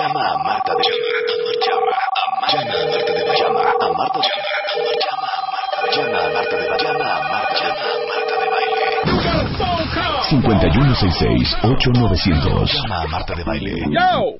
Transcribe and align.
Llama 0.00 0.32
a 0.32 0.38
Marta 0.38 0.72
de 0.72 0.80
Llama 1.68 1.92
a 2.00 2.40
Marta 2.40 2.56
de 2.56 2.64
Llama 3.36 3.60
a 3.60 3.92
Marta 3.92 4.16
Llama 5.92 6.16
a 6.16 6.32
Marta 6.32 6.56
de 6.56 6.64
Llama 6.80 7.04
a 7.04 7.20
Marta 7.28 7.60
Llama 7.60 7.84
a 7.84 8.08
Marta 8.08 8.32
de 8.40 8.48
Baile. 8.48 8.80
5166-8900. 10.30 12.72
Llama 12.72 12.96
a 12.96 13.04
Marta 13.08 13.34
de 13.34 13.44
Baile. 13.44 13.72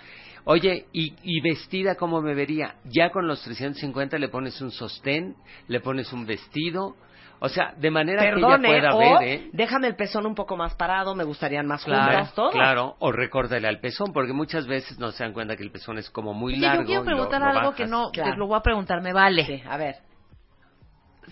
Oye, 0.44 0.86
y, 0.92 1.14
y 1.22 1.40
vestida 1.40 1.94
como 1.94 2.20
me 2.20 2.34
vería, 2.34 2.76
ya 2.84 3.10
con 3.10 3.28
los 3.28 3.42
350 3.42 4.18
le 4.18 4.28
pones 4.28 4.60
un 4.60 4.70
sostén, 4.70 5.36
le 5.68 5.80
pones 5.80 6.12
un 6.12 6.26
vestido, 6.26 6.96
o 7.40 7.48
sea, 7.48 7.72
de 7.76 7.90
manera 7.90 8.22
Perdone, 8.22 8.68
que 8.68 8.78
ella 8.78 8.92
o 8.92 8.96
pueda 8.96 9.18
ver, 9.20 9.28
¿eh? 9.28 9.50
déjame 9.52 9.86
el 9.88 9.96
pezón 9.96 10.26
un 10.26 10.34
poco 10.34 10.56
más 10.56 10.74
parado, 10.74 11.14
me 11.14 11.24
gustarían 11.24 11.66
más 11.66 11.84
Claro, 11.84 12.04
juntas, 12.18 12.34
todo. 12.34 12.50
claro, 12.50 12.96
o 12.98 13.12
recórdale 13.12 13.68
al 13.68 13.80
pezón, 13.80 14.12
porque 14.12 14.32
muchas 14.32 14.66
veces 14.66 14.98
no 14.98 15.12
se 15.12 15.22
dan 15.24 15.32
cuenta 15.32 15.56
que 15.56 15.62
el 15.62 15.70
pezón 15.70 15.98
es 15.98 16.10
como 16.10 16.34
muy 16.34 16.54
Oye, 16.54 16.62
largo. 16.62 16.82
yo 16.82 16.86
quiero 16.86 17.00
lo- 17.02 17.06
preguntar 17.06 17.40
lo 17.40 17.46
algo 17.60 17.74
que 17.74 17.86
no, 17.86 18.10
Claro. 18.10 18.32
que 18.32 18.36
lo 18.38 18.46
voy 18.46 18.56
a 18.58 18.62
preguntar, 18.62 19.00
me 19.02 19.12
vale. 19.12 19.44
Sí, 19.46 19.62
a 19.68 19.76
ver. 19.76 19.96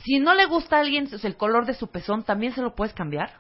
Si 0.05 0.19
no 0.19 0.35
le 0.35 0.45
gusta 0.47 0.77
a 0.77 0.81
alguien 0.81 1.09
el 1.23 1.37
color 1.37 1.65
de 1.67 1.75
su 1.75 1.89
pezón, 1.91 2.23
¿también 2.23 2.53
se 2.53 2.61
lo 2.63 2.75
puedes 2.75 2.93
cambiar? 2.95 3.31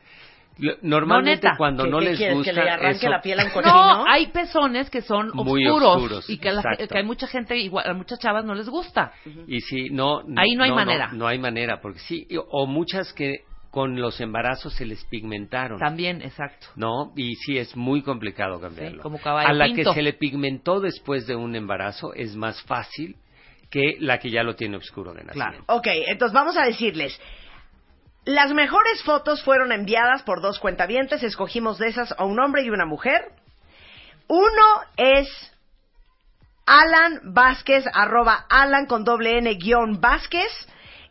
Normalmente 0.83 1.49
No, 1.49 1.57
cuando 1.57 1.85
¿Qué- 1.85 1.91
no 1.91 1.99
qué 1.99 2.05
les 2.07 2.17
quieres, 2.19 2.37
gusta 2.37 2.51
que 2.53 2.61
le 2.63 2.71
arranque 2.71 2.97
eso, 2.99 3.11
la 3.11 3.21
piel 3.21 3.41
a 3.41 3.45
un 3.45 3.51
cochino? 3.51 3.75
No, 3.75 4.05
hay 4.09 4.27
pezones 4.29 4.89
que 4.91 5.03
son 5.03 5.31
Muy 5.35 5.67
oscuros, 5.67 5.97
oscuros, 5.97 6.31
y 6.31 6.39
que, 6.39 6.51
la- 6.53 6.63
que 6.63 6.89
hay 6.99 7.05
mucha 7.05 7.27
gente, 7.27 7.57
igual, 7.59 7.89
a 7.91 7.93
muchas 7.95 8.19
chavas 8.19 8.45
no 8.45 8.55
les 8.55 8.69
gusta. 8.69 9.13
y 9.47 9.61
si 9.61 9.91
no, 9.91 10.21
Ahí 10.37 10.55
no 10.57 10.65
hay 10.65 10.73
manera. 10.73 11.11
No, 11.13 11.27
hay 11.27 11.39
manera, 11.39 11.81
porque 11.81 11.99
sí, 12.01 12.27
o 12.51 12.67
muchas 12.67 13.13
que 13.13 13.41
con 13.71 14.01
los 14.01 14.19
embarazos 14.23 14.73
se 14.73 14.87
les 14.87 15.05
pigmentaron. 15.05 15.79
También, 15.79 16.23
exacto. 16.23 16.69
¿No? 16.77 17.13
Y 17.15 17.35
sí, 17.35 17.59
es 17.59 17.77
muy 17.77 18.01
complicado 18.01 18.59
cambiarlo. 18.59 18.97
Sí, 18.99 19.03
como 19.03 19.19
caballo 19.19 19.49
a 19.49 19.53
la 19.53 19.67
pinto. 19.67 19.91
que 19.91 19.95
se 19.95 20.01
le 20.03 20.15
pigmentó 20.15 20.81
después 20.81 21.27
de 21.27 21.37
un 21.37 21.55
embarazo 21.55 22.15
es 22.15 22.35
más 22.37 22.63
fácil 22.63 23.17
que 23.71 23.97
la 24.01 24.19
que 24.19 24.31
ya 24.31 24.43
lo 24.43 24.55
tiene 24.55 24.79
oscuro 24.79 25.13
de 25.13 25.25
nacimiento. 25.25 25.65
Ok, 25.67 25.89
entonces 26.07 26.33
vamos 26.33 26.57
a 26.57 26.65
decirles. 26.65 27.21
Las 28.27 28.53
mejores 28.53 29.05
fotos 29.05 29.41
fueron 29.45 29.71
enviadas 29.71 30.25
por 30.25 30.43
dos 30.43 30.59
cuentavientes. 30.59 31.23
Escogimos 31.23 31.79
de 31.79 31.87
esas 31.87 32.13
a 32.19 32.25
un 32.25 32.41
hombre 32.41 32.63
y 32.65 32.71
una 32.71 32.85
mujer. 32.85 33.31
Uno 34.27 34.81
es 34.97 35.29
Alan 36.67 37.21
Vázquez, 37.23 37.85
arroba 37.95 38.45
Alan 38.51 38.87
con 38.87 39.05
doble 39.05 39.39
N 39.39 39.55
guion 39.55 40.01
Vázquez. 40.01 40.51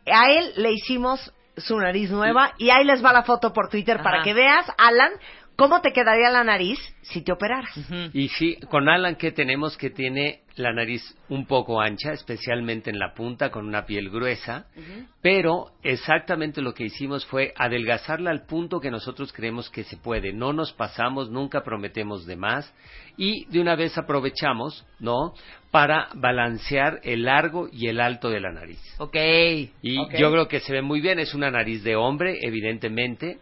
A 0.06 0.30
él 0.30 0.52
le 0.58 0.74
hicimos 0.74 1.34
su 1.56 1.80
nariz 1.80 2.12
nueva 2.12 2.52
y 2.58 2.70
ahí 2.70 2.84
les 2.84 3.04
va 3.04 3.14
la 3.14 3.24
foto 3.24 3.54
por 3.54 3.70
Twitter 3.70 4.04
para 4.04 4.22
que 4.22 4.34
veas, 4.34 4.70
Alan, 4.78 5.14
cómo 5.56 5.82
te 5.82 5.92
quedaría 5.92 6.30
la 6.30 6.44
nariz 6.44 6.80
si 7.02 7.22
te 7.22 7.32
operaras. 7.32 7.72
Y 8.14 8.30
sí, 8.30 8.58
con 8.70 8.90
Alan 8.90 9.16
que 9.16 9.32
tenemos 9.32 9.78
que 9.78 9.90
tiene 9.90 10.42
la 10.56 10.74
nariz 10.74 11.04
un 11.30 11.46
poco 11.46 11.82
ancha, 11.82 12.14
especialmente 12.14 12.90
en 12.90 12.98
la 12.98 13.14
punta, 13.14 13.52
con 13.52 13.68
una 13.68 13.86
piel 13.86 14.10
gruesa, 14.10 14.68
pero 15.22 15.72
exactamente 15.84 16.62
lo 16.62 16.74
que 16.74 16.86
hicimos 16.86 17.26
fue 17.26 17.54
adelgazarla 17.58 18.32
al 18.32 18.46
punto 18.46 18.80
que 18.80 18.90
nosotros 18.90 19.34
creemos 19.34 19.70
que 19.70 19.84
se 19.84 19.98
puede. 19.98 20.34
No 20.34 20.54
nos 20.54 20.72
pasamos, 20.74 21.30
nunca 21.30 21.64
prometemos 21.64 22.26
de 22.26 22.38
más 22.38 22.74
y 23.18 23.46
de 23.46 23.60
una 23.60 23.76
vez 23.76 23.98
aprovechamos, 23.98 24.86
¿no? 25.00 25.34
Para 25.72 26.08
balancear 26.16 27.02
el 27.04 27.24
largo 27.26 27.68
y 27.72 27.88
el 27.88 28.00
alto 28.00 28.30
de 28.30 28.40
la 28.40 28.52
nariz. 28.52 28.80
Ok. 28.98 29.16
Y 29.82 29.98
yo 30.18 30.32
creo 30.32 30.48
que 30.48 30.62
se 30.62 30.72
ve 30.72 30.82
muy 30.82 31.02
bien, 31.02 31.20
es 31.20 31.34
una 31.34 31.52
nariz 31.52 31.84
de 31.84 31.96
hombre, 31.96 32.40
evidentemente. 32.42 33.40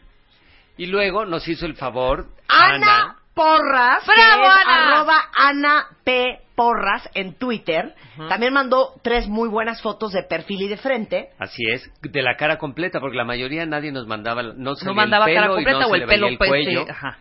Y 0.77 0.87
luego 0.87 1.25
nos 1.25 1.47
hizo 1.47 1.65
el 1.65 1.75
favor 1.75 2.27
Ana 2.47 3.17
Porras, 3.33 4.05
¡Bravo, 4.05 4.41
que 4.41 4.47
es 4.47 4.67
Ana! 4.67 4.95
arroba 4.95 5.21
Ana 5.35 5.85
P. 6.03 6.39
Porras 6.55 7.09
en 7.15 7.33
Twitter. 7.33 7.95
También 8.29 8.53
mandó 8.53 8.93
tres 9.01 9.27
muy 9.27 9.49
buenas 9.49 9.81
fotos 9.81 10.13
de 10.13 10.21
perfil 10.21 10.61
y 10.61 10.67
de 10.67 10.77
frente. 10.77 11.29
Así 11.39 11.63
es, 11.71 11.89
de 12.01 12.21
la 12.21 12.35
cara 12.35 12.59
completa, 12.59 12.99
porque 12.99 13.17
la 13.17 13.25
mayoría 13.25 13.65
nadie 13.65 13.91
nos 13.91 14.05
mandaba, 14.05 14.43
no, 14.43 14.75
salía 14.75 14.89
No 14.91 14.93
mandaba 14.93 15.25
el 15.25 15.33
pelo 15.33 15.41
cara 15.41 15.47
y 15.47 15.55
completa 15.55 15.79
no 15.79 15.87
o 15.87 15.89
se 15.89 15.95
el 15.95 15.99
le 16.01 16.05
veía 16.05 16.15
pelo 16.15 16.27
el 16.27 16.37
pues, 16.37 16.49
cuello 16.49 16.83
sí, 16.83 16.91
ajá. 16.91 17.17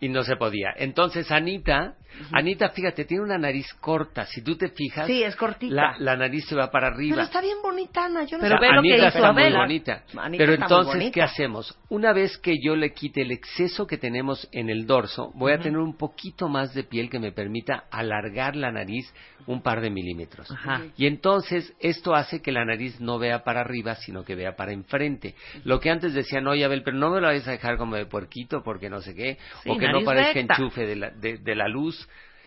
y 0.00 0.08
no 0.10 0.22
se 0.22 0.36
podía. 0.36 0.68
Entonces 0.76 1.32
Anita, 1.32 1.94
Anita, 2.32 2.70
fíjate, 2.70 3.04
tiene 3.04 3.22
una 3.24 3.38
nariz 3.38 3.72
corta. 3.80 4.26
Si 4.26 4.42
tú 4.42 4.56
te 4.56 4.68
fijas, 4.70 5.06
Sí, 5.06 5.22
es 5.22 5.36
cortita. 5.36 5.74
la, 5.74 5.94
la 5.98 6.16
nariz 6.16 6.46
se 6.46 6.54
va 6.54 6.70
para 6.70 6.88
arriba. 6.88 7.16
Pero 7.16 7.24
está 7.26 7.40
bien 7.40 7.58
bonita, 7.62 8.04
Ana. 8.06 8.24
Yo 8.24 8.38
no 8.38 8.42
Pero 8.42 8.56
sé. 8.56 8.60
ve 8.60 8.72
lo 8.74 8.82
que 8.82 8.88
Anita 8.88 8.96
hizo 9.08 9.18
está 9.18 9.32
muy 9.32 9.42
Abel. 9.42 9.56
bonita. 9.56 9.92
Anita 10.16 10.38
Pero 10.38 10.52
muy 10.52 10.62
entonces, 10.62 10.94
bonita. 10.94 11.12
¿qué 11.12 11.22
hacemos? 11.22 11.78
Una 11.88 12.12
vez 12.12 12.38
que 12.38 12.54
yo 12.62 12.76
le 12.76 12.92
quite 12.92 13.22
el 13.22 13.32
exceso 13.32 13.86
que 13.86 13.98
tenemos 13.98 14.48
en 14.52 14.70
el 14.70 14.86
dorso, 14.86 15.32
voy 15.34 15.52
a 15.52 15.58
tener 15.58 15.78
un 15.78 15.96
poquito 15.96 16.48
más 16.48 16.74
de 16.74 16.84
piel 16.84 17.10
que 17.10 17.18
me 17.18 17.32
permita 17.32 17.84
alargar 17.90 18.56
la 18.56 18.70
nariz 18.72 19.12
un 19.46 19.60
par 19.60 19.80
de 19.80 19.90
milímetros. 19.90 20.48
Ajá. 20.52 20.82
Y 20.96 21.06
entonces 21.06 21.74
esto 21.80 22.14
hace 22.14 22.40
que 22.40 22.52
la 22.52 22.64
nariz 22.64 23.00
no 23.00 23.18
vea 23.18 23.42
para 23.42 23.60
arriba, 23.60 23.96
sino 23.96 24.24
que 24.24 24.36
vea 24.36 24.54
para 24.54 24.72
enfrente. 24.72 25.34
Lo 25.64 25.80
que 25.80 25.90
antes 25.90 26.14
decían, 26.14 26.46
oye 26.46 26.64
Abel, 26.64 26.82
pero 26.84 26.96
no 26.96 27.10
me 27.10 27.20
lo 27.20 27.26
vayas 27.26 27.48
a 27.48 27.50
dejar 27.50 27.76
como 27.76 27.96
de 27.96 28.06
puerquito 28.06 28.62
porque 28.62 28.88
no 28.88 29.00
sé 29.00 29.14
qué, 29.16 29.38
Sí, 29.64 29.70
o 29.70 29.76
que 29.78 29.88
no 29.88 30.04
parezca 30.04 30.34
recta. 30.34 30.54
enchufe 30.54 30.86
de 30.86 30.94
la, 30.96 31.10
de, 31.10 31.38
de 31.38 31.54
la 31.56 31.66
luz. 31.66 32.01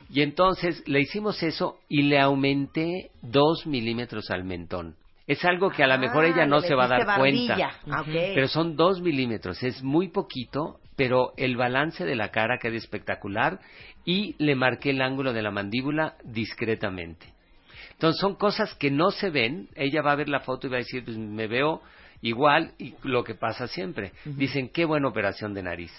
Y 0.09 0.21
entonces 0.21 0.83
le 0.87 1.01
hicimos 1.01 1.41
eso 1.41 1.79
y 1.89 2.03
le 2.03 2.19
aumenté 2.19 3.09
dos 3.21 3.65
milímetros 3.65 4.29
al 4.29 4.43
mentón. 4.43 4.95
Es 5.27 5.43
algo 5.43 5.71
que 5.71 5.83
a 5.83 5.87
lo 5.87 5.97
mejor 5.97 6.25
Ah, 6.25 6.27
ella 6.27 6.45
no 6.45 6.61
se 6.61 6.75
va 6.75 6.85
a 6.85 6.87
dar 6.87 7.17
cuenta. 7.17 7.79
Ah. 7.89 8.03
Pero 8.05 8.47
son 8.47 8.75
dos 8.75 9.01
milímetros, 9.01 9.63
es 9.63 9.81
muy 9.81 10.09
poquito, 10.09 10.79
pero 10.95 11.33
el 11.37 11.57
balance 11.57 12.05
de 12.05 12.15
la 12.15 12.29
cara 12.29 12.59
queda 12.61 12.75
espectacular 12.75 13.59
y 14.05 14.35
le 14.37 14.55
marqué 14.55 14.91
el 14.91 15.01
ángulo 15.01 15.33
de 15.33 15.41
la 15.41 15.49
mandíbula 15.49 16.15
discretamente. 16.23 17.33
Entonces 17.93 18.21
son 18.21 18.35
cosas 18.35 18.75
que 18.75 18.91
no 18.91 19.09
se 19.09 19.29
ven, 19.29 19.69
ella 19.75 20.01
va 20.01 20.11
a 20.11 20.15
ver 20.15 20.29
la 20.29 20.41
foto 20.41 20.67
y 20.67 20.69
va 20.69 20.75
a 20.77 20.79
decir, 20.79 21.03
pues 21.03 21.17
me 21.17 21.47
veo 21.47 21.81
igual 22.21 22.71
y 22.77 22.95
lo 23.03 23.23
que 23.23 23.35
pasa 23.35 23.67
siempre. 23.67 24.11
Dicen, 24.25 24.69
qué 24.69 24.85
buena 24.85 25.07
operación 25.07 25.53
de 25.53 25.63
nariz. 25.63 25.91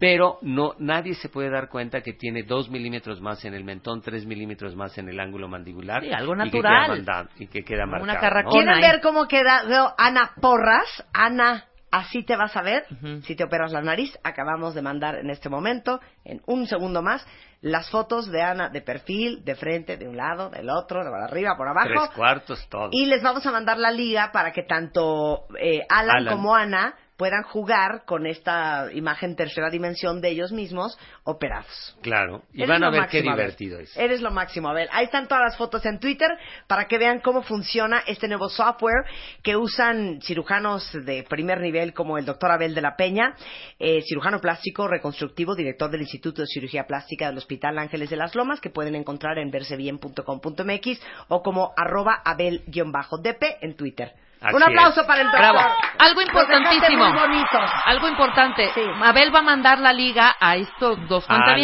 Pero 0.00 0.38
no, 0.42 0.74
nadie 0.78 1.14
se 1.14 1.28
puede 1.28 1.50
dar 1.50 1.68
cuenta 1.68 2.00
que 2.00 2.12
tiene 2.14 2.42
dos 2.42 2.70
milímetros 2.70 3.20
más 3.20 3.44
en 3.44 3.54
el 3.54 3.64
mentón, 3.64 4.00
tres 4.02 4.24
milímetros 4.26 4.74
más 4.74 4.96
en 4.98 5.08
el 5.08 5.20
ángulo 5.20 5.48
mandibular. 5.48 6.02
Sí, 6.02 6.10
algo 6.12 6.34
y 6.34 6.38
que 6.38 6.44
natural. 6.44 7.02
queda 7.04 7.28
Y 7.38 7.46
que 7.46 7.64
queda 7.64 7.84
Como 7.84 8.06
marcado. 8.06 8.18
una 8.18 8.42
¿no? 8.42 8.50
¿Quieren 8.50 8.80
ver 8.80 9.00
cómo 9.00 9.28
queda 9.28 9.64
veo, 9.64 9.94
Ana 9.98 10.32
Porras? 10.40 11.04
Ana, 11.12 11.64
así 11.90 12.22
te 12.22 12.36
vas 12.36 12.56
a 12.56 12.62
ver 12.62 12.86
si 13.22 13.34
te 13.34 13.44
operas 13.44 13.72
la 13.72 13.82
nariz. 13.82 14.16
Acabamos 14.22 14.74
de 14.74 14.82
mandar 14.82 15.16
en 15.16 15.30
este 15.30 15.48
momento, 15.48 16.00
en 16.24 16.42
un 16.46 16.66
segundo 16.66 17.02
más, 17.02 17.26
las 17.60 17.90
fotos 17.90 18.30
de 18.30 18.42
Ana 18.42 18.68
de 18.68 18.80
perfil, 18.82 19.44
de 19.44 19.54
frente, 19.54 19.96
de 19.96 20.08
un 20.08 20.16
lado, 20.16 20.50
del 20.50 20.70
otro, 20.70 21.02
de 21.02 21.10
arriba, 21.24 21.56
por 21.56 21.68
abajo. 21.68 21.88
Tres 21.88 22.10
cuartos, 22.14 22.68
todo. 22.68 22.90
Y 22.92 23.06
les 23.06 23.22
vamos 23.22 23.44
a 23.46 23.52
mandar 23.52 23.78
la 23.78 23.90
liga 23.90 24.30
para 24.32 24.52
que 24.52 24.62
tanto 24.62 25.46
eh, 25.60 25.84
Alan, 25.88 26.18
Alan. 26.18 26.34
como 26.34 26.54
Ana 26.54 26.94
puedan 27.18 27.42
jugar 27.42 28.04
con 28.06 28.26
esta 28.26 28.88
imagen 28.94 29.34
tercera 29.34 29.70
dimensión 29.70 30.20
de 30.20 30.30
ellos 30.30 30.52
mismos 30.52 30.96
operados. 31.24 31.98
Claro, 32.00 32.44
y 32.52 32.58
Eres 32.58 32.68
van 32.68 32.84
a 32.84 32.90
ver 32.90 33.00
máximo, 33.00 33.22
qué 33.24 33.30
divertido 33.30 33.80
es. 33.80 33.96
Eres 33.96 34.22
lo 34.22 34.30
máximo, 34.30 34.68
Abel. 34.68 34.88
Ahí 34.92 35.06
están 35.06 35.26
todas 35.26 35.42
las 35.42 35.56
fotos 35.58 35.84
en 35.84 35.98
Twitter 35.98 36.30
para 36.68 36.86
que 36.86 36.96
vean 36.96 37.18
cómo 37.18 37.42
funciona 37.42 38.04
este 38.06 38.28
nuevo 38.28 38.48
software 38.48 39.04
que 39.42 39.56
usan 39.56 40.20
cirujanos 40.22 40.92
de 40.92 41.24
primer 41.28 41.60
nivel 41.60 41.92
como 41.92 42.18
el 42.18 42.24
doctor 42.24 42.52
Abel 42.52 42.72
de 42.72 42.82
la 42.82 42.94
Peña, 42.94 43.34
eh, 43.80 44.00
cirujano 44.02 44.40
plástico 44.40 44.86
reconstructivo, 44.86 45.56
director 45.56 45.90
del 45.90 46.02
Instituto 46.02 46.42
de 46.42 46.46
Cirugía 46.46 46.86
Plástica 46.86 47.26
del 47.26 47.38
Hospital 47.38 47.80
Ángeles 47.80 48.10
de 48.10 48.16
las 48.16 48.36
Lomas, 48.36 48.60
que 48.60 48.70
pueden 48.70 48.94
encontrar 48.94 49.38
en 49.38 49.50
versebien.com.mx 49.50 51.00
o 51.26 51.42
como 51.42 51.72
arroba 51.76 52.22
abel-dp 52.24 53.44
en 53.60 53.76
Twitter. 53.76 54.27
Así 54.40 54.54
Un 54.54 54.62
aplauso 54.62 55.00
es. 55.00 55.06
para 55.06 55.22
el 55.22 55.26
doctor. 55.30 55.40
Bravo. 55.52 55.74
Algo 55.98 56.22
importantísimo. 56.22 57.08
muy 57.10 57.18
bonitos. 57.18 57.70
Algo 57.84 58.08
importante. 58.08 58.70
Sí. 58.74 58.82
Abel 59.02 59.34
va 59.34 59.40
a 59.40 59.42
mandar 59.42 59.80
la 59.80 59.92
liga 59.92 60.36
a 60.38 60.54
estos 60.56 61.08
dos. 61.08 61.24
Ajá. 61.28 61.56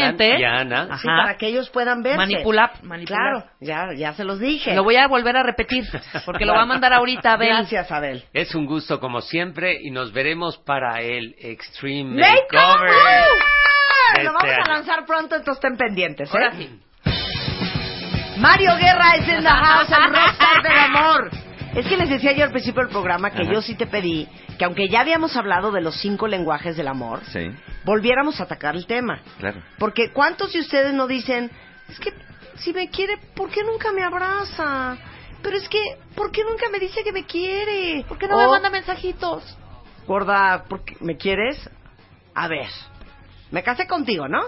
Sí, 0.99 1.07
para 1.07 1.37
que 1.37 1.47
ellos 1.47 1.71
puedan 1.71 2.03
verse. 2.03 2.19
Manipular, 2.19 2.73
manipular. 2.83 3.21
Claro, 3.21 3.47
ya, 3.61 3.87
ya 3.97 4.13
se 4.15 4.25
los 4.25 4.41
dije. 4.41 4.75
Lo 4.75 4.83
voy 4.83 4.97
a 4.97 5.07
volver 5.07 5.37
a 5.37 5.43
repetir, 5.45 5.85
porque 6.27 6.45
lo 6.45 6.53
va 6.55 6.63
a 6.63 6.67
mandar 6.67 6.93
ahorita 6.93 7.33
Abel. 7.35 7.49
Gracias, 7.49 7.93
Abel. 7.93 8.25
Es 8.33 8.55
un 8.55 8.67
gusto 8.67 8.99
como 8.99 9.21
siempre 9.21 9.79
y 9.81 9.91
nos 9.91 10.13
veremos 10.13 10.59
para 10.59 11.01
el 11.01 11.35
Extreme 11.39 12.21
¡Makeover! 12.21 12.91
De 14.17 14.25
Lo 14.25 14.31
este 14.31 14.33
vamos 14.33 14.45
a 14.45 14.47
año. 14.47 14.75
lanzar 14.75 15.07
pronto, 15.07 15.37
entonces 15.37 15.63
estén 15.65 15.77
pendientes. 15.77 16.29
¿eh? 16.29 16.33
Ahora 16.37 16.53
sí. 16.57 16.81
Mario 18.39 18.77
Guerra 18.77 19.15
es 19.17 19.29
en 19.29 19.45
la 19.45 19.55
house, 19.57 19.89
el 19.91 20.13
rockstar 20.13 20.63
del 20.63 20.79
amor. 20.79 21.31
Es 21.75 21.87
que 21.87 21.97
les 21.97 22.09
decía 22.09 22.33
yo 22.33 22.45
al 22.45 22.51
principio 22.53 22.83
del 22.83 22.91
programa 22.91 23.31
que 23.31 23.43
Ajá. 23.43 23.53
yo 23.53 23.61
sí 23.61 23.75
te 23.75 23.87
pedí 23.87 24.29
que 24.59 24.65
aunque 24.65 24.89
ya 24.89 25.01
habíamos 25.01 25.37
hablado 25.37 25.73
de 25.73 25.81
los 25.81 25.97
cinco 26.01 26.29
lenguajes 26.29 26.77
del 26.77 26.87
amor, 26.89 27.21
Sí, 27.33 27.51
volviéramos 27.85 28.39
a 28.41 28.45
atacar 28.45 28.77
el 28.77 28.87
tema. 28.87 29.21
claro. 29.39 29.61
Porque 29.79 30.13
¿cuántos 30.13 30.53
de 30.53 30.61
ustedes 30.61 30.95
no 30.95 31.07
dicen, 31.09 31.51
es 31.89 31.99
que 31.99 32.13
si 32.59 32.73
me 32.73 32.89
quiere, 32.91 33.17
¿por 33.35 33.51
qué 33.51 33.65
nunca 33.65 33.91
me 33.93 34.05
abraza? 34.05 34.97
Pero 35.43 35.57
es 35.57 35.69
que, 35.69 35.81
¿por 36.15 36.31
qué 36.31 36.43
nunca 36.45 36.69
me 36.71 36.79
dice 36.79 37.03
que 37.03 37.13
me 37.13 37.25
quiere? 37.27 38.05
¿Por 38.09 38.19
qué 38.19 38.29
no 38.29 38.37
O, 38.37 38.39
me 38.41 38.47
manda 38.47 38.71
mensajitos? 38.71 39.59
Gorda, 40.07 40.65
¿por 40.69 40.85
qué 40.85 40.97
me 41.01 41.17
quieres? 41.17 41.59
A 42.35 42.47
ver, 42.47 42.69
me 43.51 43.63
casé 43.65 43.87
contigo, 43.89 44.29
¿no? 44.29 44.43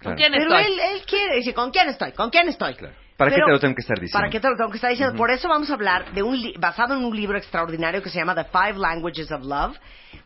claro. 0.00 0.16
quién 0.18 0.32
Pero 0.32 0.54
estoy? 0.54 0.72
él, 0.74 0.80
él 0.80 1.02
quiere, 1.06 1.36
dice, 1.36 1.54
¿con 1.54 1.70
quién 1.70 1.88
estoy? 1.88 2.12
¿Con 2.12 2.28
quién 2.30 2.46
estoy? 2.48 2.74
Claro. 2.74 2.94
¿Para 3.16 3.30
qué 3.30 3.40
te 3.42 3.50
lo 3.50 3.58
tengo 3.58 3.74
que 3.74 3.80
estar 3.80 3.98
diciendo? 3.98 4.18
¿Para 4.18 4.30
qué 4.30 4.40
te 4.40 4.48
lo 4.48 4.56
tengo 4.56 4.70
que 4.70 4.76
estar 4.76 4.90
diciendo? 4.90 5.16
Por 5.16 5.30
eso 5.30 5.48
vamos 5.48 5.70
a 5.70 5.74
hablar 5.74 6.12
de 6.12 6.22
un 6.22 6.38
basado 6.58 6.94
en 6.94 7.04
un 7.04 7.16
libro 7.16 7.38
extraordinario 7.38 8.02
que 8.02 8.10
se 8.10 8.18
llama 8.18 8.34
The 8.34 8.44
Five 8.44 8.78
Languages 8.78 9.32
of 9.32 9.42
Love, 9.42 9.76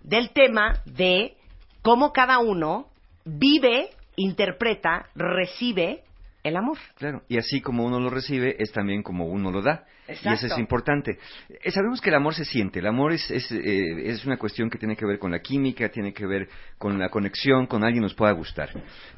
del 0.03 0.31
tema 0.31 0.81
de 0.85 1.37
cómo 1.83 2.13
cada 2.13 2.39
uno 2.39 2.89
vive, 3.25 3.91
interpreta, 4.17 5.07
recibe 5.15 6.03
el 6.43 6.57
amor. 6.57 6.79
Claro, 6.97 7.23
y 7.29 7.39
así 7.39 7.61
como 7.61 7.85
uno 7.85 8.01
lo 8.01 8.11
recibe, 8.11 8.57
es 8.59 8.73
también 8.73 9.03
como 9.03 9.27
uno 9.27 9.51
lo 9.51 9.63
da. 9.63 9.85
Y 10.09 10.13
eso 10.13 10.29
Exacto. 10.29 10.55
es 10.55 10.59
importante. 10.59 11.19
Eh, 11.63 11.71
sabemos 11.71 12.01
que 12.01 12.09
el 12.09 12.17
amor 12.17 12.35
se 12.35 12.45
siente. 12.45 12.81
El 12.81 12.87
amor 12.87 13.13
es, 13.13 13.31
es, 13.31 13.53
eh, 13.53 14.09
es 14.11 14.25
una 14.25 14.39
cuestión 14.39 14.69
que 14.69 14.79
tiene 14.79 14.97
que 14.97 15.07
ver 15.07 15.19
con 15.19 15.31
la 15.31 15.41
química, 15.41 15.89
tiene 15.89 16.13
que 16.13 16.27
ver 16.27 16.49
con 16.79 16.99
la 16.99 17.11
conexión, 17.11 17.67
con 17.67 17.85
alguien 17.85 18.03
nos 18.03 18.15
pueda 18.15 18.33
gustar. 18.33 18.71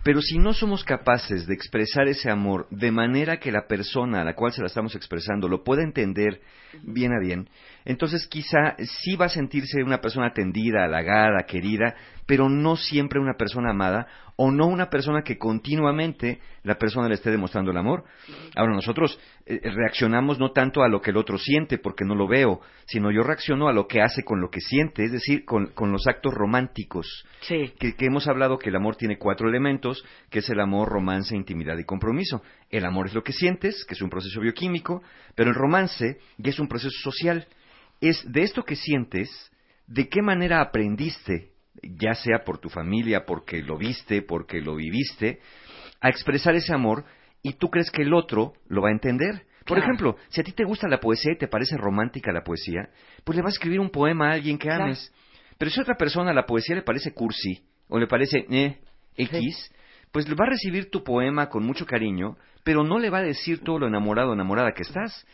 Pero 0.02 0.20
si 0.20 0.38
no 0.38 0.52
somos 0.52 0.84
capaces 0.84 1.46
de 1.46 1.54
expresar 1.54 2.08
ese 2.08 2.30
amor 2.30 2.66
de 2.70 2.90
manera 2.90 3.38
que 3.38 3.52
la 3.52 3.66
persona 3.66 4.20
a 4.20 4.24
la 4.24 4.34
cual 4.34 4.52
se 4.52 4.60
la 4.60 4.66
estamos 4.66 4.94
expresando 4.94 5.48
lo 5.48 5.64
pueda 5.64 5.82
entender 5.82 6.40
bien 6.82 7.12
a 7.12 7.20
bien, 7.20 7.48
entonces 7.84 8.26
quizá 8.26 8.76
sí 9.02 9.16
va 9.16 9.26
a 9.26 9.30
sentirse 9.30 9.82
una 9.82 10.00
persona 10.00 10.28
atendida, 10.28 10.84
halagada, 10.84 11.44
querida, 11.46 11.94
pero 12.26 12.48
no 12.48 12.76
siempre 12.76 13.20
una 13.20 13.34
persona 13.34 13.70
amada 13.70 14.06
o 14.36 14.50
no 14.50 14.66
una 14.66 14.88
persona 14.88 15.22
que 15.22 15.38
continuamente 15.38 16.40
la 16.62 16.76
persona 16.76 17.08
le 17.08 17.14
esté 17.14 17.30
demostrando 17.30 17.70
el 17.70 17.76
amor. 17.76 18.04
Ahora 18.56 18.74
nosotros 18.74 19.18
eh, 19.46 19.60
reaccionamos 19.62 20.38
no 20.38 20.52
tanto 20.52 20.82
a 20.82 20.88
lo 20.88 21.00
que 21.00 21.10
el 21.10 21.16
otro 21.16 21.38
siente 21.38 21.78
porque 21.78 22.04
no 22.04 22.14
lo 22.14 22.26
veo, 22.26 22.60
sino 22.86 23.10
yo 23.10 23.22
reacciono 23.22 23.68
a 23.68 23.72
lo 23.72 23.86
que 23.86 24.00
hace 24.00 24.24
con 24.24 24.40
lo 24.40 24.50
que 24.50 24.60
siente, 24.60 25.04
es 25.04 25.12
decir, 25.12 25.44
con, 25.44 25.68
con 25.68 25.92
los 25.92 26.06
actos 26.06 26.32
románticos. 26.34 27.26
Sí. 27.40 27.72
Que, 27.78 27.94
que 27.94 28.06
hemos 28.06 28.26
hablado 28.28 28.58
que 28.58 28.70
el 28.70 28.76
amor 28.76 28.96
tiene 28.96 29.18
cuatro 29.18 29.48
elementos, 29.48 30.04
que 30.30 30.40
es 30.40 30.50
el 30.50 30.60
amor, 30.60 30.88
romance, 30.88 31.36
intimidad 31.36 31.76
y 31.78 31.84
compromiso. 31.84 32.42
El 32.70 32.84
amor 32.84 33.06
es 33.06 33.14
lo 33.14 33.22
que 33.22 33.32
sientes, 33.32 33.84
que 33.84 33.94
es 33.94 34.02
un 34.02 34.10
proceso 34.10 34.40
bioquímico, 34.40 35.02
pero 35.34 35.50
el 35.50 35.56
romance 35.56 36.18
ya 36.38 36.50
es 36.50 36.58
un 36.58 36.68
proceso 36.68 36.98
social. 37.02 37.46
Es 38.00 38.24
de 38.30 38.42
esto 38.42 38.64
que 38.64 38.76
sientes, 38.76 39.52
de 39.86 40.08
qué 40.08 40.22
manera 40.22 40.60
aprendiste, 40.60 41.51
ya 41.82 42.14
sea 42.14 42.44
por 42.44 42.58
tu 42.58 42.68
familia, 42.68 43.24
porque 43.26 43.62
lo 43.62 43.76
viste, 43.78 44.22
porque 44.22 44.60
lo 44.60 44.76
viviste, 44.76 45.40
a 46.00 46.08
expresar 46.08 46.54
ese 46.54 46.74
amor 46.74 47.04
y 47.42 47.54
tú 47.54 47.68
crees 47.70 47.90
que 47.90 48.02
el 48.02 48.12
otro 48.14 48.54
lo 48.68 48.82
va 48.82 48.88
a 48.88 48.92
entender. 48.92 49.46
Por 49.64 49.76
Claro. 49.78 49.82
ejemplo, 49.82 50.16
si 50.28 50.40
a 50.40 50.44
ti 50.44 50.52
te 50.52 50.64
gusta 50.64 50.88
la 50.88 50.98
poesía 51.00 51.32
y 51.32 51.38
te 51.38 51.48
parece 51.48 51.76
romántica 51.76 52.32
la 52.32 52.42
poesía, 52.42 52.88
pues 53.24 53.36
le 53.36 53.42
vas 53.42 53.52
a 53.52 53.56
escribir 53.56 53.80
un 53.80 53.90
poema 53.90 54.28
a 54.30 54.32
alguien 54.32 54.58
que 54.58 54.68
Claro. 54.68 54.84
ames. 54.84 55.12
Pero 55.58 55.70
si 55.70 55.78
a 55.78 55.82
otra 55.82 55.94
persona 55.96 56.32
la 56.32 56.44
poesía 56.46 56.74
le 56.74 56.82
parece 56.82 57.12
cursi 57.12 57.62
o 57.88 57.98
le 57.98 58.06
parece 58.08 58.44
eh, 58.50 58.78
X, 59.16 59.72
pues 60.10 60.28
le 60.28 60.34
va 60.34 60.46
a 60.46 60.50
recibir 60.50 60.90
tu 60.90 61.04
poema 61.04 61.48
con 61.48 61.64
mucho 61.64 61.86
cariño, 61.86 62.36
pero 62.64 62.82
no 62.84 62.98
le 62.98 63.10
va 63.10 63.18
a 63.18 63.22
decir 63.22 63.60
todo 63.60 63.78
lo 63.78 63.86
enamorado 63.86 64.30
o 64.30 64.34
enamorada 64.34 64.72
que 64.72 64.82
estás. 64.82 65.26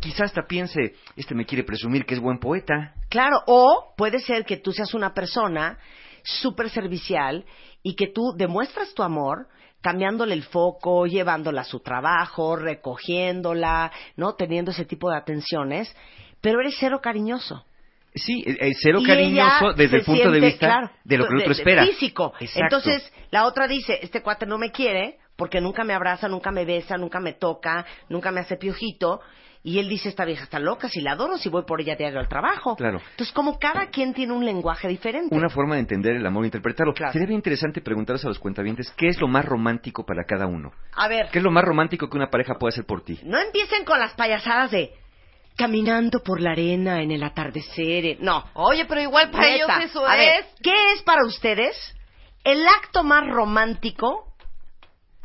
Quizás 0.00 0.22
hasta 0.22 0.46
piense, 0.46 0.94
este 1.16 1.34
me 1.34 1.44
quiere 1.44 1.64
presumir 1.64 2.04
que 2.04 2.14
es 2.14 2.20
buen 2.20 2.38
poeta. 2.38 2.94
Claro, 3.08 3.42
o 3.46 3.94
puede 3.96 4.20
ser 4.20 4.44
que 4.44 4.56
tú 4.56 4.72
seas 4.72 4.94
una 4.94 5.14
persona 5.14 5.78
súper 6.22 6.70
servicial 6.70 7.44
y 7.82 7.94
que 7.94 8.08
tú 8.08 8.34
demuestras 8.36 8.94
tu 8.94 9.02
amor 9.02 9.48
cambiándole 9.80 10.34
el 10.34 10.42
foco, 10.42 11.06
llevándola 11.06 11.60
a 11.60 11.64
su 11.64 11.80
trabajo, 11.80 12.56
recogiéndola, 12.56 13.92
¿no? 14.16 14.34
Teniendo 14.34 14.72
ese 14.72 14.84
tipo 14.84 15.10
de 15.10 15.16
atenciones, 15.16 15.94
pero 16.40 16.60
eres 16.60 16.76
cero 16.78 17.00
cariñoso. 17.00 17.64
Sí, 18.14 18.42
el, 18.46 18.56
el 18.60 18.74
cero 18.80 18.98
Y 19.00 19.06
cariñoso 19.06 19.74
desde 19.74 19.98
el 19.98 20.04
punto 20.04 20.30
de 20.30 20.40
vista 20.40 20.66
claro, 20.66 20.90
de 21.04 21.18
lo 21.18 21.28
que 21.28 21.34
el 21.34 21.40
otro 21.40 21.52
espera. 21.52 21.84
Físico. 21.84 22.32
Exacto. 22.40 22.76
Entonces, 22.76 23.12
la 23.30 23.46
otra 23.46 23.68
dice, 23.68 23.98
este 24.02 24.22
cuate 24.22 24.46
no 24.46 24.58
me 24.58 24.72
quiere 24.72 25.18
porque 25.36 25.60
nunca 25.60 25.84
me 25.84 25.92
abraza, 25.92 26.26
nunca 26.26 26.50
me 26.50 26.64
besa, 26.64 26.96
nunca 26.96 27.20
me 27.20 27.34
toca, 27.34 27.84
nunca 28.08 28.32
me 28.32 28.40
hace 28.40 28.56
piojito. 28.56 29.20
Y 29.68 29.80
él 29.80 29.88
dice, 29.88 30.08
esta 30.08 30.24
vieja 30.24 30.44
está 30.44 30.60
loca, 30.60 30.88
si 30.88 31.00
la 31.00 31.12
adoro, 31.14 31.38
si 31.38 31.48
voy 31.48 31.64
por 31.64 31.80
ella 31.80 31.96
diario 31.96 32.20
al 32.20 32.28
trabajo. 32.28 32.76
Claro. 32.76 33.00
Entonces, 33.10 33.32
como 33.34 33.58
cada 33.58 33.86
quien 33.88 34.14
tiene 34.14 34.32
un 34.32 34.44
lenguaje 34.44 34.86
diferente. 34.86 35.34
Una 35.34 35.48
forma 35.48 35.74
de 35.74 35.80
entender 35.80 36.14
el 36.14 36.24
amor 36.24 36.44
e 36.44 36.46
interpretarlo. 36.46 36.94
Claro. 36.94 37.12
Sería 37.12 37.26
bien 37.26 37.38
interesante 37.38 37.80
preguntarles 37.80 38.24
a 38.24 38.28
los 38.28 38.38
cuentavientes 38.38 38.92
qué 38.96 39.08
es 39.08 39.20
lo 39.20 39.26
más 39.26 39.44
romántico 39.44 40.06
para 40.06 40.22
cada 40.24 40.46
uno. 40.46 40.70
A 40.94 41.08
ver, 41.08 41.30
¿Qué 41.32 41.38
es 41.38 41.44
lo 41.44 41.50
más 41.50 41.64
romántico 41.64 42.08
que 42.08 42.16
una 42.16 42.30
pareja 42.30 42.54
puede 42.60 42.74
hacer 42.74 42.84
por 42.86 43.02
ti? 43.04 43.18
no 43.24 43.40
empiecen 43.40 43.84
con 43.84 43.98
las 43.98 44.12
payasadas 44.14 44.70
de 44.70 44.92
caminando 45.56 46.22
por 46.22 46.40
la 46.40 46.52
arena 46.52 47.02
en 47.02 47.10
el 47.10 47.24
atardecer. 47.24 48.18
No. 48.20 48.44
Oye, 48.54 48.84
pero 48.84 49.00
igual 49.00 49.30
para 49.32 49.50
Neta. 49.50 49.56
ellos 49.78 49.90
eso 49.90 50.06
A 50.06 50.14
ver, 50.14 50.44
es. 50.44 50.46
¿qué 50.62 50.92
es 50.92 51.02
para 51.02 51.24
ustedes 51.26 51.76
el 52.44 52.64
acto 52.68 53.02
más 53.02 53.26
romántico 53.26 54.32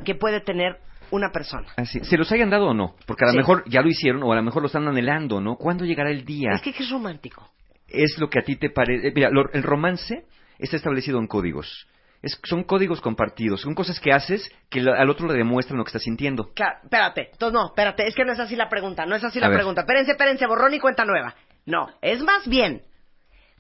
que 0.04 0.16
puede 0.16 0.40
tener 0.42 0.80
una 1.12 1.31
persona? 1.31 1.68
Así, 1.78 2.00
¿Se 2.04 2.18
los 2.18 2.31
hayan 2.31 2.50
dado 2.50 2.68
o 2.68 2.74
no? 2.74 2.96
Porque 3.06 3.24
a 3.25 3.28
lo 3.28 3.31
Sí. 3.34 3.38
mejor 3.38 3.63
ya 3.69 3.81
lo 3.81 3.88
hicieron 3.90 4.24
o 4.24 4.31
a 4.31 4.36
lo 4.36 4.44
mejor 4.44 4.62
lo 4.63 4.68
están 4.68 4.88
anhelando, 4.88 5.40
¿no? 5.42 5.56
¿Cuándo 5.56 5.85
llegará 5.85 6.09
el 6.09 6.26
día? 6.26 6.52
Es 6.56 6.62
que 6.62 6.74
¿qué 6.74 6.83
es 6.83 6.90
romántico. 6.90 7.50
es 7.88 8.18
lo 8.19 8.30
que 8.30 8.40
a 8.40 8.44
ti 8.44 8.56
te 8.56 8.69
parece. 8.69 9.12
Mira, 9.14 9.30
lo- 9.30 9.52
el 9.52 9.64
romance 9.64 10.26
está 10.59 10.78
establecido 10.78 11.19
en 11.19 11.28
códigos. 11.28 11.88
Es- 12.21 12.40
son 12.44 12.64
códigos 12.64 13.02
compartidos, 13.02 13.62
son 13.62 13.74
cosas 13.74 14.00
que 14.00 14.12
haces 14.14 14.50
que 14.69 14.80
lo- 14.81 14.94
al 14.94 15.09
otro 15.09 15.28
le 15.28 15.33
demuestran 15.33 15.78
lo 15.78 15.83
que 15.83 15.90
estás 15.90 16.04
sintiendo. 16.04 16.52
Claro, 16.54 16.80
espérate. 16.83 17.30
Entonces, 17.31 17.54
no, 17.54 17.66
espérate, 17.68 18.07
es 18.07 18.16
que 18.16 18.24
no 18.24 18.31
es 18.31 18.40
así 18.40 18.56
la 18.56 18.69
pregunta, 18.69 19.06
no 19.06 19.16
es 19.16 19.24
así 19.24 19.40
A 19.40 19.42
la 19.42 19.47
ver. 19.50 19.57
pregunta. 19.57 19.81
Espérense, 19.81 20.12
espérense, 20.12 20.45
borrón 20.45 20.74
y 20.74 20.80
cuenta 20.80 21.04
nueva. 21.04 21.35
No, 21.66 21.88
es 22.02 22.21
más 22.21 22.47
bien, 22.47 22.83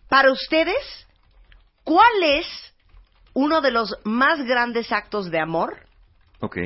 para 0.09 0.31
ustedes, 0.31 1.07
¿cuál 1.83 2.23
es 2.23 2.45
uno 3.33 3.61
de 3.61 3.71
los 3.71 3.97
más 4.03 4.41
grandes 4.45 4.91
actos 4.91 5.31
de 5.31 5.39
amor 5.39 5.77
Ok, 6.39 6.57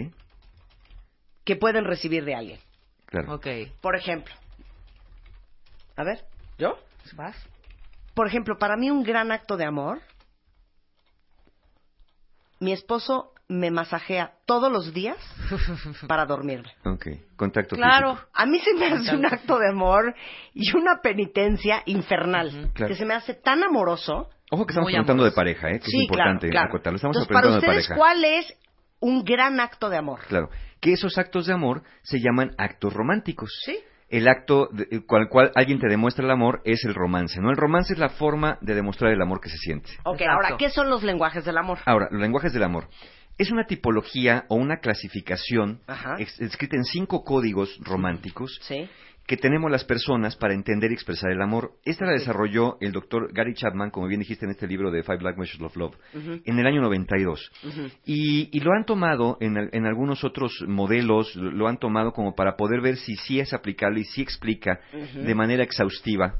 que 1.45 1.55
pueden 1.55 1.85
recibir 1.85 2.25
de 2.25 2.35
alguien? 2.35 2.59
claro. 3.05 3.35
Ok. 3.35 3.47
Por 3.81 3.95
ejemplo, 3.95 4.33
a 5.95 6.03
ver, 6.03 6.25
¿yo? 6.57 6.77
¿Vas? 7.13 7.35
Por 8.13 8.27
ejemplo, 8.27 8.57
para 8.57 8.75
mí 8.75 8.89
un 8.89 9.03
gran 9.03 9.31
acto 9.31 9.55
de 9.57 9.65
amor, 9.65 10.01
mi 12.59 12.71
esposo 12.71 13.31
me 13.47 13.69
masajea 13.69 14.33
todos 14.45 14.71
los 14.71 14.91
días 14.93 15.17
para 16.07 16.25
dormirme. 16.25 16.71
Ok, 16.83 17.07
contacto 17.35 17.75
Claro. 17.75 18.15
físico. 18.15 18.29
A 18.33 18.45
mí 18.47 18.59
se 18.59 18.73
me 18.73 18.87
hace 18.87 19.15
un 19.15 19.25
acto 19.25 19.59
de 19.59 19.69
amor 19.69 20.15
y 20.53 20.75
una 20.75 20.99
penitencia 21.01 21.83
infernal, 21.85 22.71
Claro. 22.73 22.89
que 22.91 22.95
se 22.97 23.05
me 23.05 23.13
hace 23.13 23.35
tan 23.35 23.63
amoroso. 23.63 24.29
Ojo 24.49 24.65
que 24.65 24.71
estamos 24.71 24.87
preguntando 24.89 25.23
de 25.23 25.29
amoroso. 25.29 25.35
pareja, 25.35 25.69
¿eh? 25.69 25.79
Que 25.79 25.85
sí, 25.91 25.97
es 25.97 26.03
importante 26.03 26.49
claro, 26.49 26.51
claro. 26.51 26.69
acotarlo. 26.69 26.95
Estamos 26.95 27.17
Entonces, 27.17 27.33
para 27.33 27.41
preguntando 27.41 27.71
de 27.71 27.77
ustedes, 27.79 27.87
pareja. 27.87 27.99
¿cuál 27.99 28.23
es 28.25 28.57
un 28.99 29.23
gran 29.23 29.59
acto 29.59 29.89
de 29.89 29.97
amor? 29.97 30.19
Claro, 30.27 30.49
que 30.85 30.93
esos 30.93 31.17
actos 31.17 31.47
de 31.47 31.53
amor 31.53 31.81
se 32.03 32.19
llaman 32.19 32.51
actos 32.57 32.93
románticos. 32.93 33.51
Sí. 33.65 33.77
el 34.07 34.27
acto 34.27 34.69
de- 34.71 35.03
con 35.07 35.19
el 35.23 35.27
cual 35.29 35.51
alguien 35.55 35.79
te 35.79 35.87
demuestra 35.89 36.23
el 36.23 36.29
amor 36.29 36.61
es 36.63 36.85
el 36.85 36.93
romance, 36.93 37.41
¿no? 37.41 37.49
El 37.49 37.57
romance 37.57 37.91
es 37.93 37.99
la 37.99 38.09
forma 38.09 38.59
de 38.61 38.75
demostrar 38.75 39.11
el 39.11 39.19
amor 39.19 39.41
que 39.41 39.49
se 39.49 39.57
siente. 39.57 39.89
Ok, 40.03 40.21
Exacto. 40.21 40.31
ahora, 40.45 40.57
¿qué 40.59 40.69
son 40.69 40.91
los 40.91 41.01
lenguajes 41.01 41.43
del 41.43 41.57
amor? 41.57 41.79
Ahora, 41.87 42.07
los 42.11 42.21
lenguajes 42.21 42.53
del 42.53 42.61
amor. 42.63 42.87
Es 43.39 43.51
una 43.51 43.65
tipología 43.65 44.45
o 44.47 44.55
una 44.55 44.77
clasificación 44.77 45.81
Ajá. 45.87 46.17
escrita 46.19 46.75
en 46.77 46.83
cinco 46.85 47.23
códigos 47.23 47.77
románticos 47.81 48.59
Sí. 48.61 48.87
Que 49.27 49.37
tenemos 49.37 49.71
las 49.71 49.83
personas 49.83 50.35
para 50.35 50.53
entender 50.53 50.91
y 50.91 50.93
expresar 50.93 51.31
el 51.31 51.41
amor. 51.41 51.71
Esta 51.83 52.05
la 52.05 52.11
desarrolló 52.11 52.77
el 52.79 52.91
doctor 52.91 53.33
Gary 53.33 53.55
Chapman, 53.55 53.89
como 53.89 54.07
bien 54.07 54.19
dijiste 54.19 54.45
en 54.45 54.51
este 54.51 54.67
libro 54.67 54.91
de 54.91 55.03
Five 55.03 55.21
Languages 55.21 55.59
of 55.61 55.75
Love, 55.75 55.95
en 56.13 56.59
el 56.59 56.67
año 56.67 56.81
92. 56.81 57.51
Ujú. 57.63 57.81
Y, 58.05 58.49
y 58.55 58.59
lo 58.59 58.71
han 58.73 58.85
tomado 58.85 59.37
en, 59.39 59.57
en 59.71 59.85
algunos 59.85 60.23
otros 60.23 60.63
modelos, 60.67 61.35
lo, 61.35 61.67
han 61.67 61.77
tomado 61.77 62.11
como 62.11 62.35
para 62.35 62.55
poder 62.55 62.81
ver 62.81 62.97
si 62.97 63.15
sí 63.15 63.39
es 63.39 63.53
aplicable 63.53 64.01
y 64.01 64.05
sí 64.05 64.21
explica 64.21 64.79
de 65.15 65.35
manera 65.35 65.63
exhaustiva 65.63 66.35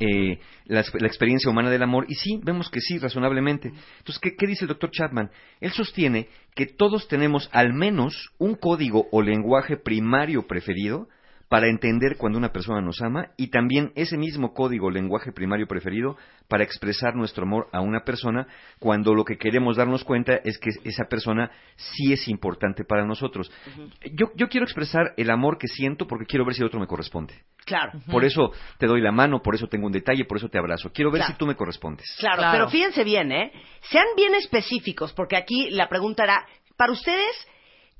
eh, 0.00 0.38
la, 0.66 0.84
la 0.94 1.06
experiencia 1.06 1.50
humana 1.50 1.70
del 1.70 1.82
amor, 1.82 2.06
y 2.08 2.14
sí, 2.14 2.40
vemos 2.42 2.70
que 2.70 2.80
sí, 2.80 2.98
razonablemente. 2.98 3.68
Entonces, 3.68 4.18
¿qué, 4.20 4.36
qué 4.36 4.46
dice 4.46 4.64
el 4.64 4.68
doctor 4.68 4.90
Chapman? 4.90 5.30
Él 5.60 5.72
sostiene 5.72 6.28
que 6.54 6.66
todos 6.66 7.08
tenemos 7.08 7.50
al 7.52 7.72
menos 7.72 8.30
un 8.38 8.54
código 8.54 9.08
o 9.10 9.22
lenguaje 9.22 9.76
primario 9.76 10.46
preferido 10.46 11.08
para 11.48 11.68
entender 11.68 12.16
cuando 12.18 12.38
una 12.38 12.52
persona 12.52 12.80
nos 12.82 13.00
ama 13.00 13.30
y 13.36 13.48
también 13.48 13.92
ese 13.94 14.18
mismo 14.18 14.52
código 14.52 14.88
o 14.88 14.90
lenguaje 14.90 15.32
primario 15.32 15.66
preferido 15.66 16.16
para 16.46 16.62
expresar 16.64 17.14
nuestro 17.14 17.44
amor 17.44 17.68
a 17.72 17.80
una 17.80 18.04
persona 18.04 18.46
cuando 18.78 19.14
lo 19.14 19.24
que 19.24 19.38
queremos 19.38 19.76
darnos 19.76 20.04
cuenta 20.04 20.34
es 20.44 20.58
que 20.58 20.70
esa 20.84 21.04
persona 21.06 21.50
sí 21.76 22.12
es 22.12 22.28
importante 22.28 22.84
para 22.84 23.06
nosotros. 23.06 23.50
yo, 24.12 24.30
yo 24.36 24.48
quiero 24.48 24.64
expresar 24.64 25.14
el 25.16 25.30
amor 25.30 25.56
que 25.58 25.68
siento 25.68 26.06
porque 26.06 26.26
quiero 26.26 26.44
ver 26.44 26.54
si 26.54 26.60
el 26.60 26.66
otro 26.66 26.80
me 26.80 26.86
corresponde. 26.86 27.34
Claro. 27.64 27.92
Por 28.10 28.24
eso 28.24 28.52
te 28.78 28.86
doy 28.86 29.00
la 29.00 29.12
mano, 29.12 29.42
por 29.42 29.54
eso 29.54 29.66
tengo 29.68 29.86
un 29.86 29.92
detalle, 29.92 30.24
por 30.24 30.38
eso 30.38 30.48
te 30.48 30.58
abrazo. 30.58 30.90
Quiero 30.92 31.10
ver 31.10 31.20
Claro. 31.20 31.32
si 31.32 31.38
tú 31.38 31.46
me 31.46 31.54
correspondes. 31.54 32.06
Claro, 32.18 32.38
Claro. 32.38 32.52
pero 32.52 32.68
fíjense 32.70 33.04
bien, 33.04 33.32
¿eh? 33.32 33.52
Sean 33.90 34.06
bien 34.16 34.34
específicos, 34.34 35.12
porque 35.12 35.36
aquí 35.36 35.70
la 35.70 35.88
pregunta 35.88 36.24
era, 36.24 36.46
para 36.76 36.92
ustedes, 36.92 37.46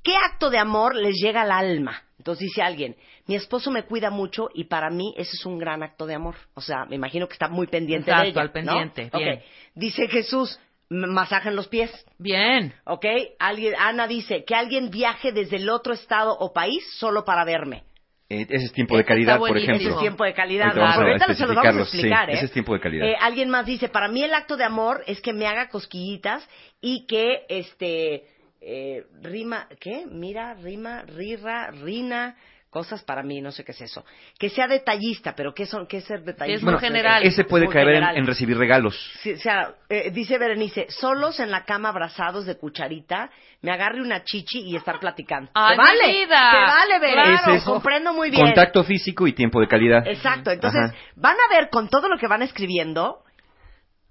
¿qué 0.02 0.12
acto 0.16 0.50
de 0.50 0.58
amor 0.58 0.94
les 0.96 1.14
llega 1.16 1.42
al 1.42 1.50
alma? 1.52 2.02
Entonces 2.18 2.48
dice 2.48 2.62
alguien, 2.62 2.96
mi 3.26 3.36
esposo 3.36 3.70
me 3.70 3.84
cuida 3.84 4.10
mucho 4.10 4.48
y 4.54 4.64
para 4.64 4.90
mí 4.90 5.14
ese 5.16 5.36
es 5.36 5.46
un 5.46 5.58
gran 5.58 5.82
acto 5.82 6.06
de 6.06 6.14
amor. 6.14 6.34
O 6.54 6.60
sea, 6.60 6.84
me 6.86 6.96
imagino 6.96 7.26
que 7.28 7.34
está 7.34 7.48
muy 7.48 7.66
pendiente 7.66 8.10
de 8.12 8.28
ella. 8.28 8.40
al 8.40 8.50
pendiente, 8.52 9.10
¿no? 9.12 9.18
bien. 9.18 9.38
Ok. 9.38 9.44
Dice 9.74 10.08
Jesús, 10.08 10.58
"M- 10.90 11.06
masaje 11.06 11.48
en 11.50 11.56
los 11.56 11.68
pies. 11.68 11.90
Bien. 12.18 12.74
¿Ok? 12.84 13.04
Alguien, 13.38 13.74
Ana 13.78 14.06
dice, 14.08 14.44
que 14.44 14.54
alguien 14.54 14.90
viaje 14.90 15.32
desde 15.32 15.56
el 15.56 15.68
otro 15.70 15.92
estado 15.92 16.36
o 16.38 16.52
país 16.52 16.82
solo 16.98 17.24
para 17.24 17.44
verme. 17.44 17.84
Eh, 18.30 18.46
ese 18.50 18.66
es 18.66 18.72
tiempo 18.72 18.96
de 18.96 19.04
calidad, 19.04 19.38
por 19.38 19.48
buenísimo. 19.50 19.72
Ese 19.74 19.82
ejemplo. 19.82 19.96
es 19.98 20.02
tiempo 20.02 20.24
de 20.24 20.34
calidad. 20.34 20.76
Ahorita 20.78 21.28
¿no? 21.28 21.34
se 21.34 21.46
los 21.46 21.54
vamos 21.56 21.66
a 21.66 21.72
sí, 21.72 21.96
explicar, 21.98 22.28
¿eh? 22.28 22.34
ese 22.34 22.44
es 22.46 22.52
tiempo 22.52 22.74
de 22.74 22.80
calidad. 22.80 23.06
Eh, 23.06 23.16
alguien 23.20 23.48
más 23.48 23.64
dice, 23.64 23.88
para 23.88 24.08
mí 24.08 24.22
el 24.22 24.34
acto 24.34 24.56
de 24.58 24.64
amor 24.64 25.02
es 25.06 25.20
que 25.22 25.32
me 25.32 25.46
haga 25.46 25.68
cosquillitas 25.70 26.46
y 26.80 27.06
que, 27.06 27.46
este, 27.48 28.24
eh, 28.60 29.04
rima, 29.22 29.68
¿qué? 29.80 30.04
Mira, 30.10 30.54
rima, 30.54 31.02
rira, 31.02 31.70
rina, 31.70 32.36
cosas 32.70 33.02
para 33.02 33.22
mí, 33.22 33.40
no 33.40 33.50
sé 33.50 33.64
qué 33.64 33.72
es 33.72 33.80
eso. 33.80 34.04
Que 34.38 34.50
sea 34.50 34.66
detallista, 34.66 35.34
pero 35.34 35.54
¿qué, 35.54 35.64
son, 35.66 35.86
qué 35.86 35.98
es 35.98 36.04
ser 36.04 36.22
detallista? 36.22 36.56
Es 36.56 36.62
muy 36.62 36.72
Bueno, 36.74 36.86
general. 36.86 37.22
ese 37.22 37.44
puede 37.44 37.64
Muy 37.64 37.72
caer 37.74 38.02
en, 38.16 38.26
recibir 38.26 38.58
regalos. 38.58 38.94
Sí, 39.22 39.32
o 39.32 39.38
sea, 39.38 39.74
eh, 39.88 40.10
dice 40.10 40.38
Berenice, 40.38 40.86
solos 40.90 41.40
en 41.40 41.50
la 41.50 41.64
cama 41.64 41.88
abrazados 41.90 42.46
de 42.46 42.56
cucharita, 42.58 43.30
me 43.62 43.70
agarre 43.70 44.02
una 44.02 44.22
chichi 44.24 44.60
y 44.60 44.76
estar 44.76 45.00
platicando. 45.00 45.50
¡Ay, 45.54 45.76
¡Te 45.76 45.82
vale! 45.82 46.06
mi 46.06 46.12
vida! 46.24 46.50
¡Te 46.50 46.58
vale, 46.58 46.98
Berenice! 47.00 47.42
Ese 47.44 47.54
es 47.54 47.64
comprendo 47.64 48.12
muy 48.12 48.30
bien. 48.30 48.44
Contacto 48.44 48.84
físico 48.84 49.26
y 49.26 49.32
tiempo 49.32 49.60
de 49.60 49.68
calidad. 49.68 50.06
Exacto, 50.06 50.50
entonces 50.50 50.80
Ajá. 50.90 50.94
van 51.16 51.36
a 51.36 51.54
ver 51.54 51.70
con 51.70 51.88
todo 51.88 52.08
lo 52.08 52.18
que 52.18 52.26
van 52.26 52.42
escribiendo 52.42 53.22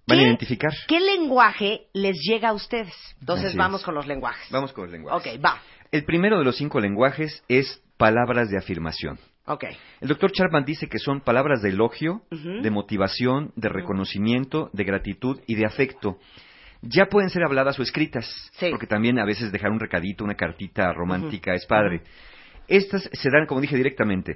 Van 0.07 0.19
a 0.19 0.23
identificar. 0.23 0.71
qué 0.87 0.99
lenguaje 0.99 1.87
les 1.93 2.15
llega 2.27 2.49
a 2.49 2.53
ustedes. 2.53 2.93
Entonces 3.19 3.47
Así 3.49 3.57
vamos 3.57 3.81
es. 3.81 3.85
con 3.85 3.93
los 3.95 4.07
lenguajes. 4.07 4.49
Vamos 4.51 4.71
con 4.73 4.85
los 4.85 4.91
lenguajes. 4.91 5.35
Ok, 5.35 5.43
va. 5.43 5.61
El 5.91 6.03
primero 6.05 6.37
de 6.39 6.45
los 6.45 6.55
cinco 6.57 6.79
lenguajes 6.79 7.43
es 7.47 7.81
palabras 7.97 8.49
de 8.49 8.57
afirmación. 8.57 9.19
Ok. 9.45 9.63
El 10.01 10.07
doctor 10.09 10.31
Chapman 10.31 10.65
dice 10.65 10.87
que 10.87 10.99
son 10.99 11.21
palabras 11.21 11.61
de 11.61 11.69
elogio, 11.69 12.21
Ujú. 12.31 12.61
de 12.61 12.69
motivación, 12.71 13.51
de 13.55 13.69
reconocimiento, 13.69 14.69
de 14.73 14.83
gratitud 14.83 15.39
y 15.47 15.55
de 15.55 15.65
afecto. 15.65 16.17
Ya 16.81 17.05
pueden 17.07 17.29
ser 17.29 17.43
habladas 17.43 17.79
o 17.79 17.81
escritas, 17.83 18.25
Sí. 18.59 18.69
porque 18.69 18.87
también 18.87 19.19
a 19.19 19.25
veces 19.25 19.51
dejar 19.51 19.71
un 19.71 19.79
recadito, 19.79 20.23
una 20.23 20.35
cartita 20.35 20.91
romántica 20.93 21.53
es 21.53 21.65
padre. 21.65 22.01
Estas 22.67 23.09
se 23.13 23.29
dan, 23.29 23.45
como 23.45 23.61
dije, 23.61 23.75
directamente. 23.77 24.35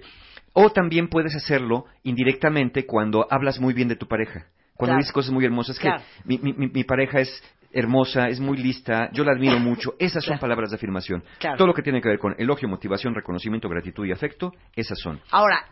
O 0.54 0.70
también 0.72 1.08
puedes 1.08 1.36
hacerlo 1.36 1.86
indirectamente 2.04 2.86
cuando 2.86 3.28
hablas 3.30 3.60
muy 3.60 3.74
bien 3.74 3.88
de 3.90 3.96
tu 3.96 4.08
pareja. 4.08 4.48
Cuando 4.76 4.94
Claro. 4.94 4.98
dices 5.00 5.12
cosas 5.14 5.32
muy 5.32 5.46
hermosas. 5.46 5.78
Que 5.78 5.88
Claro. 5.88 6.04
mi, 6.26 6.38
mi- 6.40 6.54
mi- 6.54 6.68
mi 6.68 6.84
pareja 6.84 7.20
es 7.20 7.44
hermosa, 7.74 8.28
es 8.28 8.40
muy 8.40 8.58
lista, 8.58 9.10
yo 9.14 9.24
la 9.24 9.32
admiro 9.32 9.58
mucho. 9.60 9.94
Esas 10.00 10.24
son 10.24 10.32
Claro. 10.34 10.42
palabras 10.42 10.72
de 10.72 10.76
afirmación. 10.76 11.24
Claro. 11.40 11.58
Todo 11.58 11.68
lo 11.68 11.74
que 11.74 11.82
tiene 11.82 12.02
que 12.02 12.10
ver 12.10 12.20
con 12.20 12.36
elogio, 12.38 12.68
motivación, 12.68 13.16
reconocimiento, 13.16 13.70
gratitud 13.70 14.06
y 14.06 14.12
afecto, 14.12 14.52
esas 14.76 15.00
son. 15.00 15.22
Ahora, 15.32 15.64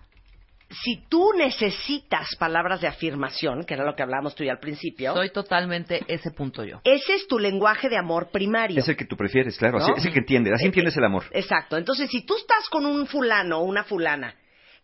si 0.69 1.03
tú 1.09 1.31
necesitas 1.35 2.35
palabras 2.37 2.79
de 2.79 2.87
afirmación, 2.87 3.63
que 3.65 3.73
era 3.73 3.83
lo 3.83 3.95
que 3.95 4.03
hablábamos 4.03 4.35
tú 4.35 4.43
y 4.43 4.49
al 4.49 4.59
principio, 4.59 5.13
Soy 5.15 5.31
totalmente 5.31 6.01
ese 6.07 6.29
punto 6.31 6.63
yo. 6.63 6.79
ese 6.83 7.15
es 7.15 7.27
tu 7.27 7.39
lenguaje 7.39 7.89
de 7.89 7.97
amor 7.97 8.29
primario. 8.31 8.77
Es 8.79 8.87
el 8.87 8.95
que 8.95 9.05
tú 9.05 9.17
prefieres, 9.17 9.57
claro. 9.57 9.79
¿No? 9.79 9.83
así- 9.85 9.93
Es 9.97 10.05
el 10.05 10.13
que 10.13 10.19
entiendes. 10.19 10.53
Así 10.53 10.65
Eh, 10.65 10.67
entiendes 10.67 10.95
el 10.95 11.03
amor. 11.03 11.23
Exacto. 11.31 11.75
Entonces, 11.75 12.09
si 12.11 12.23
tú 12.23 12.35
estás 12.37 12.69
con 12.69 12.85
un 12.85 13.07
fulano 13.07 13.57
o 13.59 13.63
una 13.63 13.83
fulana 13.83 14.35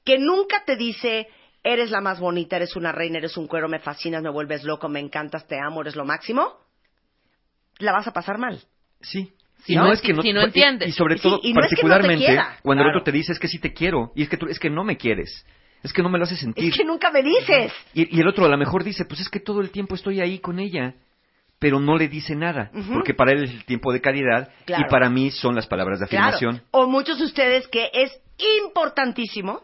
que 0.04 0.18
nunca 0.18 0.64
te 0.66 0.76
dice, 0.76 1.28
eres 1.66 1.92
la 1.92 2.00
más 2.00 2.20
bonita, 2.20 2.56
eres 2.56 2.76
una 2.78 2.92
reina, 2.94 3.18
eres 3.18 3.36
un 3.36 3.48
cuero, 3.48 3.68
me 3.68 3.80
fascinas, 3.80 4.24
me 4.24 4.30
vuelves 4.30 4.64
loco, 4.64 4.88
me 4.88 5.00
encantas, 5.02 5.46
te 5.48 5.58
amo, 5.60 5.82
eres 5.82 5.96
lo 5.98 6.06
máximo, 6.06 6.54
la 7.80 7.92
vas 7.92 8.08
a 8.08 8.14
pasar 8.14 8.38
mal. 8.38 8.62
Sí. 9.02 9.34
Si 9.66 9.74
y 9.74 9.76
no- 9.76 9.86
no 9.86 9.94
es 9.94 10.02
que 10.02 10.14
no, 10.14 10.22
si 10.22 10.32
no 10.32 10.42
y- 10.42 10.46
entiendes. 10.46 10.90
Y, 10.90 10.92
sobre 10.92 11.18
Sí, 11.18 11.24
todo, 11.24 11.40
y 11.42 11.52
no 11.54 11.62
es 11.62 11.70
que 11.70 11.76
no 11.76 11.82
te 11.82 11.82
particularmente, 11.82 12.26
quiera, 12.26 12.58
cuando 12.62 12.84
claro. 12.84 12.96
el 12.96 13.02
otro 13.02 13.12
te 13.12 13.18
dice 13.18 13.32
es 13.34 13.40
que 13.40 13.48
sí 13.48 13.60
te 13.60 13.74
quiero. 13.74 14.12
Y 14.16 14.22
es 14.24 14.30
que 14.30 14.38
tú, 14.38 14.46
es 14.48 14.60
que 14.60 14.70
no 14.70 14.84
me 14.84 14.96
quieres. 14.96 15.46
Es 15.82 15.92
que 15.92 16.02
no 16.04 16.10
me 16.10 16.18
lo 16.18 16.24
haces 16.24 16.40
sentir. 16.40 16.70
Es 16.72 16.78
que 16.78 16.84
nunca 16.86 17.12
me 17.12 17.22
dices. 17.24 17.72
Y, 17.94 18.16
y 18.16 18.22
el 18.22 18.28
otro 18.28 18.46
a 18.46 18.50
lo 18.50 18.58
mejor 18.58 18.84
dice, 18.84 19.06
pues 19.06 19.22
es 19.22 19.30
que 19.30 19.40
todo 19.40 19.62
el 19.62 19.72
tiempo 19.72 19.96
estoy 19.96 20.20
ahí 20.22 20.40
con 20.40 20.60
ella. 20.60 20.96
Pero 21.60 21.80
no 21.80 21.96
le 21.98 22.08
dice 22.10 22.36
nada. 22.36 22.70
Porque 22.94 23.14
para 23.14 23.32
él 23.32 23.44
es 23.46 23.52
el 23.52 23.66
tiempo 23.66 23.94
de 23.94 24.02
calidad. 24.02 24.50
Claro. 24.66 24.84
Y 24.86 24.90
para 24.90 25.10
mí 25.10 25.32
son 25.32 25.56
las 25.56 25.66
palabras 25.68 26.00
de 26.00 26.06
afirmación. 26.06 26.58
Claro. 26.58 26.68
O 26.72 26.88
muchos 26.88 27.18
de 27.18 27.26
ustedes 27.26 27.68
que 27.70 27.90
es 27.94 28.12
importantísimo 28.70 29.62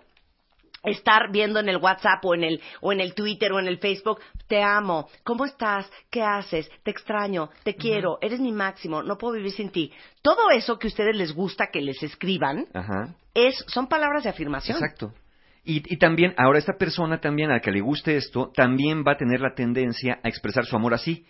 estar 0.84 1.32
viendo 1.32 1.60
en 1.60 1.70
el 1.70 1.78
WhatsApp 1.78 2.24
o 2.26 2.36
en 2.36 2.44
el 2.44 2.62
o 2.82 2.92
en 2.92 3.00
el 3.00 3.14
Twitter 3.14 3.52
o 3.52 3.60
en 3.60 3.68
el 3.68 3.78
Facebook, 3.78 4.20
te 4.48 4.62
amo, 4.62 5.10
¿cómo 5.24 5.46
estás? 5.46 5.90
¿Qué 6.10 6.22
haces? 6.22 6.70
Te 6.84 6.92
extraño, 6.92 7.50
te 7.64 7.76
quiero, 7.76 8.18
eres 8.22 8.40
mi 8.40 8.52
máximo, 8.52 9.04
no 9.04 9.18
puedo 9.18 9.36
vivir 9.36 9.52
sin 9.52 9.72
ti. 9.72 9.92
Todo 10.22 10.50
eso 10.52 10.78
que 10.78 10.88
a 10.88 10.90
ustedes 10.90 11.16
les 11.16 11.34
gusta 11.34 11.68
que 11.72 11.82
les 11.82 12.02
escriban 12.04 12.66
Ajá. 12.74 13.16
es 13.34 13.64
son 13.68 13.88
palabras 13.88 14.24
de 14.24 14.30
afirmación. 14.30 14.78
Exacto. 14.78 15.14
Y, 15.64 15.84
y 15.94 15.98
también, 15.98 16.34
ahora 16.38 16.58
esta 16.58 16.74
persona 16.74 17.20
también, 17.20 17.52
a 17.52 17.56
la 17.56 17.60
que 17.60 17.72
le 17.72 17.82
guste 17.82 18.16
esto, 18.16 18.52
también 18.54 19.04
va 19.08 19.12
a 19.12 19.18
tener 19.18 19.42
la 19.42 19.54
tendencia 19.54 20.20
a 20.24 20.28
expresar 20.28 20.66
su 20.66 20.76
amor 20.76 20.96
así, 20.96 21.24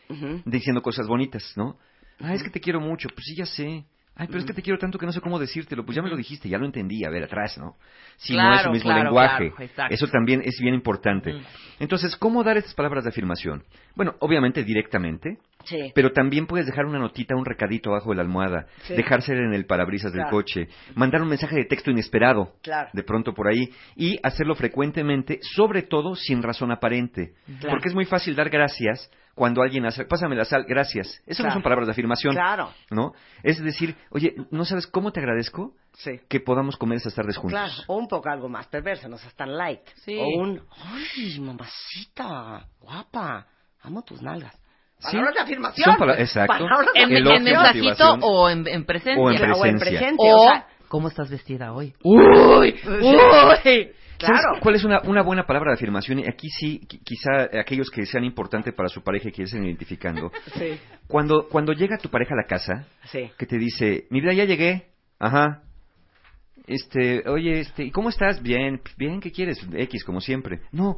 diciendo 0.45 0.81
cosas 0.81 1.05
bonitas, 1.05 1.51
¿no? 1.57 1.77
Ah, 2.19 2.33
es 2.33 2.41
que 2.41 2.49
te 2.49 2.61
quiero 2.61 2.79
mucho, 2.79 3.09
pues 3.09 3.25
sí, 3.25 3.35
ya 3.35 3.45
sé. 3.45 3.83
Ay, 4.13 4.27
pero 4.27 4.39
es 4.39 4.45
que 4.45 4.53
te 4.53 4.61
quiero 4.61 4.77
tanto 4.77 4.99
que 4.99 5.05
no 5.05 5.13
sé 5.13 5.21
cómo 5.21 5.39
decírtelo. 5.39 5.85
Pues 5.85 5.95
ya 5.95 6.01
me 6.01 6.09
lo 6.09 6.17
dijiste, 6.17 6.49
ya 6.49 6.57
lo 6.57 6.65
entendí, 6.65 7.03
a 7.05 7.09
ver, 7.09 7.23
atrás, 7.23 7.57
¿no? 7.57 7.75
Si 8.17 8.35
no 8.35 8.53
es 8.53 8.65
el 8.65 8.71
mismo 8.71 8.89
claro, 8.89 9.05
lenguaje. 9.05 9.51
claro. 9.73 9.93
Eso 9.93 10.05
también 10.07 10.41
es 10.43 10.59
bien 10.61 10.75
importante. 10.75 11.33
Entonces, 11.79 12.15
¿cómo 12.17 12.43
dar 12.43 12.57
estas 12.57 12.75
palabras 12.75 13.03
de 13.05 13.09
afirmación? 13.09 13.63
Bueno, 13.95 14.15
obviamente 14.19 14.63
directamente, 14.63 15.37
Sí. 15.63 15.91
pero 15.95 16.11
también 16.11 16.45
puedes 16.45 16.65
dejar 16.67 16.85
una 16.85 16.99
notita, 16.99 17.35
un 17.35 17.45
recadito 17.45 17.89
abajo 17.91 18.09
de 18.11 18.17
la 18.17 18.21
almohada, 18.23 18.67
Sí. 18.83 18.95
dejársela 18.95 19.41
en 19.41 19.53
el 19.53 19.65
parabrisas 19.65 20.11
del 20.11 20.25
coche, 20.29 20.67
mandar 20.95 21.21
un 21.21 21.29
mensaje 21.29 21.55
de 21.55 21.65
texto 21.65 21.89
inesperado, 21.89 22.53
de 22.93 23.03
pronto 23.03 23.33
por 23.33 23.47
ahí, 23.47 23.69
y 23.95 24.19
hacerlo 24.23 24.55
frecuentemente, 24.55 25.39
sobre 25.55 25.83
todo 25.83 26.15
sin 26.15 26.43
razón 26.43 26.71
aparente. 26.71 27.33
Porque 27.69 27.87
es 27.87 27.95
muy 27.95 28.05
fácil 28.05 28.35
dar 28.35 28.49
gracias 28.49 29.09
cuando 29.41 29.63
alguien 29.63 29.87
hace, 29.87 30.05
pásame 30.05 30.35
la 30.35 30.45
sal, 30.45 30.65
gracias. 30.67 31.19
Eso 31.25 31.41
no 31.41 31.51
son 31.51 31.63
palabras 31.63 31.87
de 31.87 31.93
afirmación, 31.93 32.35
Claro. 32.35 32.69
¿no? 32.91 33.13
Es 33.41 33.59
decir, 33.59 33.95
oye, 34.11 34.35
¿no 34.51 34.65
sabes 34.65 34.85
cómo 34.85 35.11
te 35.11 35.19
agradezco 35.19 35.73
Sí. 35.93 36.19
que 36.29 36.41
podamos 36.41 36.77
comer 36.77 36.97
estas 36.97 37.15
tardes 37.15 37.37
juntos? 37.37 37.59
Claro, 37.59 37.73
o 37.87 37.95
un 37.97 38.07
poco 38.07 38.29
algo 38.29 38.47
más 38.49 38.67
perverso, 38.67 39.09
no 39.09 39.17
seas 39.17 39.33
tan 39.33 39.57
light. 39.57 39.81
Sí. 39.95 40.15
O 40.15 40.27
un, 40.43 40.61
ay, 40.93 41.39
mamacita, 41.39 42.67
guapa, 42.81 43.47
amo 43.81 44.03
tus 44.03 44.21
nalgas. 44.21 44.53
Sí. 44.99 45.07
Palabras 45.17 45.33
de 45.33 45.41
afirmación. 45.41 45.85
Son 45.85 45.97
pala- 45.97 46.19
exacto. 46.19 46.53
Palabras 46.53 46.89
de 46.93 47.01
En, 47.01 47.11
en 47.17 47.43
mensajito 47.43 48.13
o 48.21 48.47
en, 48.47 48.67
en 48.67 48.85
presencia. 48.85 49.23
O 49.23 49.31
en 49.31 49.37
Claro, 49.37 49.53
o 49.55 49.65
en 49.65 49.79
presencia. 49.79 49.99
presente. 49.99 50.23
O, 50.23 50.35
o 50.39 50.43
sea, 50.51 50.67
¿cómo 50.87 51.07
estás 51.07 51.31
vestida 51.31 51.73
hoy? 51.73 51.95
¡Uy! 52.03 52.75
¡Uy! 52.85 53.89
Claro. 54.21 54.41
¿Sabes 54.43 54.59
cuál 54.61 54.75
es 54.75 54.83
una, 54.83 55.01
una 55.01 55.21
buena 55.23 55.45
palabra 55.45 55.71
de 55.71 55.75
afirmación? 55.75 56.19
Y 56.19 56.27
aquí 56.27 56.47
sí, 56.49 56.79
qui- 56.87 56.99
quizá 57.03 57.59
aquellos 57.59 57.89
que 57.89 58.05
sean 58.05 58.23
importantes 58.23 58.73
para 58.73 58.87
su 58.89 59.01
pareja 59.03 59.29
y 59.29 59.31
que 59.31 59.43
estén 59.43 59.65
identificando. 59.65 60.31
Sí, 60.57 60.79
Cuando, 61.07 61.47
cuando 61.49 61.73
llega 61.73 61.97
tu 61.97 62.09
pareja 62.09 62.33
a 62.33 62.37
la 62.37 62.47
casa, 62.47 62.87
sí. 63.05 63.29
que 63.37 63.45
te 63.45 63.57
dice, 63.57 64.05
mi 64.09 64.21
vida, 64.21 64.33
ya 64.33 64.45
llegué. 64.45 64.87
Ajá. 65.19 65.63
Este, 66.67 67.27
oye, 67.27 67.59
este, 67.59 67.83
¿y 67.85 67.91
cómo 67.91 68.09
estás? 68.09 68.41
Bien, 68.41 68.79
bien, 68.97 69.19
¿qué 69.19 69.31
quieres? 69.31 69.59
X, 69.73 70.03
como 70.03 70.21
siempre. 70.21 70.61
No, 70.71 70.95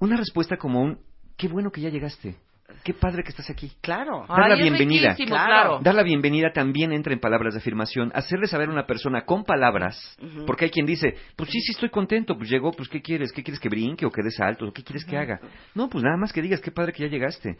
una 0.00 0.16
respuesta 0.16 0.56
como 0.56 0.82
un, 0.82 0.98
qué 1.36 1.48
bueno 1.48 1.70
que 1.70 1.80
ya 1.80 1.90
llegaste. 1.90 2.34
Qué 2.82 2.94
padre 2.94 3.22
que 3.22 3.30
estás 3.30 3.48
aquí. 3.50 3.72
Claro. 3.80 4.24
Dar 4.28 4.48
la 4.48 4.54
Ay, 4.54 4.62
bienvenida. 4.62 5.14
Claro. 5.14 5.80
Dar 5.82 5.94
la 5.94 6.02
bienvenida 6.02 6.50
también 6.52 6.92
entra 6.92 7.12
en 7.12 7.20
palabras 7.20 7.54
de 7.54 7.60
afirmación. 7.60 8.10
Hacerle 8.14 8.46
saber 8.46 8.68
a 8.68 8.72
una 8.72 8.86
persona 8.86 9.24
con 9.24 9.44
palabras, 9.44 9.98
porque 10.46 10.66
hay 10.66 10.70
quien 10.70 10.86
dice, 10.86 11.14
pues 11.36 11.50
sí, 11.50 11.60
sí 11.60 11.72
estoy 11.72 11.90
contento, 11.90 12.36
pues 12.36 12.48
llegó, 12.48 12.72
pues 12.72 12.88
¿qué 12.88 13.02
quieres? 13.02 13.32
¿Qué 13.32 13.42
quieres 13.42 13.60
que 13.60 13.68
brinque 13.68 14.06
o 14.06 14.10
que 14.10 14.22
des 14.22 14.36
saltos? 14.36 14.68
¿O 14.68 14.72
qué 14.72 14.82
quieres 14.82 15.04
que 15.04 15.16
haga? 15.16 15.40
No, 15.74 15.88
pues 15.88 16.04
nada 16.04 16.16
más 16.16 16.32
que 16.32 16.40
digas, 16.42 16.60
qué 16.60 16.70
padre 16.72 16.92
que 16.92 17.02
ya 17.04 17.08
llegaste. 17.08 17.56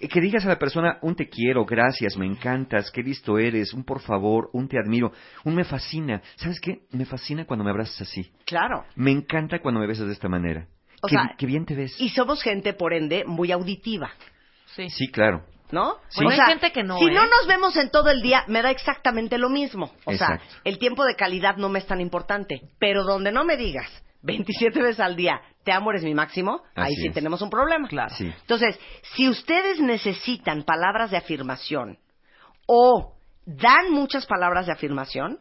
Eh, 0.00 0.08
Que 0.08 0.20
digas 0.20 0.44
a 0.44 0.48
la 0.48 0.58
persona, 0.58 0.98
un 1.02 1.14
te 1.16 1.28
quiero, 1.28 1.64
gracias, 1.64 2.16
me 2.16 2.26
encantas, 2.26 2.90
qué 2.92 3.02
listo 3.02 3.38
eres, 3.38 3.74
un 3.74 3.84
por 3.84 4.00
favor, 4.00 4.50
un 4.52 4.68
te 4.68 4.78
admiro, 4.78 5.12
un 5.44 5.54
me 5.54 5.64
fascina. 5.64 6.20
¿Sabes 6.36 6.60
qué? 6.60 6.82
Me 6.92 7.04
fascina 7.04 7.44
cuando 7.44 7.64
me 7.64 7.70
abrazas 7.70 8.02
así. 8.02 8.30
Claro. 8.44 8.84
Me 8.96 9.10
encanta 9.10 9.58
cuando 9.60 9.80
me 9.80 9.86
besas 9.86 10.06
de 10.06 10.12
esta 10.12 10.28
manera. 10.28 10.66
O 11.02 11.08
qué, 11.08 11.14
sea, 11.16 11.34
qué 11.36 11.46
bien 11.46 11.64
te 11.66 11.74
ves. 11.74 12.00
Y 12.00 12.08
somos 12.10 12.42
gente, 12.42 12.72
por 12.72 12.94
ende, 12.94 13.24
muy 13.26 13.52
auditiva. 13.52 14.10
Sí. 14.76 14.88
Sí, 14.90 15.08
claro. 15.08 15.44
¿No? 15.70 15.96
Sí. 16.08 16.24
O 16.24 16.28
Hay 16.28 16.36
sea, 16.36 16.46
gente 16.46 16.70
que 16.72 16.82
no, 16.84 16.98
Si 16.98 17.06
¿eh? 17.06 17.10
no 17.10 17.22
nos 17.26 17.46
vemos 17.48 17.76
en 17.76 17.90
todo 17.90 18.10
el 18.10 18.22
día, 18.22 18.44
me 18.46 18.62
da 18.62 18.70
exactamente 18.70 19.38
lo 19.38 19.48
mismo. 19.48 19.92
O 20.04 20.12
sea, 20.12 20.40
el 20.62 20.78
tiempo 20.78 21.04
de 21.04 21.16
calidad 21.16 21.56
no 21.56 21.68
me 21.68 21.78
es 21.80 21.86
tan 21.86 22.00
importante. 22.00 22.60
Pero 22.78 23.02
donde 23.04 23.32
no 23.32 23.44
me 23.44 23.56
digas 23.56 23.90
27 24.22 24.80
veces 24.80 25.00
al 25.00 25.16
día, 25.16 25.40
te 25.64 25.72
amo, 25.72 25.90
eres 25.90 26.04
mi 26.04 26.14
máximo, 26.14 26.62
ahí 26.76 26.94
sí 26.94 27.08
es. 27.08 27.14
tenemos 27.14 27.42
un 27.42 27.50
problema. 27.50 27.88
Claro. 27.88 28.14
Sí. 28.14 28.26
Entonces, 28.40 28.78
si 29.14 29.28
ustedes 29.28 29.80
necesitan 29.80 30.62
palabras 30.62 31.10
de 31.10 31.16
afirmación 31.16 31.98
o 32.66 33.14
dan 33.44 33.90
muchas 33.90 34.26
palabras 34.26 34.66
de 34.66 34.72
afirmación, 34.72 35.38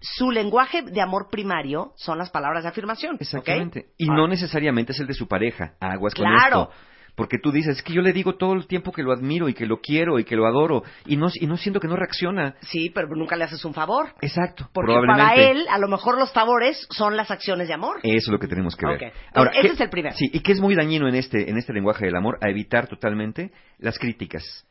su 0.00 0.30
lenguaje 0.30 0.82
de 0.82 1.00
amor 1.02 1.28
primario 1.30 1.92
son 1.96 2.16
las 2.18 2.30
palabras 2.30 2.62
de 2.62 2.70
afirmación. 2.70 3.16
Exactamente. 3.20 3.88
Y 3.98 4.08
Ah, 4.10 4.14
no 4.14 4.26
necesariamente 4.28 4.92
es 4.92 5.00
el 5.00 5.06
de 5.06 5.14
su 5.14 5.28
pareja. 5.28 5.74
Aguas 5.80 6.14
con 6.14 6.24
Claro. 6.24 6.70
esto. 6.70 6.89
Porque 7.14 7.38
tú 7.38 7.52
dices, 7.52 7.78
es 7.78 7.82
que 7.82 7.92
yo 7.92 8.02
le 8.02 8.12
digo 8.12 8.36
todo 8.36 8.54
el 8.54 8.66
tiempo 8.66 8.92
que 8.92 9.02
lo 9.02 9.12
admiro 9.12 9.48
y 9.48 9.54
que 9.54 9.66
lo 9.66 9.80
quiero 9.80 10.18
y 10.18 10.24
que 10.24 10.36
lo 10.36 10.46
adoro. 10.46 10.82
Y 11.06 11.16
no, 11.16 11.28
y 11.34 11.46
no 11.46 11.56
siento 11.56 11.80
que 11.80 11.88
no 11.88 11.96
reacciona. 11.96 12.56
Sí, 12.62 12.90
pero 12.90 13.08
nunca 13.08 13.36
le 13.36 13.44
haces 13.44 13.64
un 13.64 13.74
favor. 13.74 14.14
Exacto. 14.20 14.68
Porque 14.72 14.92
probablemente. 14.92 15.22
para 15.22 15.50
él, 15.50 15.66
a 15.70 15.78
lo 15.78 15.88
mejor 15.88 16.18
los 16.18 16.32
favores 16.32 16.86
son 16.90 17.16
las 17.16 17.30
acciones 17.30 17.68
de 17.68 17.74
amor. 17.74 17.98
Eso 18.02 18.14
es 18.14 18.28
lo 18.28 18.38
que 18.38 18.46
tenemos 18.48 18.76
que 18.76 18.86
ver. 18.86 19.12
Entonces, 19.28 19.64
ese 19.64 19.74
es 19.74 19.80
el 19.80 19.90
primero. 19.90 20.14
Sí, 20.16 20.30
y 20.32 20.40
que 20.40 20.52
es 20.52 20.60
muy 20.60 20.74
dañino 20.74 21.08
en 21.08 21.14
este, 21.14 21.50
en 21.50 21.58
este 21.58 21.72
lenguaje 21.72 22.06
del 22.06 22.16
amor, 22.16 22.38
a 22.40 22.48
evitar 22.48 22.86
totalmente 22.88 23.50
las 23.78 23.98
críticas. 23.98 24.66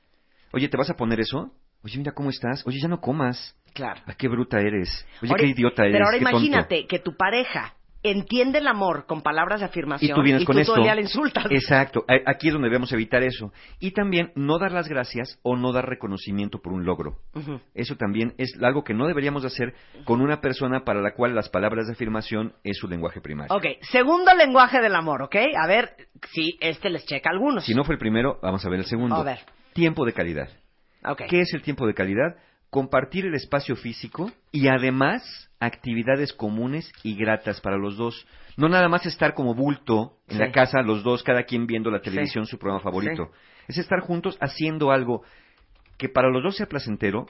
Oye, 0.51 0.67
¿te 0.69 0.77
vas 0.77 0.89
a 0.89 0.96
poner 0.96 1.19
eso? 1.19 1.51
Oye, 1.84 1.98
mira 1.98 2.12
cómo 2.12 2.29
estás. 2.29 2.65
Oye, 2.65 2.79
ya 2.81 2.88
no 2.88 3.00
comas. 3.00 3.55
Claro. 3.74 4.01
Ah, 4.08 4.13
qué 4.17 4.27
bruta 4.27 4.60
eres. 4.60 5.05
Oye, 5.22 5.31
Ahora- 5.31 5.43
qué 5.43 5.50
idiota 5.50 5.84
eres. 5.84 5.93
Pero 5.93 6.05
ahora 6.05 6.17
qué 6.17 6.24
tonto. 6.25 6.38
imagínate 6.39 6.88
que 6.88 7.00
tu 7.00 7.15
pareja 7.15 7.75
entiende 8.03 8.60
el 8.60 8.68
amor 8.68 9.06
con 9.06 9.22
palabras 9.22 9.60
de 9.60 9.65
afirmación 9.65 10.12
Y 10.12 10.13
tú 10.13 10.22
vienes 10.22 10.46
con 10.46 10.56
tú 10.56 10.62
esto. 10.62 10.74
todo 10.74 10.82
el 10.82 10.88
día 10.88 10.96
le 10.96 11.01
insultas. 11.01 11.46
Exacto. 11.50 12.06
Aquí 12.25 12.48
es 12.48 12.53
donde 12.53 12.70
debemos 12.70 12.91
evitar 12.94 13.24
eso. 13.24 13.51
Y 13.79 13.91
también 13.91 14.32
no 14.36 14.58
dar 14.58 14.72
las 14.72 14.88
gracias 14.88 15.39
o 15.44 15.56
no 15.56 15.72
dar 15.72 15.88
reconocimiento 15.88 16.62
por 16.62 16.74
un 16.74 16.86
logro. 16.86 17.18
Eso 17.74 17.96
también 17.96 18.34
es 18.38 18.58
algo 18.62 18.84
que 18.84 18.94
no 18.94 19.08
deberíamos 19.08 19.44
hacer 19.46 19.74
con 20.06 20.22
una 20.22 20.41
persona 20.41 20.84
para 20.84 21.01
la 21.01 21.13
cual 21.13 21.36
las 21.36 21.50
palabras 21.50 21.88
de 21.88 21.94
afirmación 21.94 22.53
es 22.63 22.77
su 22.77 22.88
lenguaje 22.88 23.22
primario. 23.22 23.56
Ok, 23.56 23.65
segundo 23.82 24.34
lenguaje 24.34 24.82
del 24.82 24.96
amor, 24.96 25.22
¿ok? 25.24 25.36
A 25.62 25.68
ver 25.68 25.96
si 26.32 26.58
este 26.62 26.89
les 26.89 27.06
checa 27.06 27.29
a 27.29 27.34
algunos. 27.34 27.65
Si 27.65 27.74
no 27.74 27.84
fue 27.84 27.96
el 27.96 28.00
primero, 28.00 28.39
vamos 28.41 28.65
a 28.65 28.70
ver 28.70 28.79
el 28.79 28.86
segundo. 28.86 29.15
A 29.15 29.24
ver. 29.24 29.39
Tiempo 29.74 30.06
de 30.06 30.13
calidad. 30.13 30.50
¿Qué 31.29 31.41
es 31.41 31.53
el 31.53 31.62
tiempo 31.62 31.88
de 31.88 31.94
calidad? 31.94 32.36
Compartir 32.70 33.26
el 33.26 33.34
espacio 33.36 33.76
físico 33.76 34.32
y 34.52 34.68
además 34.68 35.50
actividades 35.60 36.34
comunes 36.34 36.92
y 37.04 37.16
gratas 37.16 37.62
para 37.62 37.78
los 37.78 37.98
dos. 37.98 38.26
No 38.58 38.70
nada 38.70 38.88
más 38.88 39.06
estar 39.06 39.34
como 39.34 39.56
bulto 39.56 40.18
en 40.28 40.38
Sí. 40.38 40.44
la 40.44 40.52
casa, 40.52 40.82
los 40.82 41.04
dos, 41.04 41.24
cada 41.24 41.44
quien 41.44 41.66
viendo 41.66 41.90
la 41.90 42.02
televisión, 42.02 42.46
su 42.46 42.58
programa 42.60 42.84
favorito. 42.84 43.32
Es 43.68 43.78
estar 43.78 44.00
juntos 44.02 44.38
haciendo 44.40 44.92
algo 44.92 45.24
que 45.98 46.10
para 46.10 46.30
los 46.30 46.44
dos 46.44 46.58
sea 46.58 46.68
placentero, 46.68 47.26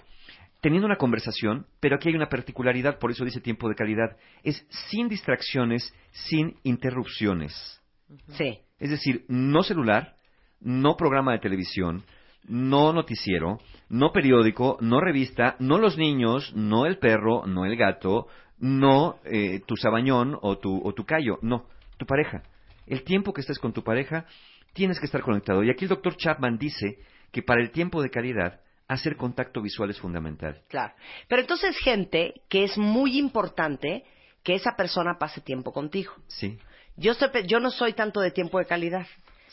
teniendo 0.61 0.85
una 0.85 0.97
conversación, 0.97 1.65
pero 1.79 1.95
aquí 1.95 2.09
hay 2.09 2.15
una 2.15 2.29
particularidad, 2.29 2.99
por 2.99 3.11
eso 3.11 3.23
dice 3.23 3.39
tiempo 3.39 3.69
de 3.69 3.75
calidad. 3.75 4.17
Es 4.43 4.65
sin 4.89 5.07
distracciones, 5.07 5.93
sin 6.11 6.57
interrupciones. 6.63 7.81
Sí. 8.29 8.59
Es 8.79 8.89
decir, 8.89 9.25
no 9.27 9.63
celular, 9.63 10.15
no 10.59 10.95
programa 10.97 11.31
de 11.31 11.39
televisión, 11.39 12.03
no 12.47 12.93
noticiero, 12.93 13.59
no 13.89 14.11
periódico, 14.11 14.77
no 14.81 15.01
revista, 15.01 15.55
no 15.59 15.77
los 15.77 15.97
niños, 15.97 16.53
no 16.55 16.85
el 16.85 16.97
perro, 16.97 17.45
no 17.45 17.65
el 17.65 17.75
gato, 17.75 18.27
no 18.59 19.19
eh, 19.25 19.61
tu 19.65 19.75
sabañón 19.75 20.37
o 20.41 20.57
tu, 20.57 20.81
o 20.83 20.93
tu 20.93 21.05
callo, 21.05 21.39
no, 21.41 21.65
tu 21.97 22.05
pareja. 22.05 22.43
El 22.87 23.03
tiempo 23.03 23.33
que 23.33 23.41
estés 23.41 23.59
con 23.59 23.73
tu 23.73 23.83
pareja, 23.83 24.25
tienes 24.73 24.99
que 24.99 25.05
estar 25.05 25.21
conectado. 25.21 25.63
Y 25.63 25.69
aquí 25.69 25.85
el 25.85 25.89
doctor 25.89 26.15
Chapman 26.15 26.57
dice 26.57 26.99
que 27.31 27.43
para 27.43 27.61
el 27.61 27.71
tiempo 27.71 28.01
de 28.01 28.09
calidad, 28.09 28.61
hacer 28.87 29.15
contacto 29.15 29.61
visual 29.61 29.91
es 29.91 29.99
fundamental. 29.99 30.61
Claro. 30.67 30.93
Pero 31.27 31.41
entonces, 31.41 31.77
gente, 31.77 32.41
que 32.49 32.63
es 32.63 32.77
muy 32.77 33.17
importante 33.17 34.03
que 34.43 34.55
esa 34.55 34.75
persona 34.75 35.17
pase 35.19 35.41
tiempo 35.41 35.71
contigo. 35.71 36.13
Sí. 36.27 36.57
Yo, 36.97 37.11
estoy 37.11 37.29
yo 37.45 37.59
no 37.59 37.69
soy 37.69 37.93
tanto 37.93 38.19
de 38.19 38.31
tiempo 38.31 38.57
de 38.57 38.65
calidad. 38.65 39.05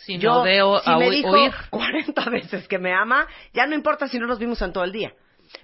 Si 0.06 0.18
yo, 0.18 0.34
no 0.34 0.42
veo 0.44 0.78
si 0.78 0.88
a 0.88 0.98
me 0.98 1.10
dijo 1.10 1.30
oír. 1.30 1.52
40 1.68 2.24
veces 2.30 2.68
que 2.68 2.78
me 2.78 2.94
ama, 2.94 3.26
ya 3.52 3.66
no 3.66 3.74
importa 3.74 4.06
si 4.06 4.20
no 4.20 4.28
nos 4.28 4.38
vimos 4.38 4.62
en 4.62 4.72
todo 4.72 4.84
el 4.84 4.92
día. 4.92 5.12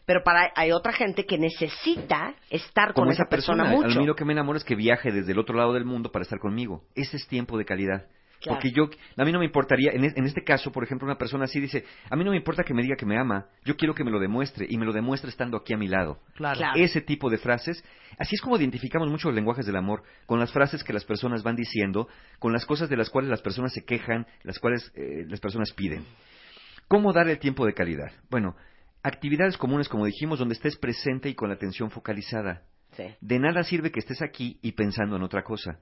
Pero 0.05 0.25
para 0.25 0.53
hay 0.57 0.73
otra 0.73 0.93
gente 0.93 1.27
que 1.27 1.39
necesita 1.39 2.35
estar 2.51 2.93
con 2.93 3.09
esa 3.09 3.27
persona, 3.27 3.65
mucho. 3.65 3.99
A 3.99 4.01
mí 4.01 4.07
lo 4.07 4.17
que 4.17 4.25
me 4.25 4.33
enamora 4.33 4.59
es 4.59 4.65
que 4.65 4.75
viaje 4.75 5.13
desde 5.13 5.31
el 5.31 5.39
otro 5.39 5.57
lado 5.57 5.73
del 5.73 5.85
mundo 5.85 6.11
para 6.11 6.25
estar 6.25 6.41
conmigo. 6.41 6.83
Ese 6.97 7.17
es 7.17 7.27
tiempo 7.29 7.57
de 7.57 7.65
calidad. 7.65 8.07
Claro. 8.43 8.57
Porque 8.59 8.73
yo, 8.73 8.91
a 9.17 9.25
mí 9.25 9.31
no 9.31 9.39
me 9.39 9.45
importaría, 9.45 9.93
en, 9.93 10.05
es- 10.05 10.17
en 10.17 10.25
este 10.25 10.43
caso, 10.43 10.73
por 10.73 10.83
ejemplo, 10.83 11.07
una 11.07 11.17
persona 11.17 11.45
así 11.45 11.61
dice, 11.61 11.85
a 12.11 12.17
mí 12.17 12.25
no 12.25 12.33
me 12.33 12.37
importa 12.37 12.65
que 12.65 12.75
me 12.75 12.83
diga 12.83 12.97
que 12.97 13.07
me 13.07 13.17
ama, 13.17 13.47
yo 13.65 13.77
quiero 13.77 13.95
que 13.95 14.03
me 14.03 14.11
lo 14.11 14.19
demuestre, 14.19 14.67
y 14.69 14.77
me 14.79 14.85
lo 14.85 14.93
demuestre 14.93 15.31
estando 15.31 15.57
aquí 15.57 15.73
a 15.73 15.77
mi 15.77 15.87
lado. 15.87 16.19
Claro. 16.35 16.59
Claro. 16.59 16.81
Ese 16.81 17.01
tipo 17.03 17.31
de 17.31 17.39
frases, 17.39 17.85
así 18.19 18.35
es 18.35 18.41
como 18.41 18.57
identificamos 18.57 19.09
mucho 19.09 19.29
los 19.29 19.37
lenguajes 19.37 19.65
del 19.65 19.77
amor, 19.77 20.03
con 20.27 20.41
las 20.41 20.51
frases 20.53 20.83
que 20.83 20.93
las 20.93 21.05
personas 21.05 21.43
van 21.45 21.55
diciendo, 21.55 22.09
con 22.41 22.53
las 22.53 22.67
cosas 22.67 22.89
de 22.89 22.97
las 22.97 23.11
cuales 23.11 23.31
las 23.31 23.43
personas 23.43 23.73
se 23.73 23.85
quejan, 23.85 24.27
las 24.43 24.59
cuales 24.59 24.91
eh, 24.97 25.25
las 25.29 25.39
personas 25.39 25.73
piden. 25.73 26.05
¿Cómo 26.89 27.13
dar 27.13 27.29
el 27.29 27.39
tiempo 27.39 27.65
de 27.65 27.75
calidad? 27.75 28.11
Bueno, 28.29 28.57
actividades 29.03 29.57
comunes, 29.57 29.89
como 29.89 30.05
dijimos, 30.07 30.39
donde 30.39 30.55
estés 30.55 30.77
presente 30.77 31.29
y 31.29 31.35
con 31.35 31.49
la 31.49 31.55
atención 31.55 31.91
focalizada. 31.91 32.63
Sí. 32.97 33.05
De 33.21 33.39
nada 33.39 33.63
sirve 33.63 33.91
que 33.91 34.01
estés 34.01 34.21
aquí 34.21 34.59
y 34.63 34.73
pensando 34.73 35.17
en 35.17 35.23
otra 35.23 35.43
cosa. 35.43 35.79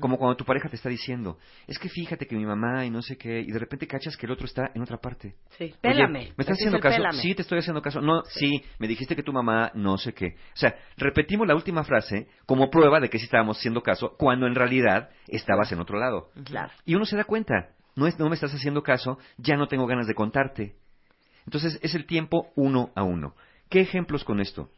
Como 0.00 0.16
cuando 0.16 0.36
tu 0.36 0.44
pareja 0.44 0.68
te 0.68 0.76
está 0.76 0.88
diciendo, 0.88 1.38
es 1.66 1.78
que 1.78 1.88
fíjate 1.88 2.26
que 2.26 2.36
mi 2.36 2.44
mamá 2.44 2.84
y 2.84 2.90
no 2.90 3.02
sé 3.02 3.16
qué, 3.16 3.40
y 3.40 3.50
de 3.50 3.58
repente 3.58 3.86
cachas 3.86 4.16
que 4.16 4.26
el 4.26 4.32
otro 4.32 4.46
está 4.46 4.70
en 4.74 4.82
otra 4.82 4.98
parte. 4.98 5.34
Sí. 5.58 5.64
Oye, 5.64 5.74
Pélame. 5.80 6.32
¿Me 6.36 6.42
estás 6.42 6.56
haciendo 6.56 6.78
caso? 6.78 6.96
pélame. 6.96 7.18
Sí, 7.20 7.34
te 7.34 7.42
estoy 7.42 7.58
haciendo 7.58 7.82
caso. 7.82 8.00
No, 8.00 8.22
sí. 8.24 8.62
me 8.78 8.86
dijiste 8.86 9.16
que 9.16 9.22
tu 9.22 9.32
mamá 9.32 9.72
no 9.74 9.98
sé 9.98 10.12
qué. 10.12 10.36
O 10.54 10.56
sea, 10.56 10.76
repetimos 10.96 11.48
la 11.48 11.54
última 11.54 11.82
frase 11.84 12.28
como 12.46 12.70
prueba 12.70 13.00
de 13.00 13.10
que 13.10 13.18
sí 13.18 13.24
estábamos 13.24 13.58
haciendo 13.58 13.82
caso, 13.82 14.14
cuando 14.18 14.46
en 14.46 14.54
realidad 14.54 15.10
estabas 15.26 15.72
en 15.72 15.80
otro 15.80 15.98
lado. 15.98 16.30
Claro. 16.44 16.72
Y 16.84 16.94
uno 16.94 17.04
se 17.04 17.16
da 17.16 17.24
cuenta, 17.24 17.70
no, 17.96 18.06
es, 18.06 18.18
no 18.18 18.28
me 18.28 18.34
estás 18.34 18.54
haciendo 18.54 18.82
caso, 18.82 19.18
ya 19.36 19.56
no 19.56 19.68
tengo 19.68 19.86
ganas 19.86 20.06
de 20.06 20.14
contarte. 20.14 20.76
Entonces 21.44 21.78
es 21.82 21.94
el 21.94 22.06
tiempo 22.06 22.52
uno 22.54 22.90
a 22.94 23.02
uno. 23.02 23.34
¿Qué 23.68 23.80
ejemplos 23.80 24.24
con 24.24 24.40
esto? 24.40 24.70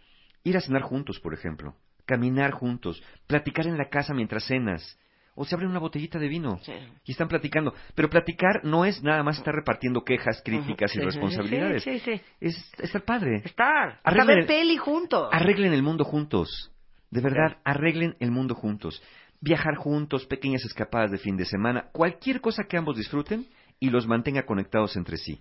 Ir 0.44 0.57
a 0.57 0.61
cenar 0.61 0.83
juntos, 0.83 1.20
por 1.20 1.35
ejemplo. 1.35 1.74
Caminar 2.06 2.52
juntos. 2.52 3.02
Platicar 3.26 3.66
en 3.66 3.78
la 3.78 3.88
casa 3.88 4.14
mientras 4.14 4.44
cenas. 4.44 4.98
O 5.36 5.44
se 5.44 5.54
abren 5.54 5.70
una 5.70 5.80
botellita 5.80 6.18
de 6.20 6.28
vino 6.28 6.58
Sí. 6.62 6.72
y 7.04 7.10
están 7.12 7.26
platicando. 7.26 7.74
Pero 7.96 8.08
platicar 8.08 8.64
no 8.64 8.84
es 8.84 9.02
nada 9.02 9.22
más 9.24 9.38
estar 9.38 9.52
repartiendo 9.54 10.04
quejas, 10.04 10.40
críticas 10.44 10.94
y 10.94 11.00
responsabilidades. 11.00 11.82
Sí, 11.82 11.98
sí, 11.98 12.16
sí. 12.18 12.22
Es 12.40 12.72
estar 12.78 13.02
padre. 13.04 13.42
Estar. 13.44 14.00
Arreglen 14.04 14.26
ver 14.38 14.46
peli 14.46 14.76
juntos. 14.76 15.28
Arreglen 15.32 15.72
el 15.72 15.82
mundo 15.82 16.04
juntos. 16.04 16.70
De 17.10 17.20
verdad, 17.20 17.58
arreglen 17.64 18.16
el 18.20 18.30
mundo 18.30 18.54
juntos. 18.54 19.02
Viajar 19.40 19.74
juntos, 19.74 20.24
pequeñas 20.26 20.64
escapadas 20.64 21.10
de 21.10 21.18
fin 21.18 21.36
de 21.36 21.44
semana, 21.44 21.88
cualquier 21.92 22.40
cosa 22.40 22.64
que 22.68 22.76
ambos 22.76 22.96
disfruten 22.96 23.46
y 23.80 23.90
los 23.90 24.06
mantenga 24.06 24.46
conectados 24.46 24.96
entre 24.96 25.16
sí. 25.16 25.40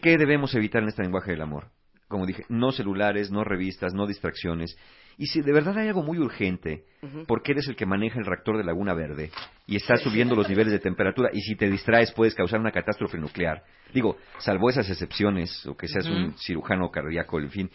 ¿Qué 0.00 0.16
debemos 0.16 0.54
evitar 0.54 0.82
en 0.82 0.88
este 0.90 1.02
lenguaje 1.02 1.32
del 1.32 1.42
amor? 1.42 1.68
Como 2.08 2.26
dije, 2.26 2.44
no 2.48 2.72
celulares, 2.72 3.30
no 3.30 3.44
revistas, 3.44 3.92
no 3.94 4.06
distracciones. 4.06 4.76
Y 5.20 5.26
si 5.26 5.40
de 5.42 5.52
verdad 5.52 5.76
hay 5.76 5.88
algo 5.88 6.02
muy 6.04 6.18
urgente, 6.18 6.84
porque 7.26 7.50
eres 7.52 7.66
el 7.68 7.74
que 7.74 7.86
maneja 7.86 8.18
el 8.20 8.24
reactor 8.24 8.56
de 8.56 8.62
Laguna 8.64 8.94
Verde 8.94 9.30
y 9.66 9.74
estás 9.76 10.00
subiendo 10.00 10.36
los 10.36 10.48
niveles 10.48 10.72
de 10.72 10.78
temperatura 10.78 11.30
y 11.32 11.40
si 11.40 11.56
te 11.56 11.68
distraes 11.68 12.12
puedes 12.12 12.36
causar 12.36 12.60
una 12.60 12.70
catástrofe 12.70 13.18
nuclear. 13.18 13.62
Digo, 13.92 14.16
salvo 14.38 14.70
esas 14.70 14.88
excepciones, 14.88 15.66
o 15.66 15.76
que 15.76 15.88
seas 15.88 16.06
un 16.06 16.34
cirujano 16.38 16.88
cardíaco, 16.90 17.40
en 17.40 17.50
fin, 17.50 17.70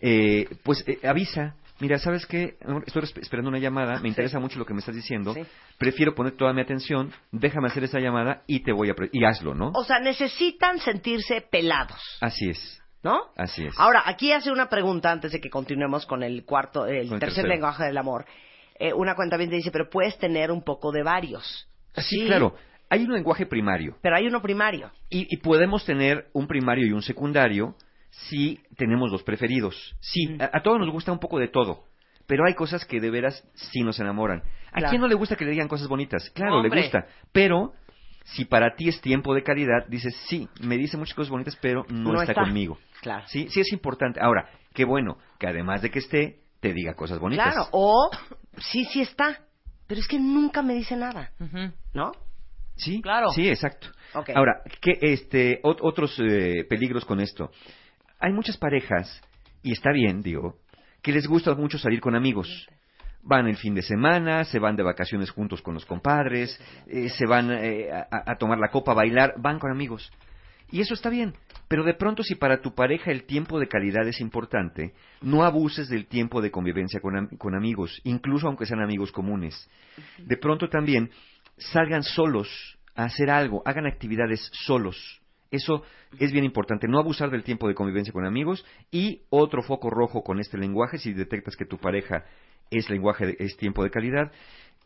eh, 0.00 0.46
pues 0.62 0.84
eh, 0.86 1.00
avisa. 1.06 1.56
Mira, 1.80 1.98
¿sabes 1.98 2.24
qué? 2.24 2.56
Estoy 2.86 3.02
esp- 3.02 3.20
esperando 3.20 3.50
una 3.50 3.58
llamada, 3.58 4.00
me 4.00 4.08
interesa 4.08 4.38
mucho 4.38 4.58
lo 4.58 4.64
que 4.64 4.72
me 4.72 4.78
estás 4.80 4.94
diciendo. 4.94 5.34
Sí. 5.34 5.42
Prefiero 5.76 6.14
poner 6.14 6.34
toda 6.36 6.52
mi 6.54 6.62
atención, 6.62 7.12
déjame 7.32 7.66
hacer 7.66 7.84
esa 7.84 7.98
llamada 7.98 8.44
y 8.46 8.60
te 8.60 8.72
voy 8.72 8.88
a... 8.90 8.94
y 9.12 9.24
hazlo, 9.24 9.54
¿no? 9.54 9.72
O 9.74 9.84
sea, 9.84 9.98
necesitan 9.98 10.78
sentirse 10.78 11.42
pelados. 11.50 12.00
Así 12.22 12.48
es. 12.48 12.82
¿No? 13.02 13.20
Así 13.36 13.64
es. 13.66 13.74
Ahora, 13.78 14.02
aquí 14.06 14.32
hace 14.32 14.50
una 14.50 14.68
pregunta 14.68 15.12
antes 15.12 15.32
de 15.32 15.40
que 15.40 15.48
continuemos 15.50 16.06
con 16.06 16.22
el 16.22 16.44
cuarto, 16.44 16.86
el 16.86 17.08
tercer 17.08 17.20
tercero. 17.20 17.48
lenguaje 17.48 17.84
del 17.84 17.98
amor. 17.98 18.24
Eh, 18.78 18.92
una 18.92 19.14
cuenta 19.14 19.36
bien 19.36 19.48
te 19.50 19.56
dice, 19.56 19.70
pero 19.70 19.88
puedes 19.88 20.18
tener 20.18 20.50
un 20.50 20.62
poco 20.62 20.90
de 20.92 21.02
varios. 21.02 21.68
Sí, 21.94 22.26
claro. 22.26 22.54
Hay 22.90 23.04
un 23.04 23.12
lenguaje 23.12 23.46
primario. 23.46 23.96
Pero 24.02 24.16
hay 24.16 24.26
uno 24.26 24.42
primario. 24.42 24.90
Y, 25.08 25.32
y 25.32 25.38
podemos 25.38 25.84
tener 25.84 26.26
un 26.32 26.46
primario 26.46 26.86
y 26.86 26.92
un 26.92 27.02
secundario 27.02 27.74
si 28.10 28.60
tenemos 28.76 29.10
los 29.10 29.22
preferidos. 29.22 29.94
Sí, 30.00 30.26
Mm. 30.28 30.40
a, 30.42 30.50
a 30.52 30.62
todos 30.62 30.78
nos 30.78 30.90
gusta 30.90 31.12
un 31.12 31.18
poco 31.18 31.38
de 31.38 31.48
todo. 31.48 31.84
Pero 32.26 32.44
hay 32.46 32.54
cosas 32.54 32.84
que 32.84 33.00
de 33.00 33.10
veras 33.10 33.46
sí 33.54 33.82
nos 33.82 34.00
enamoran. 34.00 34.42
¿A 34.72 34.78
Claro. 34.78 34.90
quién 34.90 35.00
no 35.00 35.06
le 35.08 35.14
gusta 35.14 35.36
que 35.36 35.44
le 35.44 35.52
digan 35.52 35.68
cosas 35.68 35.86
bonitas? 35.88 36.28
Claro, 36.30 36.56
Hombre. 36.56 36.74
le 36.74 36.82
gusta. 36.82 37.06
Pero 37.32 37.72
si 38.34 38.44
para 38.44 38.74
ti 38.76 38.88
es 38.88 39.00
tiempo 39.00 39.34
de 39.34 39.42
calidad, 39.42 39.86
dices, 39.88 40.14
sí, 40.28 40.48
me 40.60 40.76
dice 40.76 40.96
muchas 40.96 41.14
cosas 41.14 41.30
bonitas, 41.30 41.56
pero 41.60 41.84
no, 41.88 42.12
No 42.12 42.20
está, 42.20 42.32
está. 42.32 42.42
conmigo. 42.44 42.78
Claro. 43.00 43.24
Sí, 43.28 43.48
sí 43.50 43.60
es 43.60 43.72
importante. 43.72 44.20
Ahora, 44.20 44.48
qué 44.74 44.84
bueno 44.84 45.16
que 45.38 45.46
además 45.46 45.80
de 45.82 45.90
que 45.90 46.00
esté, 46.00 46.40
te 46.60 46.72
diga 46.72 46.94
cosas 46.94 47.18
bonitas. 47.18 47.52
Claro. 47.54 47.68
O 47.72 48.10
sí, 48.58 48.84
sí 48.92 49.00
está. 49.00 49.40
Pero 49.86 50.00
es 50.00 50.08
que 50.08 50.18
nunca 50.18 50.62
me 50.62 50.74
dice 50.74 50.96
nada. 50.96 51.30
¿No? 51.94 52.12
Sí, 52.74 53.00
Claro. 53.00 53.30
Sí, 53.30 53.48
exacto. 53.48 53.88
Ahora, 54.34 54.62
¿qué, 54.80 54.98
este, 55.00 55.62
ot- 55.62 55.78
otros 55.80 56.18
eh, 56.18 56.64
peligros 56.68 57.04
con 57.04 57.20
esto? 57.20 57.50
Hay 58.18 58.32
muchas 58.32 58.56
parejas, 58.56 59.20
y 59.62 59.72
está 59.72 59.92
bien, 59.92 60.20
digo, 60.22 60.56
que 61.02 61.12
les 61.12 61.26
gusta 61.26 61.54
mucho 61.54 61.78
salir 61.78 62.00
con 62.00 62.14
amigos. 62.16 62.66
Van 63.28 63.48
el 63.48 63.56
fin 63.56 63.74
de 63.74 63.82
semana, 63.82 64.44
se 64.44 64.60
van 64.60 64.76
de 64.76 64.84
vacaciones 64.84 65.30
juntos 65.30 65.60
con 65.60 65.74
los 65.74 65.84
compadres, 65.84 66.60
eh, 66.86 67.08
se 67.08 67.26
van 67.26 67.50
eh, 67.50 67.90
a, 67.92 68.30
a 68.30 68.36
tomar 68.36 68.58
la 68.58 68.68
copa, 68.68 68.92
a 68.92 68.94
bailar, 68.94 69.34
van 69.38 69.58
con 69.58 69.72
amigos. 69.72 70.12
Y 70.70 70.80
eso 70.80 70.94
está 70.94 71.10
bien. 71.10 71.34
Pero 71.68 71.82
de 71.82 71.94
pronto, 71.94 72.22
si 72.22 72.36
para 72.36 72.60
tu 72.60 72.74
pareja 72.74 73.10
el 73.10 73.24
tiempo 73.24 73.58
de 73.58 73.66
calidad 73.66 74.06
es 74.06 74.20
importante, 74.20 74.94
no 75.22 75.42
abuses 75.44 75.88
del 75.88 76.06
tiempo 76.06 76.40
de 76.40 76.52
convivencia 76.52 77.00
con, 77.00 77.16
am- 77.16 77.28
con 77.36 77.56
amigos, 77.56 78.00
incluso 78.04 78.46
aunque 78.46 78.66
sean 78.66 78.80
amigos 78.80 79.10
comunes. 79.10 79.68
De 80.18 80.36
pronto 80.36 80.68
también, 80.68 81.10
salgan 81.56 82.04
solos 82.04 82.78
a 82.94 83.04
hacer 83.04 83.30
algo, 83.30 83.62
hagan 83.64 83.86
actividades 83.86 84.48
solos. 84.52 85.20
Eso 85.50 85.82
es 86.18 86.32
bien 86.32 86.44
importante, 86.44 86.88
no 86.88 86.98
abusar 86.98 87.30
del 87.30 87.44
tiempo 87.44 87.68
de 87.68 87.74
convivencia 87.74 88.12
con 88.12 88.24
amigos 88.26 88.64
y 88.90 89.22
otro 89.30 89.62
foco 89.62 89.90
rojo 89.90 90.22
con 90.22 90.40
este 90.40 90.58
lenguaje, 90.58 90.98
si 90.98 91.12
detectas 91.12 91.56
que 91.56 91.64
tu 91.66 91.78
pareja 91.78 92.24
es 92.70 92.88
lenguaje, 92.90 93.26
de- 93.26 93.36
es 93.38 93.56
tiempo 93.56 93.82
de 93.84 93.90
calidad, 93.90 94.32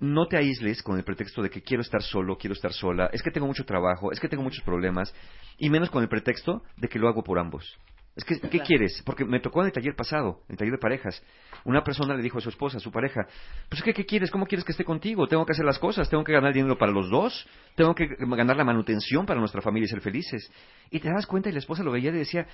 no 0.01 0.27
te 0.27 0.39
aísles 0.39 0.83
con 0.83 0.97
el 0.97 1.05
pretexto 1.05 1.43
de 1.43 1.51
que 1.51 1.63
quiero 1.63 1.83
estar 1.83 2.03
solo, 2.03 2.37
quiero 2.39 2.55
estar 2.55 2.73
sola, 2.73 3.11
es 3.13 3.23
que 3.23 3.31
tengo 3.31 3.47
mucho 3.47 3.65
trabajo, 3.65 4.13
es 4.13 4.21
que 4.21 4.29
tengo 4.29 4.43
muchos 4.43 4.65
problemas, 4.65 5.15
y 5.59 5.69
menos 5.69 5.91
con 5.91 6.03
el 6.03 6.09
pretexto 6.09 6.63
de 6.77 6.89
que 6.89 6.99
lo 6.99 7.09
hago 7.09 7.23
por 7.23 7.39
ambos. 7.39 7.79
Es 8.17 8.25
que, 8.25 8.41
¿qué 8.41 8.59
quieres? 8.61 9.03
Porque 9.07 9.25
me 9.25 9.39
tocó 9.41 9.61
en 9.61 9.67
el 9.67 9.73
taller 9.73 9.95
pasado, 9.95 10.41
en 10.49 10.55
el 10.55 10.59
taller 10.59 10.73
de 10.73 10.79
parejas. 10.79 11.23
Una 11.65 11.85
persona 11.85 12.15
le 12.15 12.23
dijo 12.23 12.39
a 12.39 12.41
su 12.41 12.49
esposa, 12.49 12.79
a 12.79 12.81
su 12.81 12.91
pareja, 12.91 13.21
pues 13.69 13.79
es 13.81 13.83
que, 13.83 13.95
¿qué 13.95 14.05
quieres? 14.05 14.31
¿Cómo 14.33 14.47
quieres 14.47 14.65
que 14.65 14.73
esté 14.73 14.85
contigo? 14.85 15.29
Tengo 15.29 15.47
que 15.47 15.53
hacer 15.53 15.65
las 15.65 15.79
cosas, 15.79 16.11
tengo 16.11 16.25
que 16.25 16.33
ganar 16.33 16.53
dinero 16.53 16.77
para 16.77 16.91
los 16.91 17.09
dos, 17.09 17.47
tengo 17.77 17.95
que 17.95 18.09
ganar 18.19 18.57
la 18.57 18.65
manutención 18.65 19.27
para 19.27 19.39
nuestra 19.39 19.63
familia 19.63 19.85
y 19.87 19.89
ser 19.89 20.01
felices. 20.01 20.51
Y 20.91 20.99
te 20.99 21.09
das 21.09 21.25
cuenta 21.27 21.51
y 21.51 21.53
la 21.53 21.61
esposa 21.61 21.85
lo 21.85 21.93
veía 21.93 22.11
y 22.11 22.15
decía, 22.15 22.47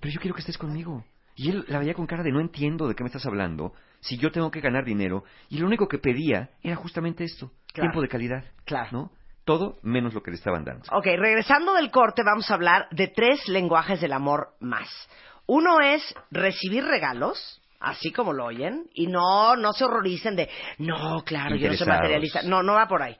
pero 0.00 0.12
yo 0.12 0.20
quiero 0.20 0.34
que 0.34 0.40
estés 0.40 0.58
conmigo. 0.58 1.04
Y 1.36 1.50
él 1.50 1.64
la 1.68 1.78
veía 1.80 1.94
con 1.94 2.06
cara 2.06 2.22
de 2.22 2.30
no 2.30 2.40
entiendo 2.40 2.86
de 2.86 2.94
qué 2.94 3.02
me 3.02 3.08
estás 3.08 3.26
hablando, 3.26 3.72
si 4.00 4.16
yo 4.18 4.30
tengo 4.30 4.50
que 4.50 4.60
ganar 4.60 4.84
dinero. 4.84 5.24
Y 5.48 5.58
lo 5.58 5.66
único 5.66 5.88
que 5.88 5.98
pedía 5.98 6.50
era 6.62 6.76
justamente 6.76 7.24
esto, 7.24 7.50
Claro. 7.72 7.90
tiempo 7.90 8.00
de 8.02 8.08
calidad. 8.08 8.44
Claro. 8.64 8.88
¿No? 8.92 9.10
Todo 9.44 9.78
menos 9.82 10.14
lo 10.14 10.22
que 10.22 10.30
le 10.30 10.36
estaban 10.36 10.64
dando. 10.64 10.84
Ok, 10.92 11.04
regresando 11.04 11.74
del 11.74 11.90
corte, 11.90 12.22
vamos 12.24 12.50
a 12.50 12.54
hablar 12.54 12.86
de 12.92 13.08
tres 13.08 13.46
lenguajes 13.48 14.00
del 14.00 14.12
amor 14.12 14.54
más. 14.60 14.88
Uno 15.46 15.80
es 15.80 16.02
recibir 16.30 16.84
regalos, 16.84 17.60
así 17.80 18.10
como 18.12 18.32
lo 18.32 18.46
oyen, 18.46 18.88
y 18.94 19.06
no, 19.08 19.56
no 19.56 19.72
se 19.74 19.84
horroricen 19.84 20.36
de, 20.36 20.48
no, 20.78 21.22
claro, 21.24 21.56
yo 21.56 21.68
no 21.68 21.76
soy 21.76 21.86
materialista. 21.86 22.42
No, 22.42 22.62
no 22.62 22.74
va 22.74 22.86
por 22.88 23.02
ahí. 23.02 23.16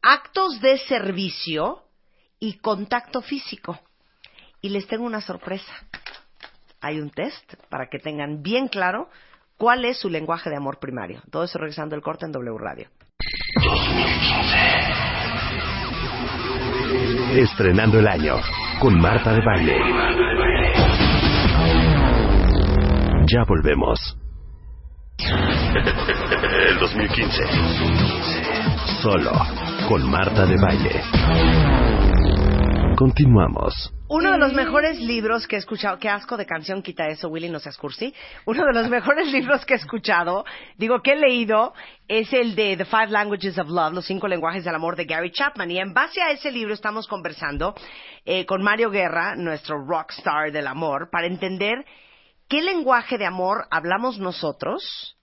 Actos 0.00 0.60
de 0.60 0.78
servicio 0.78 1.82
y 2.38 2.58
contacto 2.58 3.20
físico. 3.20 3.78
Y 4.62 4.70
les 4.70 4.86
tengo 4.86 5.04
una 5.04 5.20
sorpresa. 5.20 5.72
Hay 6.80 7.00
un 7.00 7.10
test 7.10 7.54
para 7.68 7.88
que 7.88 7.98
tengan 7.98 8.42
bien 8.42 8.68
claro 8.68 9.08
cuál 9.56 9.84
es 9.84 9.98
su 9.98 10.08
lenguaje 10.08 10.48
de 10.48 10.56
amor 10.56 10.78
primario. 10.78 11.20
Todo 11.30 11.44
eso 11.44 11.58
regresando 11.58 11.96
del 11.96 12.02
corte 12.02 12.24
en 12.24 12.32
W 12.32 12.56
Radio. 12.58 12.88
Estrenando 17.34 17.98
el 17.98 18.06
año 18.06 18.36
con 18.80 18.98
Marta 18.98 19.32
de 19.32 19.40
Baile. 19.44 19.76
Ya 23.26 23.44
volvemos. 23.46 24.16
El 25.18 26.78
2015. 26.78 27.42
Solo 29.02 29.32
con 29.88 30.08
Marta 30.08 30.46
de 30.46 30.56
Baile. 30.56 31.87
Continuamos. 32.98 33.94
Uno 34.08 34.32
de 34.32 34.38
los 34.38 34.52
mejores 34.54 34.98
libros 34.98 35.46
que 35.46 35.54
he 35.54 35.58
escuchado, 35.60 36.00
qué 36.00 36.08
asco 36.08 36.36
de 36.36 36.44
canción 36.44 36.82
quita 36.82 37.06
eso, 37.06 37.28
Willy, 37.28 37.48
no 37.48 37.60
seas 37.60 37.76
cursi. 37.76 38.12
Uno 38.44 38.64
de 38.64 38.72
los 38.72 38.88
mejores 38.90 39.30
libros 39.30 39.64
que 39.64 39.74
he 39.74 39.76
escuchado, 39.76 40.44
digo 40.76 41.00
que 41.00 41.12
he 41.12 41.16
leído, 41.16 41.74
es 42.08 42.32
el 42.32 42.56
de 42.56 42.76
The 42.76 42.86
Five 42.86 43.10
Languages 43.10 43.56
of 43.56 43.68
Love, 43.68 43.92
los 43.92 44.04
cinco 44.04 44.26
lenguajes 44.26 44.64
del 44.64 44.74
amor 44.74 44.96
de 44.96 45.04
Gary 45.04 45.30
Chapman. 45.30 45.70
Y 45.70 45.78
en 45.78 45.94
base 45.94 46.20
a 46.20 46.32
ese 46.32 46.50
libro 46.50 46.74
estamos 46.74 47.06
conversando 47.06 47.76
eh, 48.24 48.44
con 48.46 48.64
Mario 48.64 48.90
Guerra, 48.90 49.36
nuestro 49.36 49.76
rockstar 49.86 50.50
del 50.50 50.66
amor, 50.66 51.08
para 51.08 51.28
entender 51.28 51.84
qué 52.48 52.62
lenguaje 52.62 53.16
de 53.16 53.26
amor 53.26 53.68
hablamos 53.70 54.18
nosotros, 54.18 55.16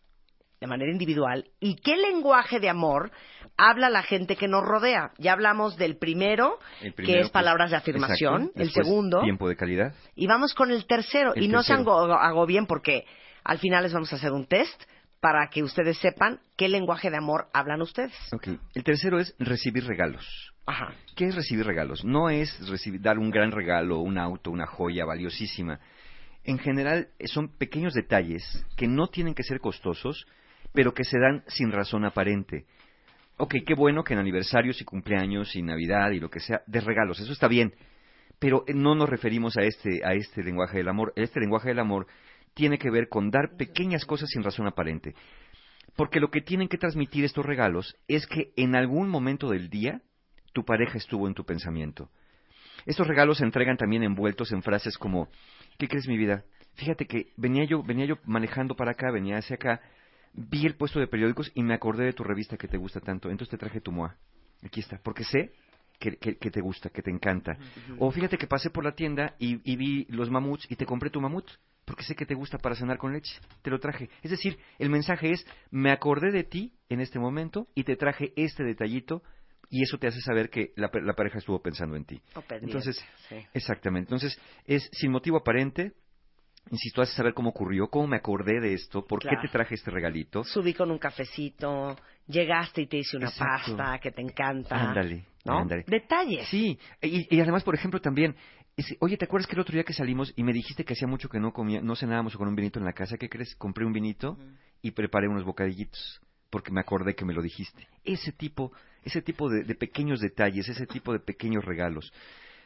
de 0.61 0.67
manera 0.67 0.93
individual, 0.93 1.49
y 1.59 1.75
qué 1.75 1.97
lenguaje 1.97 2.61
de 2.61 2.69
amor 2.69 3.11
habla 3.57 3.89
la 3.89 4.03
gente 4.03 4.35
que 4.35 4.47
nos 4.47 4.63
rodea. 4.63 5.11
Ya 5.17 5.33
hablamos 5.33 5.77
del 5.77 5.97
primero, 5.97 6.59
que 6.97 7.19
es 7.19 7.29
palabras 7.29 7.71
de 7.71 7.77
afirmación, 7.77 8.43
exacto. 8.43 8.61
el 8.61 8.71
segundo, 8.71 9.21
Tiempo 9.21 9.47
de 9.49 9.55
calidad. 9.55 9.93
y 10.15 10.27
vamos 10.27 10.53
con 10.53 10.71
el 10.71 10.85
tercero. 10.85 11.33
El 11.33 11.43
y 11.43 11.47
no 11.47 11.63
se 11.63 11.73
agobien 11.73 12.65
porque 12.65 13.05
al 13.43 13.59
final 13.59 13.83
les 13.83 13.93
vamos 13.93 14.11
a 14.11 14.17
hacer 14.17 14.31
un 14.31 14.45
test 14.45 14.81
para 15.19 15.49
que 15.49 15.63
ustedes 15.63 15.97
sepan 15.97 16.39
qué 16.55 16.67
lenguaje 16.67 17.09
de 17.09 17.17
amor 17.17 17.47
hablan 17.53 17.81
ustedes. 17.81 18.13
El 18.73 18.83
tercero 18.83 19.19
es 19.19 19.35
recibir 19.39 19.85
regalos. 19.85 20.53
Ajá. 20.67 20.93
¿Qué 21.15 21.25
es 21.25 21.35
recibir 21.35 21.65
regalos? 21.65 22.03
No 22.03 22.29
es 22.29 22.67
recibir, 22.67 23.01
dar 23.01 23.17
un 23.17 23.29
gran 23.29 23.51
regalo, 23.51 23.99
un 23.99 24.17
auto, 24.17 24.51
una 24.51 24.65
joya 24.65 25.05
valiosísima. 25.05 25.79
En 26.43 26.59
general 26.59 27.09
eh, 27.17 27.27
son 27.27 27.49
pequeños 27.49 27.93
detalles 27.93 28.43
que 28.77 28.87
no 28.87 29.07
tienen 29.07 29.33
que 29.33 29.43
ser 29.43 29.59
costosos, 29.59 30.25
pero 30.73 30.93
que 30.93 31.03
se 31.03 31.19
dan 31.19 31.43
sin 31.47 31.71
razón 31.71 32.05
aparente. 32.05 32.65
Ok, 33.37 33.55
qué 33.65 33.73
bueno 33.73 34.03
que 34.03 34.13
en 34.13 34.19
aniversarios 34.19 34.79
y 34.79 34.85
cumpleaños 34.85 35.55
y 35.55 35.61
Navidad 35.61 36.11
y 36.11 36.19
lo 36.19 36.29
que 36.29 36.39
sea, 36.39 36.61
de 36.67 36.79
regalos, 36.79 37.19
eso 37.19 37.33
está 37.33 37.47
bien. 37.49 37.73
Pero 38.39 38.63
no 38.73 38.95
nos 38.95 39.09
referimos 39.09 39.57
a 39.57 39.63
este, 39.63 40.01
a 40.05 40.13
este 40.13 40.41
lenguaje 40.41 40.77
del 40.77 40.87
amor. 40.87 41.11
Este 41.15 41.39
lenguaje 41.39 41.69
del 41.69 41.79
amor 41.79 42.07
tiene 42.53 42.77
que 42.77 42.89
ver 42.89 43.09
con 43.09 43.31
dar 43.31 43.57
pequeñas 43.57 44.05
cosas 44.05 44.29
sin 44.29 44.43
razón 44.43 44.67
aparente. 44.67 45.15
Porque 45.97 46.19
lo 46.19 46.29
que 46.29 46.41
tienen 46.41 46.69
que 46.69 46.77
transmitir 46.77 47.25
estos 47.25 47.45
regalos 47.45 47.95
es 48.07 48.25
que 48.25 48.51
en 48.55 48.75
algún 48.75 49.09
momento 49.09 49.49
del 49.49 49.69
día 49.69 50.01
tu 50.53 50.63
pareja 50.63 50.97
estuvo 50.97 51.27
en 51.27 51.33
tu 51.33 51.45
pensamiento. 51.45 52.09
Estos 52.85 53.07
regalos 53.07 53.39
se 53.39 53.43
entregan 53.43 53.77
también 53.77 54.03
envueltos 54.03 54.51
en 54.51 54.61
frases 54.61 54.97
como 54.97 55.29
¿Qué 55.77 55.87
crees 55.87 56.07
mi 56.07 56.17
vida? 56.17 56.45
Fíjate 56.75 57.05
que 57.05 57.27
venía 57.35 57.65
yo 57.65 57.83
venía 57.83 58.05
yo 58.05 58.17
manejando 58.25 58.75
para 58.75 58.91
acá, 58.91 59.11
venía 59.11 59.37
hacia 59.37 59.55
acá, 59.55 59.81
vi 60.35 60.65
el 60.65 60.75
puesto 60.75 60.99
de 60.99 61.07
periódicos 61.07 61.51
y 61.55 61.63
me 61.63 61.73
acordé 61.73 62.05
de 62.05 62.13
tu 62.13 62.23
revista 62.23 62.57
que 62.57 62.67
te 62.67 62.77
gusta 62.77 62.99
tanto, 62.99 63.29
entonces 63.29 63.51
te 63.51 63.57
traje 63.57 63.81
tu 63.81 63.91
MOA. 63.91 64.15
Aquí 64.63 64.79
está, 64.81 64.99
porque 65.03 65.23
sé 65.23 65.51
que, 65.99 66.17
que- 66.17 66.37
que 66.37 66.51
te 66.51 66.61
gusta, 66.61 66.89
que 66.89 67.01
te 67.01 67.11
encanta. 67.11 67.57
O 67.99 68.11
fíjate 68.11 68.37
que 68.37 68.47
pasé 68.47 68.69
por 68.69 68.83
la 68.83 68.93
tienda 68.95 69.35
y, 69.39 69.59
y 69.69 69.75
vi 69.75 70.05
los 70.09 70.29
mamuts 70.29 70.69
y 70.69 70.75
te 70.75 70.85
compré 70.85 71.09
tu 71.09 71.21
mamut, 71.21 71.49
porque 71.85 72.03
sé 72.03 72.15
que 72.15 72.25
te 72.25 72.33
gusta 72.33 72.57
para 72.57 72.75
cenar 72.75 72.97
con 72.97 73.13
leche. 73.13 73.39
Te 73.61 73.69
lo 73.69 73.79
traje. 73.79 74.09
Es 74.23 74.31
decir, 74.31 74.57
el 74.79 74.89
mensaje 74.89 75.31
es, 75.31 75.45
me 75.71 75.91
acordé 75.91 76.31
de 76.31 76.43
ti 76.43 76.73
en 76.89 76.99
este 76.99 77.19
momento 77.19 77.67
y 77.75 77.83
te 77.83 77.95
traje 77.95 78.33
este 78.35 78.63
detallito 78.63 79.21
y 79.69 79.83
eso 79.83 79.97
te 79.97 80.07
hace 80.07 80.19
saber 80.21 80.49
que 80.49 80.73
la, 80.75 80.89
la 80.93 81.13
pareja 81.13 81.37
estuvo 81.37 81.61
pensando 81.61 81.95
en 81.95 82.05
ti. 82.05 82.21
O 82.35 82.41
pendiente, 82.41 82.65
Entonces, 82.65 83.05
sí. 83.29 83.35
exactamente. 83.53 84.07
Entonces, 84.07 84.39
es 84.65 84.89
sin 84.91 85.11
motivo 85.11 85.37
aparente. 85.37 85.93
Insisto, 86.71 87.01
hace 87.01 87.13
saber 87.13 87.33
cómo 87.33 87.49
ocurrió, 87.51 87.87
cómo 87.89 88.07
me 88.07 88.17
acordé 88.17 88.59
de 88.59 88.73
esto, 88.73 89.05
por 89.05 89.19
Claro. 89.19 89.37
qué 89.41 89.47
te 89.47 89.51
traje 89.51 89.75
este 89.75 89.91
regalito. 89.91 90.43
Subí 90.43 90.73
con 90.73 90.89
un 90.89 90.97
cafecito, 90.97 91.95
llegaste 92.27 92.81
y 92.83 92.87
te 92.87 92.97
hice 92.97 93.17
una 93.17 93.27
Exacto. 93.27 93.77
pasta 93.77 93.99
que 93.99 94.11
te 94.11 94.21
encanta. 94.21 94.75
Ándale, 94.89 95.25
¿no? 95.45 95.59
ándale. 95.59 95.83
Detalles. 95.87 96.47
Sí, 96.49 96.77
y, 97.01 97.35
y 97.35 97.39
además, 97.39 97.63
por 97.63 97.75
ejemplo, 97.75 98.01
también, 98.01 98.35
es- 98.75 98.95
oye, 98.99 99.15
¿te 99.15 99.25
acuerdas 99.25 99.47
que 99.47 99.53
el 99.53 99.59
otro 99.61 99.73
día 99.73 99.83
que 99.83 99.93
salimos 99.93 100.33
y 100.35 100.43
me 100.43 100.53
dijiste 100.53 100.83
que 100.83 100.93
hacía 100.93 101.07
mucho 101.07 101.29
que 101.29 101.39
no 101.39 101.53
comía, 101.53 101.81
no 101.81 101.95
cenábamos 101.95 102.35
con 102.35 102.47
un 102.47 102.55
vinito 102.55 102.79
en 102.79 102.85
la 102.85 102.93
casa? 102.93 103.15
¿Qué 103.17 103.29
crees? 103.29 103.55
Compré 103.55 103.85
un 103.85 103.93
vinito 103.93 104.37
y 104.81 104.91
preparé 104.91 105.27
unos 105.27 105.43
bocadillitos 105.43 106.19
porque 106.49 106.71
me 106.71 106.79
acordé 106.79 107.15
que 107.15 107.25
me 107.25 107.33
lo 107.33 107.41
dijiste. 107.41 107.85
Ese 108.03 108.31
tipo, 108.31 108.71
ese 109.03 109.21
tipo 109.21 109.49
de, 109.49 109.63
de 109.63 109.75
pequeños 109.75 110.19
detalles, 110.21 110.67
ese 110.69 110.87
tipo 110.87 111.11
de 111.13 111.19
pequeños 111.19 111.63
regalos. 111.65 112.11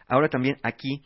Ahora 0.08 0.30
también 0.30 0.58
aquí, 0.64 1.04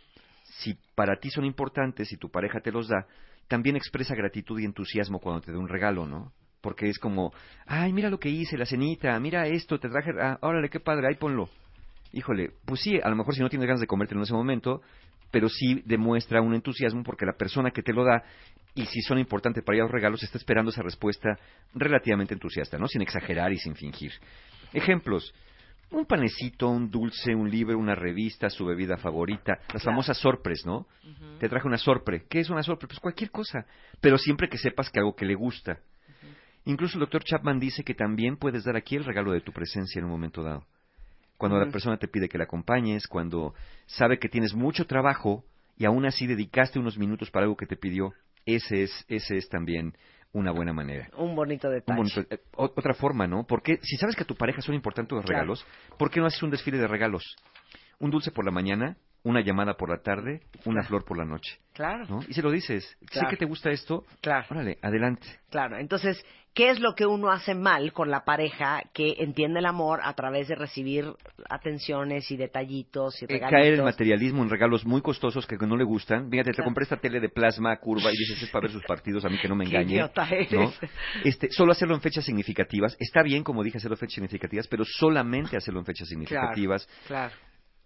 si 0.59 0.77
para 0.95 1.17
ti 1.17 1.29
son 1.29 1.45
importantes 1.45 2.11
y 2.11 2.17
tu 2.17 2.29
pareja 2.29 2.59
te 2.59 2.71
los 2.71 2.87
da, 2.87 3.07
también 3.47 3.75
expresa 3.75 4.15
gratitud 4.15 4.59
y 4.59 4.65
entusiasmo 4.65 5.19
cuando 5.19 5.41
te 5.41 5.51
da 5.51 5.57
un 5.57 5.67
regalo, 5.67 6.05
¿no? 6.05 6.31
Porque 6.61 6.87
es 6.87 6.97
como, 6.97 7.33
ay, 7.65 7.91
mira 7.91 8.09
lo 8.09 8.19
que 8.19 8.29
hice, 8.29 8.57
la 8.57 8.65
cenita, 8.65 9.19
mira 9.19 9.47
esto, 9.47 9.79
te 9.79 9.89
traje, 9.89 10.11
ah, 10.21 10.37
órale, 10.41 10.69
qué 10.69 10.79
padre, 10.79 11.07
ahí 11.07 11.15
ponlo. 11.15 11.49
Híjole, 12.13 12.51
pues 12.65 12.81
sí, 12.81 12.99
a 13.03 13.09
lo 13.09 13.15
mejor 13.15 13.33
si 13.33 13.41
no 13.41 13.49
tienes 13.49 13.67
ganas 13.67 13.81
de 13.81 13.87
comértelo 13.87 14.21
en 14.21 14.23
ese 14.23 14.33
momento, 14.33 14.81
pero 15.31 15.49
sí 15.49 15.81
demuestra 15.85 16.41
un 16.41 16.53
entusiasmo 16.53 17.03
porque 17.03 17.25
la 17.25 17.33
persona 17.33 17.71
que 17.71 17.81
te 17.81 17.91
lo 17.91 18.05
da, 18.05 18.23
y 18.75 18.85
si 18.85 19.01
son 19.01 19.17
importantes 19.17 19.63
para 19.63 19.75
ella 19.75 19.83
los 19.83 19.91
regalos, 19.91 20.23
está 20.23 20.37
esperando 20.37 20.71
esa 20.71 20.83
respuesta 20.83 21.37
relativamente 21.73 22.33
entusiasta, 22.33 22.77
¿no? 22.77 22.87
Sin 22.87 23.01
exagerar 23.01 23.51
y 23.51 23.57
sin 23.57 23.75
fingir. 23.75 24.11
Ejemplos. 24.71 25.33
Un 25.93 26.05
panecito, 26.05 26.69
un 26.69 26.89
dulce, 26.89 27.35
un 27.35 27.49
libro, 27.49 27.77
una 27.77 27.93
revista, 27.93 28.49
su 28.49 28.65
bebida 28.65 28.97
favorita, 28.97 29.59
las 29.71 29.83
famosas 29.83 30.17
sorpres, 30.17 30.65
¿no? 30.65 30.87
Te 31.39 31.47
traje 31.47 31.67
una 31.67 31.77
sorpre. 31.77 32.25
¿Qué 32.27 32.39
es 32.39 32.49
una 32.49 32.63
sorpre? 32.63 32.87
Pues 32.87 32.99
cualquier 32.99 33.29
cosa, 33.29 33.67
pero 34.01 34.17
siempre 34.17 34.49
que 34.49 34.57
sepas 34.57 34.89
que 34.89 34.99
algo 34.99 35.15
que 35.15 35.25
le 35.25 35.35
gusta. 35.35 35.77
Incluso 36.65 36.95
el 36.95 37.01
doctor 37.01 37.23
Chapman 37.23 37.59
dice 37.59 37.83
que 37.83 37.93
también 37.93 38.37
puedes 38.37 38.63
dar 38.63 38.75
aquí 38.75 38.95
el 38.95 39.05
regalo 39.05 39.33
de 39.33 39.41
tu 39.41 39.51
presencia 39.51 39.99
en 39.99 40.05
un 40.05 40.11
momento 40.11 40.41
dado. 40.41 40.65
Cuando 41.37 41.59
la 41.59 41.71
persona 41.71 41.97
te 41.97 42.07
pide 42.07 42.27
que 42.27 42.39
la 42.39 42.45
acompañes, 42.45 43.05
cuando 43.05 43.53
sabe 43.85 44.17
que 44.17 44.29
tienes 44.29 44.55
mucho 44.55 44.87
trabajo 44.87 45.43
y 45.77 45.85
aún 45.85 46.05
así 46.05 46.25
dedicaste 46.25 46.79
unos 46.79 46.97
minutos 46.97 47.29
para 47.29 47.43
algo 47.43 47.57
que 47.57 47.67
te 47.67 47.75
pidió, 47.75 48.13
ese 48.47 48.83
es, 48.83 49.05
ese 49.09 49.37
es 49.37 49.47
también 49.47 49.93
una 50.33 50.51
buena 50.51 50.73
manera. 50.73 51.09
Un 51.17 51.35
bonito 51.35 51.69
detalle. 51.69 51.99
Un 51.99 52.05
bonito- 52.07 52.33
eh, 52.33 52.39
otra 52.55 52.93
forma, 52.93 53.27
¿no? 53.27 53.45
Porque 53.45 53.77
si 53.81 53.97
sabes 53.97 54.15
que 54.15 54.23
a 54.23 54.27
tu 54.27 54.35
pareja 54.35 54.61
son 54.61 54.75
importantes 54.75 55.15
los 55.15 55.23
Claro. 55.25 55.39
regalos, 55.41 55.65
¿por 55.97 56.09
qué 56.11 56.19
no 56.19 56.25
haces 56.25 56.41
un 56.43 56.49
desfile 56.49 56.77
de 56.77 56.87
regalos? 56.87 57.23
Un 57.99 58.09
dulce 58.11 58.31
por 58.31 58.43
la 58.43 58.51
mañana, 58.51 58.97
una 59.23 59.39
llamada 59.41 59.75
por 59.75 59.89
la 59.89 60.01
tarde, 60.01 60.41
una 60.65 60.81
Claro. 60.81 60.87
flor 60.87 61.05
por 61.05 61.17
la 61.17 61.23
noche, 61.25 61.57
Claro, 61.73 62.05
¿no? 62.09 62.19
Y 62.27 62.33
se 62.33 62.41
lo 62.41 62.51
dices, 62.51 62.97
Claro. 63.05 63.29
sé 63.29 63.31
que 63.31 63.37
te 63.37 63.45
gusta 63.45 63.69
esto, 63.69 64.03
claro, 64.21 64.45
órale, 64.49 64.77
adelante. 64.81 65.25
claro. 65.49 65.77
Entonces, 65.77 66.23
¿qué 66.53 66.69
es 66.69 66.79
lo 66.79 66.93
que 66.95 67.05
uno 67.05 67.31
hace 67.31 67.55
mal 67.55 67.93
con 67.93 68.11
la 68.11 68.23
pareja 68.25 68.83
que 68.93 69.15
entiende 69.19 69.59
el 69.59 69.65
amor 69.65 69.99
a 70.03 70.13
través 70.13 70.47
de 70.47 70.55
recibir 70.55 71.05
atenciones 71.49 72.29
y 72.31 72.37
detallitos 72.37 73.21
y 73.21 73.25
Eh, 73.25 73.27
regalitos? 73.27 73.49
caer 73.61 73.73
en 73.75 73.83
materialismo, 73.85 74.43
en 74.43 74.49
regalos 74.49 74.85
muy 74.85 75.01
costosos 75.01 75.45
que 75.47 75.57
no 75.57 75.75
le 75.77 75.83
gustan. 75.83 76.29
Fíjate, 76.29 76.51
te 76.51 76.55
Claro. 76.57 76.65
compré 76.67 76.83
esta 76.83 76.97
tele 76.97 77.19
de 77.19 77.29
plasma 77.29 77.75
curva 77.77 78.09
y 78.11 78.17
dices, 78.17 78.41
es 78.43 78.49
para 78.49 78.63
ver 78.63 78.71
sus 78.71 78.83
partidos, 78.83 79.25
a 79.25 79.29
mí 79.29 79.37
que 79.39 79.47
no 79.47 79.55
me 79.55 79.65
Qué 79.69 79.71
engañe. 79.77 79.93
idiota 79.95 80.27
eres. 80.29 80.51
¿no? 80.51 80.73
Este, 81.23 81.49
solo 81.51 81.71
hacerlo 81.71 81.95
en 81.95 82.01
fechas 82.01 82.25
significativas. 82.25 82.95
Está 82.99 83.23
bien, 83.23 83.43
como 83.43 83.63
dije, 83.63 83.77
hacerlo 83.77 83.95
en 83.95 83.99
fechas 83.99 84.15
significativas, 84.15 84.67
pero 84.67 84.85
solamente 84.85 85.57
hacerlo 85.57 85.79
en 85.79 85.85
fechas 85.85 86.07
significativas. 86.07 86.87
Claro, 87.07 87.33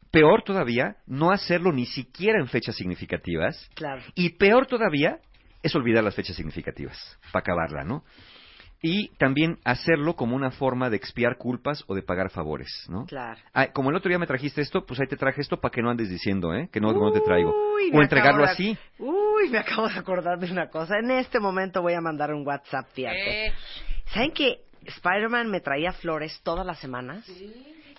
Peor 0.09 0.41
todavía, 0.43 0.95
no 1.05 1.31
hacerlo 1.31 1.73
ni 1.73 1.85
siquiera 1.85 2.39
en 2.39 2.47
fechas 2.47 2.75
significativas. 2.77 3.69
claro. 3.75 4.01
Y 4.15 4.29
peor 4.37 4.65
todavía 4.65 5.19
es 5.61 5.75
olvidar 5.75 6.01
las 6.03 6.15
fechas 6.15 6.35
significativas, 6.35 6.97
para 7.33 7.41
acabarla, 7.41 7.83
¿no? 7.83 8.03
Y 8.81 9.09
también 9.17 9.57
hacerlo 9.63 10.15
como 10.15 10.35
una 10.35 10.51
forma 10.51 10.89
de 10.89 10.97
expiar 10.97 11.37
culpas 11.37 11.83
o 11.87 11.95
de 11.95 12.03
pagar 12.03 12.29
favores, 12.29 12.67
¿no? 12.89 13.05
Claro. 13.07 13.39
Ah, 13.53 13.67
como 13.73 13.89
el 13.89 13.95
otro 13.95 14.09
día 14.09 14.19
me 14.19 14.27
trajiste 14.27 14.61
esto, 14.61 14.85
pues 14.85 14.99
ahí 14.99 15.07
te 15.07 15.17
traje 15.17 15.41
esto 15.41 15.57
para 15.59 15.71
que 15.71 15.81
no 15.81 15.89
andes 15.89 16.09
diciendo, 16.09 16.53
¿eh? 16.53 16.69
Que 16.71 16.79
no, 16.79 16.93
no 16.93 17.11
te 17.11 17.21
traigo. 17.21 17.49
Uy, 17.73 17.89
O 17.91 18.01
entregarlo 18.01 18.43
de- 18.43 18.49
así. 18.51 18.77
Uy, 18.99 19.49
me 19.49 19.57
acabo 19.57 19.87
de 19.87 19.97
acordar 19.97 20.37
de 20.37 20.51
una 20.51 20.69
cosa. 20.69 20.99
En 20.99 21.09
este 21.09 21.39
momento 21.39 21.81
voy 21.81 21.93
a 21.93 22.01
mandar 22.01 22.31
un 22.33 22.45
WhatsApp, 22.45 22.87
fíjate. 22.93 23.47
Eh, 23.47 23.53
¿Saben 24.13 24.31
que 24.31 24.61
Spider-Man 24.85 25.49
me 25.49 25.59
traía 25.59 25.91
flores 25.93 26.39
todas 26.43 26.65
las 26.65 26.77
semanas? 26.79 27.27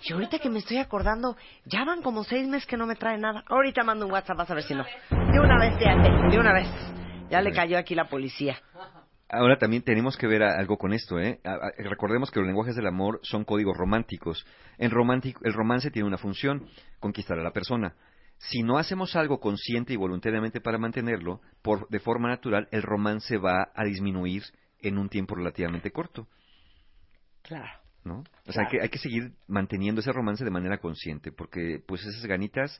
Y 0.01 0.13
ahorita 0.13 0.39
que 0.39 0.49
me 0.49 0.59
estoy 0.59 0.77
acordando, 0.77 1.35
ya 1.65 1.83
van 1.83 2.01
como 2.01 2.23
seis 2.23 2.47
meses 2.47 2.65
que 2.65 2.77
no 2.77 2.87
me 2.87 2.95
trae 2.95 3.17
nada. 3.17 3.43
Ahorita 3.47 3.83
mando 3.83 4.05
un 4.05 4.13
WhatsApp, 4.13 4.37
vas 4.37 4.49
a 4.49 4.53
ver 4.53 4.63
si 4.63 4.73
no. 4.73 4.85
De 5.09 5.39
una 5.41 5.59
vez, 5.59 5.77
fíjate, 5.77 6.09
de 6.31 6.39
una 6.39 6.53
vez. 6.53 6.67
Ya 7.29 7.41
le 7.41 7.51
cayó 7.51 7.77
aquí 7.77 7.95
la 7.95 8.05
policía. 8.05 8.57
Ahora 9.29 9.57
también 9.57 9.83
tenemos 9.83 10.17
que 10.17 10.27
ver 10.27 10.41
algo 10.41 10.77
con 10.77 10.91
esto, 10.91 11.19
¿eh? 11.19 11.39
Recordemos 11.77 12.31
que 12.31 12.39
los 12.39 12.47
lenguajes 12.47 12.75
del 12.75 12.87
amor 12.87 13.19
son 13.21 13.45
códigos 13.45 13.77
románticos. 13.77 14.45
En 14.77 14.89
romántico, 14.89 15.41
el 15.43 15.53
romance 15.53 15.91
tiene 15.91 16.07
una 16.07 16.17
función, 16.17 16.67
conquistar 16.99 17.37
a 17.37 17.43
la 17.43 17.51
persona. 17.51 17.95
Si 18.39 18.63
no 18.63 18.77
hacemos 18.77 19.15
algo 19.15 19.39
consciente 19.39 19.93
y 19.93 19.97
voluntariamente 19.97 20.61
para 20.61 20.77
mantenerlo, 20.77 21.41
por, 21.61 21.87
de 21.89 21.99
forma 21.99 22.29
natural, 22.29 22.67
el 22.71 22.81
romance 22.81 23.37
va 23.37 23.69
a 23.75 23.83
disminuir 23.83 24.43
en 24.81 24.97
un 24.97 25.09
tiempo 25.09 25.35
relativamente 25.35 25.91
corto, 25.91 26.27
Claro. 27.43 27.69
¿no? 28.03 28.23
O 28.47 28.51
sea, 28.51 28.63
hay, 28.63 28.69
que, 28.69 28.81
hay 28.81 28.89
que 28.89 28.99
seguir 28.99 29.33
manteniendo 29.47 30.01
ese 30.01 30.11
romance 30.11 30.43
de 30.43 30.51
manera 30.51 30.77
consciente, 30.77 31.31
porque 31.31 31.81
pues 31.85 32.05
esas 32.05 32.25
ganitas 32.25 32.79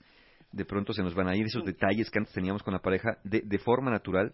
de 0.51 0.65
pronto 0.65 0.93
se 0.93 1.03
nos 1.03 1.13
van 1.13 1.27
a 1.27 1.35
ir, 1.35 1.45
esos 1.45 1.63
detalles 1.65 2.09
que 2.09 2.19
antes 2.19 2.33
teníamos 2.33 2.63
con 2.63 2.73
la 2.73 2.79
pareja, 2.81 3.17
de, 3.23 3.41
de 3.45 3.59
forma 3.59 3.91
natural, 3.91 4.33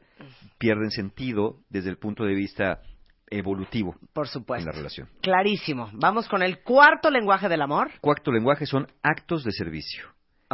pierden 0.58 0.92
sentido 0.92 1.60
desde 1.70 1.90
el 1.90 1.98
punto 1.98 2.24
de 2.24 2.34
vista 2.34 2.82
evolutivo 3.28 3.96
Por 4.14 4.28
en 4.28 4.32
supuesto. 4.32 4.70
la 4.70 4.76
relación. 4.76 5.10
Clarísimo. 5.22 5.90
Vamos 5.94 6.28
con 6.28 6.42
el 6.44 6.62
cuarto 6.62 7.10
lenguaje 7.10 7.50
del 7.50 7.62
amor. 7.62 7.92
Cuarto 8.02 8.32
lenguaje 8.32 8.66
son 8.66 8.88
actos 9.04 9.44
de 9.44 9.52
servicio. 9.52 10.06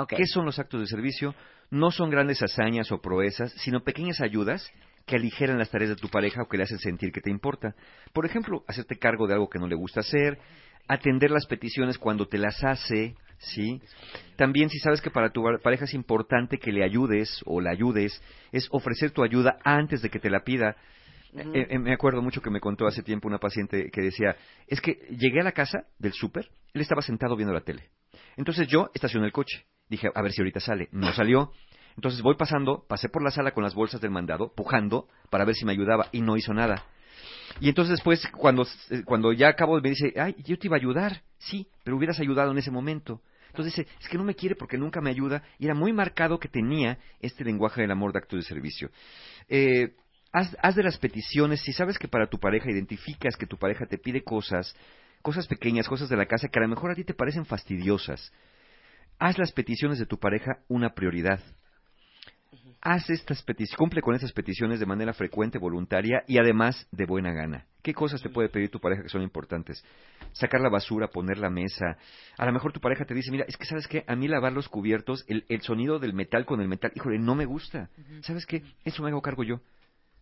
¿Qué 0.07 0.25
son 0.25 0.45
los 0.45 0.57
actos 0.57 0.79
de 0.79 0.87
servicio? 0.87 1.35
No 1.69 1.91
son 1.91 2.09
grandes 2.09 2.41
hazañas 2.41 2.91
o 2.91 3.01
proezas, 3.01 3.51
sino 3.57 3.81
pequeñas 3.83 4.21
ayudas 4.21 4.71
que 5.05 5.15
aligeran 5.15 5.57
las 5.57 5.69
tareas 5.69 5.89
de 5.89 5.95
tu 5.95 6.07
pareja 6.09 6.41
o 6.43 6.47
que 6.47 6.57
le 6.57 6.63
hacen 6.63 6.79
sentir 6.79 7.11
que 7.11 7.21
te 7.21 7.29
importa. 7.29 7.75
Por 8.13 8.25
ejemplo, 8.25 8.63
hacerte 8.67 8.97
cargo 8.97 9.27
de 9.27 9.33
algo 9.33 9.49
que 9.49 9.59
no 9.59 9.67
le 9.67 9.75
gusta 9.75 9.99
hacer, 9.99 10.39
atender 10.87 11.31
las 11.31 11.45
peticiones 11.45 11.97
cuando 11.97 12.27
te 12.27 12.37
las 12.37 12.63
hace, 12.63 13.15
¿sí? 13.41 13.81
También 14.35 14.69
si 14.69 14.79
sabes 14.79 15.01
que 15.01 15.11
para 15.11 15.31
tu 15.31 15.43
pareja 15.61 15.85
es 15.85 15.93
importante 15.93 16.57
que 16.57 16.71
le 16.71 16.83
ayudes 16.83 17.41
o 17.45 17.61
la 17.61 17.71
ayudes, 17.71 18.21
es 18.51 18.67
ofrecer 18.71 19.11
tu 19.11 19.23
ayuda 19.23 19.59
antes 19.63 20.01
de 20.01 20.09
que 20.09 20.19
te 20.19 20.29
la 20.29 20.43
pida. 20.43 20.75
Eh, 21.33 21.67
eh, 21.69 21.79
me 21.79 21.93
acuerdo 21.93 22.21
mucho 22.21 22.41
que 22.41 22.49
me 22.49 22.59
contó 22.59 22.87
hace 22.87 23.03
tiempo 23.03 23.27
una 23.27 23.37
paciente 23.37 23.89
que 23.91 24.01
decía, 24.01 24.35
es 24.67 24.81
que 24.81 24.93
llegué 25.17 25.39
a 25.41 25.45
la 25.45 25.53
casa 25.53 25.85
del 25.97 26.13
súper, 26.13 26.49
él 26.73 26.81
estaba 26.81 27.01
sentado 27.01 27.35
viendo 27.35 27.53
la 27.53 27.61
tele. 27.61 27.89
Entonces 28.37 28.67
yo 28.67 28.89
estacioné 28.93 29.27
el 29.27 29.31
coche. 29.31 29.65
Dije, 29.89 30.09
a 30.13 30.21
ver 30.21 30.31
si 30.31 30.41
ahorita 30.41 30.59
sale. 30.59 30.89
No 30.91 31.11
salió. 31.13 31.51
Entonces 31.95 32.21
voy 32.21 32.35
pasando, 32.35 32.85
pasé 32.87 33.09
por 33.09 33.23
la 33.23 33.31
sala 33.31 33.51
con 33.51 33.63
las 33.63 33.75
bolsas 33.75 33.99
del 33.99 34.11
mandado, 34.11 34.53
pujando 34.55 35.07
para 35.29 35.45
ver 35.45 35.55
si 35.55 35.65
me 35.65 35.73
ayudaba 35.73 36.07
y 36.11 36.21
no 36.21 36.37
hizo 36.37 36.53
nada. 36.53 36.85
Y 37.59 37.69
entonces 37.69 37.91
después, 37.91 38.25
cuando, 38.37 38.65
eh, 38.89 39.03
cuando 39.05 39.33
ya 39.33 39.49
acabo, 39.49 39.79
me 39.79 39.89
dice, 39.89 40.13
ay, 40.17 40.35
yo 40.45 40.57
te 40.57 40.67
iba 40.67 40.77
a 40.77 40.79
ayudar. 40.79 41.21
Sí, 41.37 41.67
pero 41.83 41.97
hubieras 41.97 42.19
ayudado 42.19 42.51
en 42.51 42.57
ese 42.57 42.71
momento. 42.71 43.21
Entonces 43.51 43.75
dice, 43.75 43.89
es 43.99 44.07
que 44.07 44.17
no 44.17 44.23
me 44.23 44.35
quiere 44.35 44.55
porque 44.55 44.77
nunca 44.77 45.01
me 45.01 45.09
ayuda. 45.09 45.43
Y 45.59 45.65
era 45.65 45.75
muy 45.75 45.93
marcado 45.93 46.39
que 46.39 46.47
tenía 46.47 46.97
este 47.19 47.43
lenguaje 47.43 47.81
del 47.81 47.91
amor 47.91 48.13
de 48.13 48.19
acto 48.19 48.37
de 48.37 48.43
servicio. 48.43 48.89
Eh, 49.49 49.95
haz, 50.31 50.55
haz 50.61 50.75
de 50.75 50.83
las 50.83 50.97
peticiones, 50.97 51.61
si 51.61 51.73
sabes 51.73 51.99
que 51.99 52.07
para 52.07 52.27
tu 52.27 52.39
pareja 52.39 52.71
identificas 52.71 53.35
que 53.35 53.45
tu 53.45 53.57
pareja 53.57 53.85
te 53.85 53.97
pide 53.97 54.23
cosas, 54.23 54.75
cosas 55.21 55.47
pequeñas, 55.47 55.87
cosas 55.87 56.09
de 56.09 56.17
la 56.17 56.25
casa 56.25 56.47
que 56.47 56.59
a 56.59 56.61
lo 56.61 56.69
mejor 56.69 56.91
a 56.91 56.95
ti 56.95 57.03
te 57.03 57.13
parecen 57.13 57.45
fastidiosas, 57.45 58.31
haz 59.19 59.37
las 59.37 59.51
peticiones 59.51 59.99
de 59.99 60.05
tu 60.05 60.17
pareja 60.17 60.59
una 60.67 60.93
prioridad. 60.93 61.41
Haz 62.83 63.09
estas 63.11 63.43
peticiones, 63.43 63.77
cumple 63.77 64.01
con 64.01 64.15
estas 64.15 64.31
peticiones 64.31 64.79
de 64.79 64.87
manera 64.87 65.13
frecuente, 65.13 65.59
voluntaria 65.59 66.23
y 66.27 66.39
además 66.39 66.87
de 66.91 67.05
buena 67.05 67.31
gana. 67.31 67.67
¿Qué 67.83 67.93
cosas 67.93 68.23
te 68.23 68.29
puede 68.29 68.49
pedir 68.49 68.69
tu 68.71 68.79
pareja 68.79 69.03
que 69.03 69.09
son 69.09 69.21
importantes? 69.21 69.83
Sacar 70.31 70.61
la 70.61 70.69
basura, 70.69 71.07
poner 71.07 71.37
la 71.37 71.51
mesa. 71.51 71.97
A 72.39 72.45
lo 72.45 72.51
mejor 72.51 72.73
tu 72.73 72.79
pareja 72.79 73.05
te 73.05 73.13
dice, 73.13 73.29
mira, 73.29 73.45
es 73.47 73.55
que 73.55 73.65
sabes 73.65 73.87
qué, 73.87 74.03
a 74.07 74.15
mí 74.15 74.27
lavar 74.27 74.53
los 74.53 74.67
cubiertos, 74.67 75.23
el, 75.27 75.45
el 75.47 75.61
sonido 75.61 75.99
del 75.99 76.13
metal 76.13 76.45
con 76.45 76.59
el 76.59 76.67
metal, 76.67 76.91
híjole, 76.95 77.19
no 77.19 77.35
me 77.35 77.45
gusta. 77.45 77.89
¿Sabes 78.21 78.47
qué? 78.47 78.63
Eso 78.83 79.03
me 79.03 79.09
hago 79.09 79.21
cargo 79.21 79.43
yo. 79.43 79.61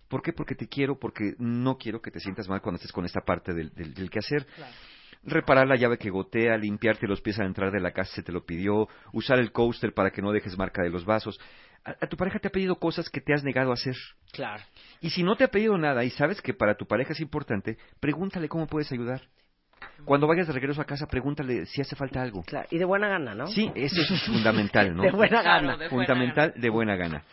¿Por 0.10 0.22
qué? 0.22 0.34
Porque 0.34 0.56
te 0.56 0.68
quiero, 0.68 1.00
porque 1.00 1.36
no 1.38 1.78
quiero 1.78 2.02
que 2.02 2.12
te 2.12 2.20
sientas 2.20 2.50
mal 2.50 2.62
cuando 2.62 2.76
estés 2.76 2.92
con 2.92 3.06
esta 3.06 3.22
parte 3.22 3.54
del, 3.54 3.70
del, 3.74 3.94
del 3.94 4.10
quehacer. 4.10 4.46
Reparar 5.24 5.68
la 5.68 5.76
llave 5.76 5.98
que 5.98 6.10
gotea, 6.10 6.58
limpiarte 6.58 7.06
los 7.06 7.22
pies 7.22 7.40
al 7.40 7.48
entrar 7.48 7.72
de 7.72 7.80
la 7.80 7.92
casa 7.92 8.16
se 8.16 8.24
te 8.24 8.32
lo 8.32 8.46
pidió, 8.46 8.88
usar 9.12 9.38
el 9.38 9.52
coaster 9.52 9.94
para 9.94 10.12
que 10.12 10.22
no 10.22 10.32
dejes 10.32 10.58
marca 10.58 10.82
de 10.82 10.90
los 10.90 11.06
vasos. 11.06 11.40
A, 11.86 11.92
a 11.92 12.08
tu 12.08 12.18
pareja 12.18 12.40
te 12.40 12.48
ha 12.48 12.52
pedido 12.52 12.76
cosas 12.76 13.10
que 13.10 13.22
te 13.22 13.34
has 13.34 13.44
negado 13.44 13.72
a 13.72 13.74
hacer. 13.76 13.96
Claro. 14.32 14.64
Y 15.02 15.10
si 15.12 15.24
no 15.24 15.36
te 15.36 15.44
ha 15.44 15.48
pedido 15.50 15.78
nada 15.78 16.04
y 16.04 16.10
sabes 16.10 16.42
que 16.42 16.54
para 16.54 16.76
tu 16.76 16.86
pareja 16.86 17.14
es 17.14 17.20
importante, 17.22 17.78
pregúntale 18.00 18.48
cómo 18.50 18.68
puedes 18.68 18.92
ayudar. 18.92 19.22
Cuando 20.06 20.28
vayas 20.28 20.48
de 20.48 20.54
regreso 20.54 20.82
a 20.82 20.86
casa, 20.86 21.08
pregúntale 21.08 21.66
si 21.66 21.82
hace 21.82 21.96
falta 21.96 22.22
algo. 22.22 22.44
Claro. 22.44 22.68
Y 22.72 22.78
de 22.78 22.86
buena 22.86 23.08
gana, 23.08 23.34
¿no? 23.34 23.48
Sí, 23.48 23.72
eso 23.76 24.02
es 24.02 24.24
fundamental, 24.26 24.96
¿no? 24.96 25.04
De 25.10 25.12
buena 25.12 25.42
Claro, 25.42 25.68
gana. 25.68 25.76
buena 25.78 25.90
fundamental 25.90 26.54
de 26.56 26.70
buena 26.70 26.96
gana. 26.96 27.24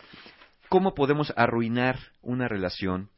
¿Cómo 0.69 0.93
podemos 0.93 1.33
arruinar 1.37 1.97
una 2.21 2.47
relación 2.47 3.09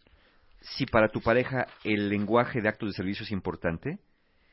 si 0.61 0.85
para 0.85 1.09
tu 1.09 1.21
pareja 1.21 1.67
el 1.83 2.09
lenguaje 2.09 2.61
de 2.61 2.69
actos 2.69 2.89
de 2.89 2.93
servicio 2.93 3.23
es 3.23 3.31
importante? 3.31 3.97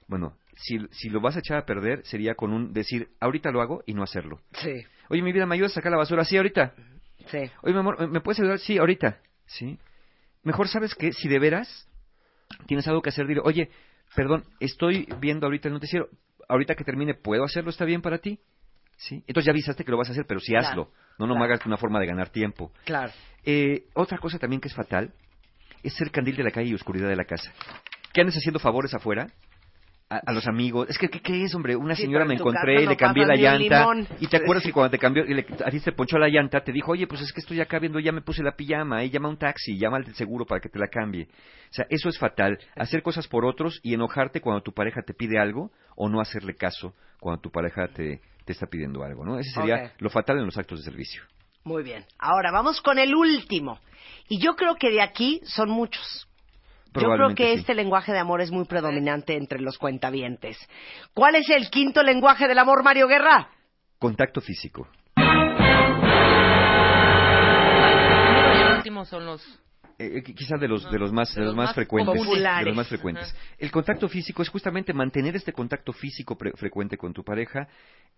Bueno, 0.09 0.37
si, 0.57 0.79
si 0.93 1.09
lo 1.11 1.21
vas 1.21 1.37
a 1.37 1.41
echar 1.41 1.59
a 1.59 1.67
perder, 1.67 2.03
sería 2.07 2.35
con 2.35 2.53
un 2.53 2.73
decir, 2.73 3.09
ahorita 3.21 3.51
lo 3.51 3.61
hago 3.61 3.83
y 3.87 3.93
no 3.95 4.03
hacerlo. 4.03 4.41
Sí, 4.53 4.73
Oye, 5.09 5.23
mi 5.23 5.33
vida, 5.33 5.47
¿me 5.47 5.55
ayudas 5.55 5.73
a 5.73 5.75
sacar 5.77 5.93
la 5.93 5.99
basura? 5.99 6.25
Sí, 6.25 6.37
ahorita. 6.37 6.75
sí. 7.31 7.39
Oye, 7.63 7.73
mi 7.73 7.79
amor, 7.79 8.09
¿me 8.09 8.21
puedes 8.21 8.41
ayudar? 8.41 8.59
Sí, 8.59 8.79
ahorita. 8.79 9.19
¿Sí? 9.47 9.79
Mejor 10.43 10.69
sabes 10.69 10.95
que 10.95 11.13
si 11.13 11.29
de 11.29 11.39
veras 11.39 11.89
tienes 12.67 12.87
algo 12.89 13.03
que 13.03 13.11
hacer, 13.11 13.27
dile, 13.27 13.41
oye, 13.45 13.71
perdón, 14.15 14.45
estoy 14.61 15.09
viendo 15.21 15.47
ahorita 15.47 15.69
el 15.69 15.75
noticiero, 15.75 16.09
ahorita 16.49 16.75
que 16.75 16.85
termine, 16.85 17.15
¿puedo 17.15 17.45
hacerlo? 17.45 17.71
¿Está 17.71 17.85
bien 17.85 18.03
para 18.03 18.19
ti? 18.19 18.39
¿Sí? 18.97 19.17
Entonces 19.27 19.45
ya 19.47 19.51
avisaste 19.53 19.85
que 19.85 19.91
lo 19.91 19.99
vas 19.99 20.09
a 20.09 20.13
hacer, 20.13 20.25
pero 20.27 20.41
sí 20.41 20.53
Claro, 20.53 20.67
hazlo. 20.69 20.93
No, 21.19 21.27
no 21.27 21.35
me 21.35 21.41
claro. 21.41 21.55
hagas 21.55 21.67
una 21.67 21.77
forma 21.77 22.01
de 22.01 22.07
ganar 22.07 22.31
tiempo. 22.31 22.73
Claro. 22.85 23.13
Eh, 23.45 23.85
otra 23.95 24.19
cosa 24.19 24.39
también 24.39 24.61
que 24.61 24.69
es 24.69 24.75
fatal 24.75 25.13
es 25.83 25.95
ser 25.95 26.11
candil 26.11 26.37
de 26.37 26.45
la 26.45 26.51
calle 26.51 26.71
y 26.71 26.75
oscuridad 26.75 27.09
de 27.09 27.17
la 27.17 27.25
casa. 27.25 27.53
¿Qué 28.13 28.21
andes 28.23 28.37
haciendo 28.37 28.59
favores 28.59 28.95
afuera? 28.95 29.27
A, 30.09 30.19
a 30.25 30.33
los 30.33 30.47
amigos. 30.47 30.89
Es 30.89 30.99
que, 30.99 31.09
¿qué, 31.09 31.21
qué 31.21 31.43
es, 31.43 31.53
hombre? 31.57 31.75
Una 31.75 31.97
Sí, 31.97 32.03
señora 32.03 32.25
me 32.25 32.35
encontré 32.35 32.83
y 32.83 32.87
le 32.87 32.97
cambié 32.97 33.27
la 33.27 33.35
llanta. 33.35 33.89
Y 34.21 34.29
te 34.29 34.37
acuerdas 34.37 34.63
que 34.63 34.73
cuando 34.73 34.91
te 34.91 34.99
cambió, 34.99 35.25
y 35.25 35.35
le, 35.35 35.45
a 35.65 35.71
ti 35.71 35.81
te 35.81 35.91
ponchó 35.91 36.17
la 36.17 36.29
llanta, 36.29 36.61
te 36.61 36.71
dijo, 36.71 36.93
oye, 36.93 37.09
pues 37.09 37.23
es 37.23 37.33
que 37.33 37.41
estoy 37.41 37.61
acá 37.61 37.81
viendo, 37.81 37.99
ya 37.99 38.13
me 38.13 38.21
puse 38.21 38.45
la 38.45 38.53
pijama, 38.53 39.03
y 39.03 39.11
llama 39.11 39.27
a 39.27 39.31
un 39.33 39.37
taxi, 39.37 39.77
llama 39.77 39.97
al 39.97 40.15
seguro 40.15 40.47
para 40.47 40.61
que 40.61 40.69
te 40.69 40.79
la 40.79 40.87
cambie. 40.87 41.25
O 41.25 41.73
sea, 41.73 41.87
eso 41.91 42.09
es 42.09 42.19
fatal. 42.19 42.57
Hacer 42.77 43.03
cosas 43.03 43.27
por 43.27 43.45
otros 43.45 43.81
y 43.83 43.95
enojarte 43.95 44.41
cuando 44.41 44.63
tu 44.63 44.73
pareja 44.73 45.03
te 45.03 45.13
pide 45.13 45.41
algo 45.41 45.73
o 45.97 46.09
no 46.09 46.21
hacerle 46.21 46.55
caso 46.55 46.95
cuando 47.19 47.41
tu 47.41 47.51
pareja 47.51 47.89
te, 47.89 48.21
te 48.45 48.53
está 48.53 48.67
pidiendo 48.67 49.03
algo, 49.03 49.25
¿no? 49.25 49.39
Ese 49.41 49.51
sería 49.51 49.93
lo 49.99 50.09
fatal 50.09 50.39
en 50.39 50.47
los 50.47 50.57
actos 50.57 50.79
de 50.79 50.85
servicio. 50.85 51.23
Muy 51.65 51.83
bien. 51.83 52.05
Ahora 52.19 52.53
vamos 52.53 52.81
con 52.81 53.01
el 53.01 53.13
último. 53.13 53.81
Y 54.29 54.39
yo 54.39 54.55
creo 54.55 54.77
que 54.77 54.91
de 54.91 55.03
aquí 55.03 55.41
son 55.45 55.69
muchos. 55.69 56.29
Yo 57.01 57.11
creo 57.13 57.35
que 57.35 57.55
sí. 57.55 57.61
este 57.61 57.75
lenguaje 57.75 58.13
de 58.13 58.19
amor 58.19 58.41
es 58.41 58.51
muy 58.51 58.65
predominante 58.65 59.37
entre 59.37 59.61
los 59.61 59.79
cuentavientes. 59.79 60.57
¿Cuál 61.15 61.37
es 61.37 61.49
el 61.51 61.71
quinto 61.71 62.03
lenguaje 62.03 62.49
del 62.49 62.59
amor, 62.59 62.83
Mario 62.83 63.07
Guerra? 63.09 63.49
Contacto 63.99 64.41
físico. 64.41 64.89
El 68.63 68.77
último 68.77 69.05
son 69.05 69.27
los... 69.27 69.43
Eh, 69.99 70.19
eh, 70.19 70.23
quizás 70.23 70.61
de 70.61 70.69
los 70.69 70.91
de 70.91 70.99
los 70.99 71.11
más 71.11 71.35
de 71.35 71.41
los 71.41 71.55
más 71.57 71.75
frecuentes 71.75 72.15
populares. 72.23 72.67
de 72.67 72.71
los 72.71 72.77
más 72.77 72.87
frecuentes 72.87 73.35
el 73.57 73.71
contacto 73.71 74.11
físico 74.11 74.43
es 74.43 74.51
justamente 74.51 74.93
mantener 74.93 75.35
este 75.37 75.55
contacto 75.55 75.91
físico 75.95 76.37
pre- 76.37 76.53
frecuente 76.53 76.99
con 76.99 77.15
tu 77.15 77.25
pareja 77.25 77.67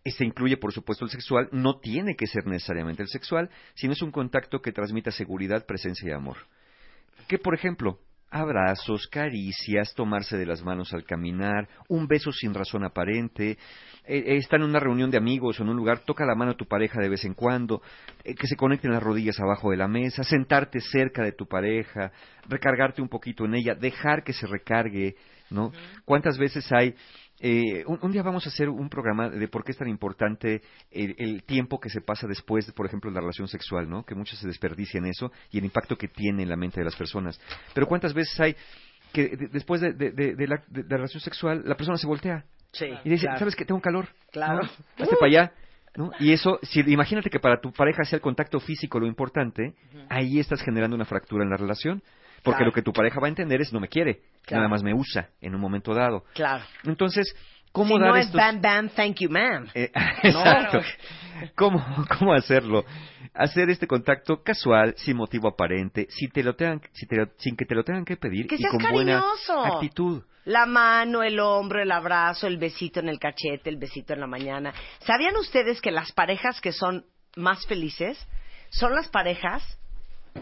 este 0.02 0.24
incluye 0.24 0.56
por 0.56 0.72
supuesto 0.72 1.04
el 1.04 1.10
sexual 1.12 1.48
no 1.52 1.78
tiene 1.78 2.16
que 2.16 2.26
ser 2.26 2.46
necesariamente 2.48 3.00
el 3.04 3.08
sexual 3.08 3.48
sino 3.74 3.92
es 3.92 4.02
un 4.02 4.10
contacto 4.10 4.60
que 4.60 4.72
transmita 4.72 5.12
seguridad 5.12 5.66
presencia 5.66 6.08
y 6.08 6.12
amor 6.12 6.38
que 7.28 7.38
por 7.38 7.54
ejemplo 7.54 8.00
abrazos, 8.30 9.06
caricias, 9.08 9.94
tomarse 9.94 10.36
de 10.36 10.46
las 10.46 10.62
manos 10.62 10.92
al 10.92 11.04
caminar, 11.04 11.68
un 11.88 12.06
beso 12.06 12.30
sin 12.32 12.52
razón 12.52 12.84
aparente, 12.84 13.52
eh, 13.52 13.56
eh, 14.04 14.36
estar 14.36 14.60
en 14.60 14.66
una 14.66 14.80
reunión 14.80 15.10
de 15.10 15.16
amigos 15.16 15.58
o 15.58 15.62
en 15.62 15.70
un 15.70 15.76
lugar, 15.76 16.00
toca 16.00 16.26
la 16.26 16.34
mano 16.34 16.52
a 16.52 16.56
tu 16.56 16.66
pareja 16.66 17.00
de 17.00 17.08
vez 17.08 17.24
en 17.24 17.34
cuando, 17.34 17.82
eh, 18.24 18.34
que 18.34 18.46
se 18.46 18.56
conecten 18.56 18.92
las 18.92 19.02
rodillas 19.02 19.40
abajo 19.40 19.70
de 19.70 19.76
la 19.76 19.88
mesa, 19.88 20.24
sentarte 20.24 20.80
cerca 20.80 21.22
de 21.22 21.32
tu 21.32 21.46
pareja, 21.46 22.12
recargarte 22.48 23.02
un 23.02 23.08
poquito 23.08 23.44
en 23.44 23.54
ella, 23.54 23.74
dejar 23.74 24.22
que 24.24 24.32
se 24.32 24.46
recargue, 24.46 25.16
¿no? 25.50 25.72
¿Cuántas 26.04 26.38
veces 26.38 26.70
hay 26.72 26.94
eh, 27.40 27.84
un, 27.86 27.98
un 28.02 28.12
día 28.12 28.22
vamos 28.22 28.44
a 28.46 28.48
hacer 28.48 28.68
un 28.68 28.88
programa 28.88 29.28
de 29.30 29.48
por 29.48 29.64
qué 29.64 29.72
es 29.72 29.78
tan 29.78 29.88
importante 29.88 30.62
el, 30.90 31.14
el 31.18 31.42
tiempo 31.44 31.78
que 31.78 31.88
se 31.90 32.00
pasa 32.00 32.26
después, 32.26 32.66
de, 32.66 32.72
por 32.72 32.86
ejemplo, 32.86 33.10
de 33.10 33.14
la 33.14 33.20
relación 33.20 33.46
sexual, 33.48 33.88
¿no? 33.88 34.04
Que 34.04 34.14
muchos 34.14 34.38
se 34.38 34.46
desperdician 34.46 35.06
eso 35.06 35.30
y 35.50 35.58
el 35.58 35.64
impacto 35.64 35.96
que 35.96 36.08
tiene 36.08 36.42
en 36.42 36.48
la 36.48 36.56
mente 36.56 36.80
de 36.80 36.84
las 36.84 36.96
personas. 36.96 37.40
Pero 37.74 37.86
cuántas 37.86 38.12
veces 38.14 38.38
hay 38.40 38.56
que 39.12 39.28
de- 39.36 39.48
después 39.48 39.80
de, 39.80 39.92
de- 39.92 40.10
de- 40.12 40.34
de 40.34 40.46
la, 40.46 40.62
relación 40.88 41.20
sexual 41.20 41.62
la 41.64 41.76
persona 41.76 41.96
se 41.96 42.06
voltea 42.06 42.44
Sí. 42.72 42.86
y 43.04 43.08
dice, 43.08 43.22
claro. 43.24 43.38
¿sabes 43.38 43.56
que 43.56 43.64
Tengo 43.64 43.80
calor. 43.80 44.08
Claro. 44.32 44.60
¿no? 44.62 44.68
Hazte 45.04 45.16
para 45.18 45.26
allá. 45.26 45.52
¿no? 45.96 46.10
Y 46.20 46.32
eso, 46.32 46.58
si, 46.62 46.80
imagínate 46.80 47.30
que 47.30 47.40
para 47.40 47.60
tu 47.60 47.72
pareja 47.72 48.04
sea 48.04 48.16
el 48.16 48.22
contacto 48.22 48.60
físico 48.60 49.00
lo 49.00 49.06
importante, 49.06 49.74
ahí 50.10 50.38
estás 50.38 50.60
generando 50.62 50.94
una 50.94 51.06
fractura 51.06 51.44
en 51.44 51.50
la 51.50 51.56
relación. 51.56 52.02
Porque 52.42 52.58
Claro. 52.58 52.66
lo 52.66 52.72
que 52.72 52.82
tu 52.82 52.92
pareja 52.92 53.20
va 53.20 53.26
a 53.26 53.30
entender 53.30 53.60
es 53.60 53.72
no 53.72 53.80
me 53.80 53.88
quiere, 53.88 54.20
Claro. 54.44 54.62
nada 54.62 54.68
más 54.68 54.82
me 54.82 54.94
usa 54.94 55.28
en 55.40 55.54
un 55.54 55.60
momento 55.60 55.92
dado. 55.94 56.24
Claro. 56.34 56.64
Entonces, 56.84 57.34
¿cómo 57.72 57.96
si 57.96 58.00
dar 58.00 58.10
no 58.10 58.16
es 58.16 58.32
bam, 58.32 58.60
bam, 58.60 58.88
thank 58.90 59.16
you, 59.20 59.28
ma'am. 59.30 59.68
Eh, 59.74 59.90
exacto. 60.22 60.80
¿Cómo, 61.54 61.84
¿Cómo 62.18 62.32
hacerlo? 62.32 62.84
Hacer 63.34 63.70
este 63.70 63.86
contacto 63.86 64.42
casual, 64.42 64.94
sin 64.96 65.16
motivo 65.16 65.48
aparente, 65.48 66.06
sin, 66.10 66.30
te 66.30 66.42
lo 66.42 66.54
tengan, 66.56 66.80
si 66.92 67.06
te 67.06 67.16
lo- 67.16 67.28
sin 67.38 67.56
que 67.56 67.64
te 67.64 67.74
lo 67.74 67.84
tengan 67.84 68.04
que 68.04 68.16
pedir 68.16 68.46
Que 68.48 68.56
y 68.56 68.58
seas 68.58 68.72
con 68.72 68.80
cariñoso. 68.80 69.54
buena 69.54 69.74
actitud. 69.76 70.22
La 70.44 70.64
mano, 70.66 71.22
el 71.22 71.38
hombro, 71.40 71.82
el 71.82 71.92
abrazo, 71.92 72.46
el 72.46 72.56
besito 72.56 73.00
en 73.00 73.08
el 73.10 73.18
cachete, 73.18 73.68
el 73.68 73.76
besito 73.76 74.14
en 74.14 74.20
la 74.20 74.26
mañana. 74.26 74.72
¿Sabían 75.00 75.36
ustedes 75.36 75.80
que 75.82 75.90
las 75.90 76.10
parejas 76.12 76.60
que 76.60 76.72
son 76.72 77.04
más 77.36 77.66
felices 77.66 78.18
son 78.70 78.94
las 78.94 79.08
parejas 79.08 79.62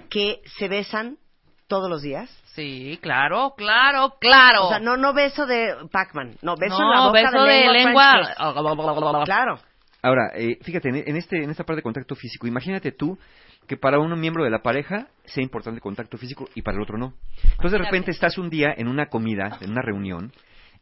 que 0.08 0.40
se 0.58 0.68
besan 0.68 1.18
todos 1.66 1.90
los 1.90 2.02
días? 2.02 2.30
Sí, 2.54 2.98
claro, 3.02 3.54
claro, 3.56 4.14
claro. 4.20 4.66
O 4.66 4.68
sea, 4.70 4.78
no, 4.78 4.96
no 4.96 5.12
beso 5.12 5.46
de 5.46 5.74
Pac-Man, 5.90 6.36
no, 6.42 6.56
beso 6.56 6.78
No, 6.78 6.84
en 6.84 6.90
la 6.90 7.06
boca 7.06 7.20
beso 7.22 7.42
de 7.44 7.52
de 7.52 7.72
lengua. 7.72 9.24
Claro. 9.24 9.58
Ahora, 10.02 10.30
eh, 10.34 10.58
fíjate, 10.62 10.88
en, 10.88 10.96
en 10.96 11.16
este, 11.16 11.42
en 11.42 11.50
esta 11.50 11.64
parte 11.64 11.78
de 11.78 11.82
contacto 11.82 12.14
físico, 12.14 12.46
imagínate 12.46 12.92
tú 12.92 13.18
que 13.66 13.76
para 13.76 13.98
un 13.98 14.18
miembro 14.18 14.44
de 14.44 14.50
la 14.50 14.62
pareja 14.62 15.08
sea 15.24 15.42
importante 15.42 15.78
el 15.78 15.82
contacto 15.82 16.16
físico 16.16 16.48
y 16.54 16.62
para 16.62 16.76
el 16.76 16.82
otro 16.82 16.98
no. 16.98 17.14
Entonces 17.42 17.72
de 17.72 17.78
repente 17.78 18.10
estás 18.10 18.38
un 18.38 18.48
día 18.48 18.72
en 18.76 18.88
una 18.88 19.06
comida, 19.06 19.58
en 19.60 19.70
una 19.72 19.82
reunión, 19.82 20.32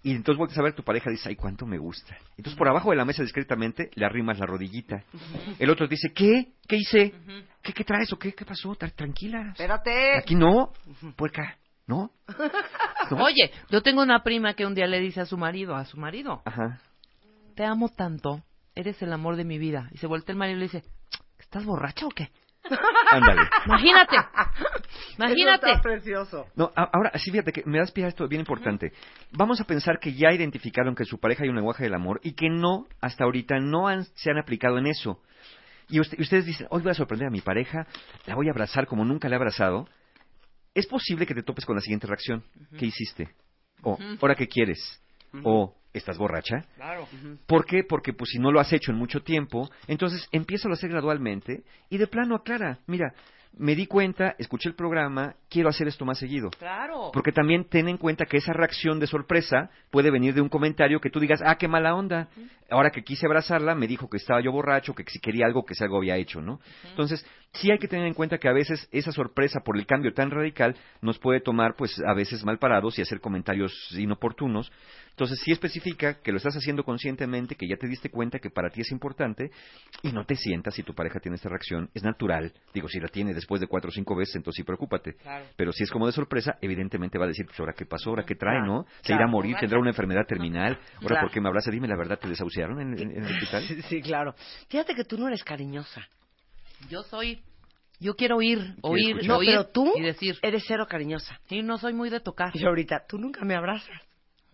y 0.05 0.13
entonces 0.13 0.39
vuelves 0.39 0.57
a 0.59 0.63
ver 0.63 0.73
a 0.73 0.77
tu 0.77 0.85
pareja 0.85 1.09
y 1.11 1.15
dices, 1.15 1.27
ay, 1.29 1.35
cuánto 1.37 1.67
me 1.67 1.79
gusta. 1.79 2.17
Entonces 2.37 2.57
por 2.57 2.69
abajo 2.69 2.91
de 2.91 2.97
la 2.97 3.05
mesa 3.05 3.23
discretamente 3.23 3.91
le 3.95 4.05
arrimas 4.05 4.39
la 4.39 4.47
rodillita. 4.47 5.03
El 5.59 5.71
otro 5.71 5.89
dice, 5.89 6.13
¿qué? 6.15 6.53
¿Qué 6.69 6.77
hice? 6.77 7.15
¿Qué, 7.63 7.73
qué 7.73 7.85
traes 7.85 8.13
o 8.13 8.19
qué? 8.19 8.33
¿Qué 8.35 8.45
pasó? 8.45 8.77
Tra- 8.77 8.93
Tranquila. 8.95 9.49
Espérate. 9.53 10.19
Aquí 10.19 10.35
no, 10.35 10.73
puerca, 11.17 11.57
¿no? 11.87 12.11
¿No? 13.11 13.17
Oye, 13.25 13.51
yo 13.71 13.83
tengo 13.83 14.03
una 14.03 14.23
prima 14.23 14.55
que 14.55 14.67
un 14.67 14.75
día 14.75 14.87
le 14.87 15.01
dice 15.01 15.23
a 15.23 15.27
su 15.27 15.37
marido, 15.39 15.75
a 15.75 15.85
su 15.87 15.97
marido, 15.99 16.43
Ajá. 16.45 16.81
te 17.57 17.65
amo 17.65 17.89
tanto, 17.89 18.43
eres 18.75 19.01
el 19.03 19.13
amor 19.13 19.37
de 19.37 19.45
mi 19.45 19.59
vida. 19.59 19.89
Y 19.93 19.97
se 19.99 20.07
voltea 20.07 20.35
el 20.35 20.39
marido 20.39 20.59
y 20.59 20.61
le 20.61 20.67
dice, 20.67 20.85
¿estás 21.39 21.65
borracha 21.65 22.07
o 22.07 22.11
qué? 22.11 22.29
Ándale. 23.11 23.43
Imagínate, 23.67 24.17
Eso 24.17 25.15
imagínate. 25.19 25.71
está 25.71 25.83
precioso. 25.83 26.47
No, 26.57 26.73
ahora, 26.75 27.13
sí, 27.19 27.31
fíjate 27.31 27.53
que 27.53 27.63
me 27.67 27.79
das 27.79 27.93
pie 27.93 28.05
a 28.05 28.09
esto 28.09 28.27
bien 28.29 28.41
importante. 28.41 28.93
Vamos 29.33 29.61
a 29.61 29.65
pensar 29.65 29.99
que 29.99 30.15
ya 30.15 30.33
identificaron 30.33 30.95
que 30.95 31.05
su 31.05 31.19
pareja 31.19 31.45
hay 31.45 31.51
un 31.51 31.57
lenguaje 31.57 31.85
del 31.85 31.95
amor 31.95 32.21
y 32.23 32.33
que 32.35 32.49
no, 32.49 32.87
hasta 33.01 33.25
ahorita, 33.25 33.59
no 33.61 33.87
han- 33.89 34.05
se 34.15 34.31
han 34.31 34.39
aplicado 34.39 34.79
en 34.79 34.87
eso. 34.87 35.21
Y, 35.89 36.01
usted- 36.01 36.19
y 36.19 36.23
ustedes 36.23 36.47
dicen, 36.47 36.67
hoy 36.71 36.83
voy 36.83 36.91
a 36.93 36.95
sorprender 36.95 37.29
a 37.29 37.31
mi 37.31 37.41
pareja, 37.43 37.87
la 38.27 38.35
voy 38.35 38.49
a 38.49 38.53
abrazar 38.53 38.87
como 38.87 39.05
nunca 39.05 39.29
la 39.29 39.35
he 39.35 39.39
abrazado. 39.39 39.87
Es 40.75 40.87
posible 40.87 41.27
que 41.27 41.35
te 41.35 41.43
topes 41.43 41.65
con 41.67 41.77
la 41.77 41.83
siguiente 41.83 42.07
reacción. 42.07 42.43
¿Qué 42.79 42.87
hiciste? 42.87 43.29
O, 43.83 43.99
¿ahora 44.23 44.35
qué 44.35 44.49
quieres? 44.49 45.01
O, 45.45 45.75
¿estás 45.95 46.19
borracha? 46.19 46.67
Claro. 46.77 47.09
¿Por 47.47 47.65
qué? 47.65 47.85
Porque 47.89 48.13
pues 48.13 48.31
si 48.31 48.39
no 48.39 48.53
lo 48.53 48.61
has 48.61 48.73
hecho 48.73 48.91
en 48.93 48.99
mucho 48.99 49.23
tiempo, 49.23 49.71
entonces 49.87 50.29
empieza 50.33 50.69
a 50.69 50.73
hacer 50.73 50.91
gradualmente 50.91 51.63
y 51.89 51.97
de 51.97 52.07
plano 52.07 52.35
aclara, 52.35 52.81
mira, 52.87 53.15
me 53.57 53.75
di 53.75 53.87
cuenta, 53.87 54.35
escuché 54.39 54.69
el 54.69 54.75
programa, 54.75 55.35
quiero 55.49 55.69
hacer 55.69 55.87
esto 55.87 56.05
más 56.05 56.19
seguido. 56.19 56.51
Claro. 56.51 57.11
Porque 57.13 57.33
también 57.33 57.65
ten 57.65 57.89
en 57.89 57.97
cuenta 57.97 58.27
que 58.27 58.39
esa 58.39 58.53
reacción 58.53 58.99
de 58.99 59.07
sorpresa 59.07 59.71
puede 59.91 60.11
venir 60.11 60.35
de 60.35 60.41
un 60.41 60.49
comentario 60.49 61.01
que 61.01 61.11
tú 61.11 61.21
digas, 61.21 61.41
ah, 61.45 61.57
qué 61.57 61.69
mala 61.69 61.95
onda. 61.95 62.29
Ahora 62.71 62.91
que 62.91 63.05
quise 63.05 63.27
abrazarla, 63.27 63.75
me 63.75 63.87
dijo 63.87 64.09
que 64.09 64.17
estaba 64.17 64.41
yo 64.41 64.51
borracho, 64.51 64.95
que 64.95 65.05
si 65.07 65.21
quería 65.21 65.47
algo, 65.47 65.65
que 65.65 65.75
si 65.75 65.85
algo 65.85 65.99
había 65.99 66.17
hecho, 66.17 66.41
¿no? 66.41 66.61
Entonces, 66.89 67.25
sí 67.53 67.71
hay 67.71 67.79
que 67.79 67.87
tener 67.87 68.07
en 68.07 68.15
cuenta 68.15 68.39
que 68.39 68.49
a 68.49 68.53
veces 68.53 68.89
esa 68.91 69.13
sorpresa 69.13 69.61
por 69.61 69.77
el 69.77 69.87
cambio 69.87 70.13
tan 70.15 70.31
radical 70.31 70.75
nos 71.01 71.19
puede 71.19 71.41
tomar, 71.41 71.75
pues, 71.77 72.01
a 72.05 72.15
veces 72.15 72.45
mal 72.45 72.59
parados 72.59 72.99
y 72.99 73.03
hacer 73.03 73.21
comentarios 73.21 73.73
inoportunos. 73.97 74.73
Entonces, 75.11 75.39
sí 75.45 75.53
especifica 75.53 76.15
que 76.21 76.33
lo 76.33 76.39
estás 76.39 76.57
haciendo 76.57 76.83
conscientemente, 76.83 77.55
que 77.55 77.69
ya 77.69 77.77
te 77.77 77.87
diste 77.87 78.09
cuenta 78.09 78.41
que 78.41 78.51
para 78.51 78.71
ti 78.71 78.81
es 78.81 78.91
importante 78.91 79.51
y 80.03 80.11
no 80.11 80.25
te 80.25 80.35
sientas 80.35 80.75
si 80.75 80.83
tu 80.83 80.95
pareja 80.95 81.21
tiene 81.21 81.37
esta 81.37 81.51
reacción. 81.51 81.89
Es 81.95 82.03
natural. 82.03 82.53
Digo, 82.73 82.89
si 82.89 82.99
la 82.99 83.09
tiene 83.09 83.33
después 83.33 83.44
de 83.61 83.67
cuatro 83.67 83.89
o 83.89 83.93
cinco 83.93 84.15
veces, 84.17 84.37
entonces 84.37 84.57
sí 84.59 84.65
preocúpate. 84.65 85.15
Claro. 85.15 85.47
Pero 85.57 85.73
si 85.73 85.85
es 85.85 85.91
como 85.91 86.07
de 86.07 86.13
sorpresa, 86.13 86.57
evidentemente 86.61 87.19
va 87.19 87.25
a 87.25 87.29
decir, 87.29 87.47
pues 87.47 87.59
ahora 87.61 87.73
qué 87.77 87.87
pasó, 87.87 88.11
ahora 88.11 88.25
qué 88.25 88.35
trae, 88.35 88.61
¿no? 88.63 88.85
Se 89.03 89.09
claro. 89.09 89.21
irá 89.23 89.29
a 89.29 89.31
morir, 89.33 89.57
tendrá 89.61 89.79
una 89.79 89.91
enfermedad 89.91 90.27
terminal. 90.27 90.79
Ahora, 90.97 91.07
Claro. 91.09 91.27
¿por 91.27 91.31
qué 91.33 91.41
me 91.41 91.49
abraza? 91.49 91.71
Dime 91.71 91.89
la 91.89 91.97
verdad, 91.97 92.19
¿te 92.19 92.29
desahuciaron 92.29 92.81
en, 92.81 92.99
en- 92.99 93.11
en 93.19 93.25
el 93.25 93.33
hospital? 93.35 93.63
Sí, 93.69 93.83
sí, 93.83 94.01
claro. 94.03 94.35
Fíjate 94.69 94.95
que 94.95 95.05
tú 95.05 95.17
no 95.19 95.29
eres 95.29 95.43
cariñosa. 95.45 96.03
Yo 96.91 97.03
soy, 97.03 97.41
yo 98.01 98.15
quiero 98.17 98.37
oír, 98.37 98.75
oír. 98.83 99.27
No, 99.27 99.37
oír 99.39 99.51
pero 99.51 99.67
tú 99.69 99.93
y 99.97 100.03
decir, 100.03 100.37
eres 100.43 100.65
cero 100.67 100.87
cariñosa. 100.89 101.39
sí, 101.47 101.63
no 101.63 101.79
soy 101.79 101.93
muy 101.93 102.11
de 102.11 102.21
tocar. 102.21 102.51
Y 102.55 102.65
ahorita, 102.65 103.05
tú 103.09 103.19
nunca 103.19 103.45
me 103.45 103.55
abrazas. 103.55 104.01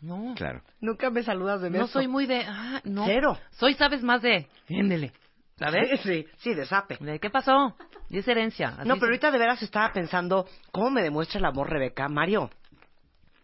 No, 0.03 0.35
Claro. 0.35 0.63
Nunca 0.81 1.11
me 1.11 1.23
saludas 1.23 1.61
de 1.61 1.69
beso. 1.69 1.83
no 1.83 1.89
soy 1.89 2.09
muy 2.09 2.25
de, 2.27 2.43
ah, 2.47 2.81
no. 2.85 3.05
Cero. 3.07 3.37
Soy, 3.51 3.75
sabes, 3.75 4.03
más 4.03 4.23
de, 4.23 4.47
éndele, 4.69 5.13
¿sabes? 5.61 6.01
Sí, 6.01 6.27
sí, 6.39 6.55
de 6.55 6.67
zape. 6.67 6.97
De, 7.01 7.21
¿Qué 7.21 7.31
pasó? 7.31 7.77
Y 8.09 8.19
es 8.19 8.27
herencia. 8.27 8.75
así 8.79 8.89
No, 8.89 8.95
pero 8.95 9.07
ahorita 9.07 9.31
de 9.31 9.39
veras 9.39 9.63
estaba 9.63 9.93
pensando, 9.93 10.47
¿cómo 10.73 10.91
me 10.91 11.03
demuestra 11.03 11.39
el 11.39 11.45
amor 11.45 11.71
Rebeca? 11.71 12.09
Mario, 12.09 12.51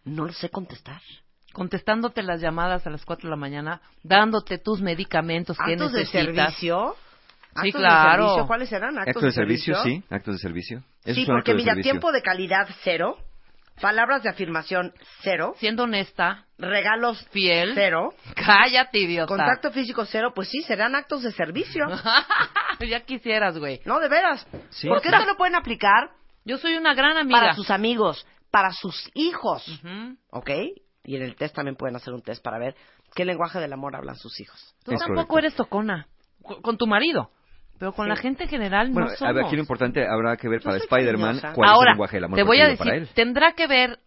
no 0.03 0.25
lo 0.25 0.33
sé 0.33 0.49
contestar. 0.49 0.99
Contestándote 1.53 2.23
las 2.23 2.41
llamadas 2.41 2.85
a 2.85 2.89
las 2.89 3.05
4 3.05 3.27
de 3.27 3.31
la 3.31 3.37
mañana, 3.39 3.81
dándote 4.03 4.57
tus 4.57 4.81
medicamentos 4.81 5.57
que 5.57 5.73
¿Actos 5.73 5.93
de 5.93 6.05
servicio? 6.05 6.95
Sí, 7.61 7.69
¿Actos 7.69 7.81
claro. 7.81 8.23
De 8.23 8.29
servicio? 8.29 8.47
¿Cuáles 8.47 8.71
eran? 8.71 8.97
¿Actos, 8.97 9.07
Actos 9.07 9.23
de 9.23 9.31
servicio, 9.31 9.75
sí, 9.83 10.03
actos 10.09 10.35
de 10.35 10.39
servicio. 10.39 10.83
Sí, 11.05 11.25
porque 11.25 11.53
mira, 11.53 11.73
servicio. 11.73 11.91
tiempo 11.91 12.11
de 12.11 12.21
calidad 12.21 12.67
cero, 12.83 13.17
Palabras 13.81 14.23
de 14.23 14.29
afirmación 14.29 14.93
cero. 15.21 15.53
Siendo 15.59 15.83
honesta, 15.83 16.45
Regalos 16.57 17.23
fiel. 17.29 17.73
cero. 17.75 18.13
Cállate, 18.35 18.99
idiota. 18.99 19.27
Contacto 19.27 19.71
físico 19.71 20.05
cero. 20.05 20.31
Pues 20.33 20.49
sí, 20.49 20.61
serán 20.63 20.95
actos 20.95 21.21
de 21.23 21.31
servicio. 21.31 21.85
ya 22.89 23.01
quisieras, 23.01 23.57
güey. 23.59 23.81
No, 23.85 23.99
de 23.99 24.09
veras. 24.09 24.47
Sí. 24.69 24.87
Porque 24.87 25.09
esto 25.09 25.25
lo 25.25 25.35
pueden 25.37 25.55
aplicar 25.55 26.09
Yo 26.45 26.57
soy 26.57 26.75
una 26.75 26.93
gran 26.93 27.17
amiga. 27.17 27.39
para 27.39 27.53
sus 27.55 27.69
amigos, 27.69 28.25
para 28.51 28.71
sus 28.71 29.09
hijos. 29.13 29.67
Ujú. 29.67 30.17
¿Ok? 30.31 30.49
Y 31.03 31.15
en 31.15 31.21
el 31.21 31.35
test 31.35 31.55
también 31.55 31.75
pueden 31.75 31.95
hacer 31.95 32.13
un 32.13 32.21
test 32.21 32.43
para 32.43 32.57
ver 32.57 32.75
qué 33.15 33.25
lenguaje 33.25 33.59
del 33.59 33.73
amor 33.73 33.95
hablan 33.95 34.15
sus 34.15 34.39
hijos. 34.39 34.75
Tú 34.83 34.91
Es 34.91 34.99
tampoco 34.99 35.27
correcto. 35.27 35.37
eres 35.39 35.55
tocona. 35.55 36.07
Con, 36.41 36.61
con 36.61 36.77
tu 36.77 36.87
marido. 36.87 37.31
Pero 37.79 37.93
con 37.93 38.05
Sí. 38.05 38.09
la 38.09 38.15
gente 38.15 38.43
en 38.43 38.49
general 38.49 38.89
Bueno, 38.91 39.07
no 39.09 39.13
a 39.13 39.17
somos. 39.17 39.35
ver, 39.35 39.45
aquí 39.45 39.55
lo 39.55 39.61
importante 39.61 40.07
habrá 40.07 40.35
que 40.37 40.49
ver 40.49 40.59
Yo 40.61 40.65
para 40.65 40.77
Spider-Man 40.77 41.39
cuál 41.53 41.69
es 41.71 41.79
el 41.81 41.85
lenguaje 41.89 42.17
del 42.17 42.23
amor 42.23 42.37
te 42.37 42.43
voy 42.43 42.59
a 42.61 42.67
decir, 42.67 43.07
tendrá 43.13 43.53
que 43.53 43.67
ver 43.67 43.99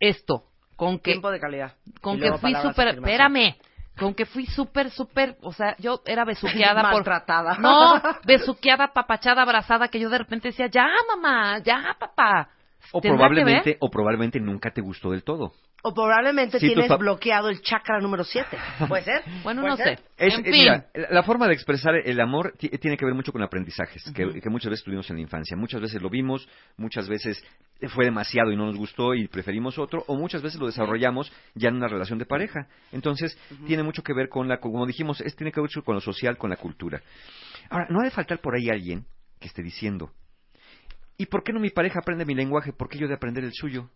esto 0.00 0.44
con 0.76 0.98
que 0.98 1.12
Tiempo 1.12 1.30
de 1.30 1.40
calidad. 1.40 1.72
con 2.00 2.20
que 2.20 2.32
fui 2.38 2.54
súper, 2.54 2.88
espérame, 2.88 3.56
con 3.98 4.14
que 4.14 4.26
fui 4.26 4.46
súper, 4.46 4.90
súper, 4.90 5.36
o 5.42 5.52
sea, 5.52 5.74
yo 5.78 6.02
era 6.06 6.24
besuqueada 6.24 6.82
por... 6.82 6.92
Maltratada. 6.92 7.56
No, 7.58 8.00
besuqueada, 8.26 8.92
papachada, 8.92 9.42
abrazada, 9.42 9.88
que 9.88 9.98
yo 9.98 10.08
de 10.08 10.18
repente 10.18 10.48
decía, 10.48 10.68
ya, 10.68 10.86
mamá, 11.08 11.58
ya, 11.58 11.96
papá. 11.98 12.50
O 12.92 13.00
probablemente, 13.00 13.76
o 13.80 13.90
probablemente 13.90 14.38
nunca 14.38 14.70
te 14.70 14.80
gustó 14.80 15.10
del 15.10 15.24
todo. 15.24 15.52
O 15.82 15.94
probablemente 15.94 16.58
tus 16.58 16.68
tienes 16.68 16.98
bloqueado 16.98 17.48
el 17.48 17.62
chakra 17.62 18.00
número 18.00 18.24
7. 18.24 18.58
¿Puede 18.88 19.04
ser? 19.04 19.22
Bueno, 19.44 19.60
¿Puede 19.62 19.70
no 19.70 19.76
ser? 19.76 19.98
sé. 19.98 20.04
Es- 20.18 20.34
en 20.38 20.42
fin. 20.44 20.52
mira, 20.52 20.86
la 21.10 21.22
forma 21.22 21.46
de 21.46 21.54
expresar 21.54 21.94
el 21.94 22.20
amor 22.20 22.52
ti- 22.58 22.68
tiene 22.68 22.96
que 22.96 23.04
ver 23.04 23.14
mucho 23.14 23.30
con 23.32 23.42
aprendizajes, 23.42 24.02
que- 24.12 24.50
muchas 24.50 24.70
veces 24.70 24.84
tuvimos 24.84 25.08
en 25.10 25.16
la 25.16 25.22
infancia. 25.22 25.56
Muchas 25.56 25.80
veces 25.80 26.02
lo 26.02 26.10
vimos, 26.10 26.48
muchas 26.76 27.08
veces 27.08 27.40
fue 27.94 28.04
demasiado 28.06 28.50
y 28.50 28.56
no 28.56 28.66
nos 28.66 28.76
gustó 28.76 29.14
y 29.14 29.28
preferimos 29.28 29.78
otro, 29.78 30.02
o 30.08 30.16
muchas 30.16 30.42
veces 30.42 30.58
lo 30.58 30.66
desarrollamos 30.66 31.30
ya 31.54 31.68
en 31.68 31.76
una 31.76 31.86
relación 31.86 32.18
de 32.18 32.26
pareja. 32.26 32.66
Entonces, 32.90 33.38
tiene 33.68 33.84
mucho 33.84 34.02
que 34.02 34.12
ver 34.12 34.28
con 34.28 34.48
la, 34.48 34.58
como 34.58 34.84
dijimos, 34.84 35.20
es, 35.20 35.36
tiene 35.36 35.52
que 35.52 35.60
ver 35.60 35.68
mucho 35.70 35.84
con 35.84 35.94
lo 35.94 36.00
social, 36.00 36.36
con 36.36 36.50
la 36.50 36.56
cultura. 36.56 37.00
Ahora, 37.70 37.86
no 37.88 38.00
ha 38.00 38.04
de 38.04 38.10
faltar 38.10 38.40
por 38.40 38.56
ahí 38.56 38.68
alguien 38.68 39.04
que 39.38 39.46
esté 39.46 39.62
diciendo, 39.62 40.10
¿y 41.16 41.26
por 41.26 41.44
qué 41.44 41.52
no 41.52 41.60
mi 41.60 41.70
pareja 41.70 42.00
aprende 42.00 42.24
mi 42.24 42.34
lenguaje? 42.34 42.72
¿Por 42.72 42.88
qué 42.88 42.98
yo 42.98 43.06
de 43.06 43.14
aprender 43.14 43.44
el 43.44 43.52
suyo? 43.52 43.88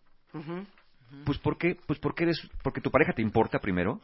Pues 1.25 1.37
porque, 1.37 1.77
pues 1.85 1.99
porque 1.99 2.23
eres, 2.23 2.41
porque 2.61 2.81
tu 2.81 2.91
pareja 2.91 3.13
te 3.13 3.21
importa 3.21 3.59
primero. 3.59 4.01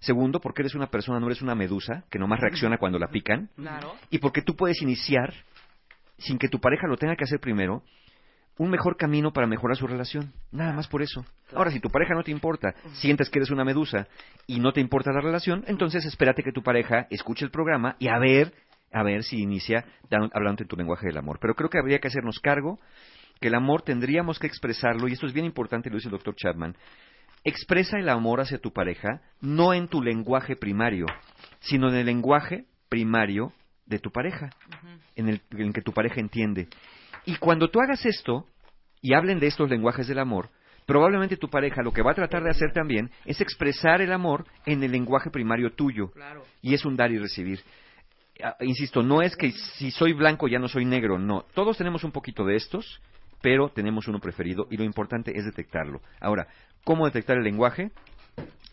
Segundo, 0.00 0.40
porque 0.40 0.62
eres 0.62 0.74
una 0.74 0.88
persona, 0.88 1.20
no 1.20 1.26
eres 1.26 1.42
una 1.42 1.54
medusa 1.54 2.04
que 2.10 2.18
nomás 2.18 2.40
reacciona 2.40 2.78
cuando 2.78 2.98
la 2.98 3.08
pican. 3.08 3.50
Claro. 3.54 3.94
Y 4.10 4.18
porque 4.18 4.42
tú 4.42 4.56
puedes 4.56 4.82
iniciar, 4.82 5.32
sin 6.18 6.38
que 6.38 6.48
tu 6.48 6.58
pareja 6.58 6.88
lo 6.88 6.96
tenga 6.96 7.14
que 7.14 7.24
hacer 7.24 7.38
primero, 7.38 7.84
un 8.58 8.70
mejor 8.70 8.96
camino 8.96 9.32
para 9.32 9.46
mejorar 9.46 9.76
su 9.76 9.86
relación. 9.86 10.32
Nada 10.50 10.72
más 10.72 10.88
por 10.88 11.02
eso. 11.02 11.24
Ahora, 11.54 11.70
si 11.70 11.80
tu 11.80 11.90
pareja 11.90 12.14
no 12.14 12.22
te 12.22 12.30
importa, 12.30 12.74
sientes 12.94 13.30
que 13.30 13.38
eres 13.38 13.50
una 13.50 13.64
medusa 13.64 14.08
y 14.46 14.60
no 14.60 14.72
te 14.72 14.80
importa 14.80 15.12
la 15.12 15.20
relación, 15.20 15.64
entonces 15.66 16.04
espérate 16.04 16.42
que 16.42 16.52
tu 16.52 16.62
pareja 16.62 17.06
escuche 17.10 17.44
el 17.44 17.50
programa 17.50 17.96
y 17.98 18.08
a 18.08 18.18
ver, 18.18 18.52
a 18.92 19.02
ver 19.02 19.22
si 19.24 19.40
inicia 19.40 19.84
hablando 20.32 20.62
en 20.62 20.68
tu 20.68 20.76
lenguaje 20.76 21.06
del 21.06 21.18
amor. 21.18 21.38
Pero 21.40 21.54
creo 21.54 21.70
que 21.70 21.78
habría 21.78 21.98
que 21.98 22.08
hacernos 22.08 22.40
cargo 22.40 22.78
que 23.42 23.48
el 23.48 23.54
amor 23.54 23.82
tendríamos 23.82 24.38
que 24.38 24.46
expresarlo, 24.46 25.06
y 25.08 25.12
esto 25.12 25.26
es 25.26 25.34
bien 25.34 25.44
importante, 25.44 25.90
lo 25.90 25.96
dice 25.96 26.08
el 26.08 26.12
doctor 26.12 26.34
Chapman, 26.34 26.74
expresa 27.44 27.98
el 27.98 28.08
amor 28.08 28.40
hacia 28.40 28.58
tu 28.58 28.72
pareja 28.72 29.20
no 29.40 29.74
en 29.74 29.88
tu 29.88 30.00
lenguaje 30.00 30.56
primario, 30.56 31.04
sino 31.60 31.90
en 31.90 31.96
el 31.96 32.06
lenguaje 32.06 32.64
primario 32.88 33.52
de 33.84 33.98
tu 33.98 34.10
pareja, 34.10 34.50
en 35.16 35.28
el 35.28 35.42
en 35.50 35.72
que 35.72 35.82
tu 35.82 35.92
pareja 35.92 36.20
entiende. 36.20 36.68
Y 37.26 37.36
cuando 37.36 37.68
tú 37.68 37.80
hagas 37.80 38.06
esto, 38.06 38.46
y 39.02 39.14
hablen 39.14 39.40
de 39.40 39.48
estos 39.48 39.68
lenguajes 39.68 40.06
del 40.06 40.20
amor, 40.20 40.50
probablemente 40.86 41.36
tu 41.36 41.48
pareja 41.48 41.82
lo 41.82 41.92
que 41.92 42.02
va 42.02 42.12
a 42.12 42.14
tratar 42.14 42.44
de 42.44 42.50
hacer 42.50 42.72
también 42.72 43.10
es 43.24 43.40
expresar 43.40 44.00
el 44.00 44.12
amor 44.12 44.46
en 44.64 44.82
el 44.82 44.92
lenguaje 44.92 45.30
primario 45.30 45.72
tuyo. 45.72 46.10
Claro. 46.12 46.44
Y 46.62 46.74
es 46.74 46.84
un 46.84 46.96
dar 46.96 47.10
y 47.10 47.18
recibir. 47.18 47.60
Ah, 48.42 48.56
Insisto, 48.60 49.02
no 49.02 49.20
es 49.20 49.36
que 49.36 49.50
si 49.50 49.90
soy 49.90 50.12
blanco 50.12 50.48
ya 50.48 50.58
no 50.58 50.68
soy 50.68 50.84
negro, 50.84 51.18
no. 51.18 51.44
Todos 51.54 51.76
tenemos 51.76 52.04
un 52.04 52.12
poquito 52.12 52.44
de 52.44 52.56
estos, 52.56 53.00
pero 53.42 53.68
tenemos 53.68 54.08
uno 54.08 54.20
preferido 54.20 54.66
y 54.70 54.78
lo 54.78 54.84
importante 54.84 55.36
es 55.36 55.44
detectarlo. 55.44 56.00
Ahora, 56.20 56.46
¿cómo 56.84 57.04
detectar 57.04 57.36
el 57.36 57.44
lenguaje? 57.44 57.90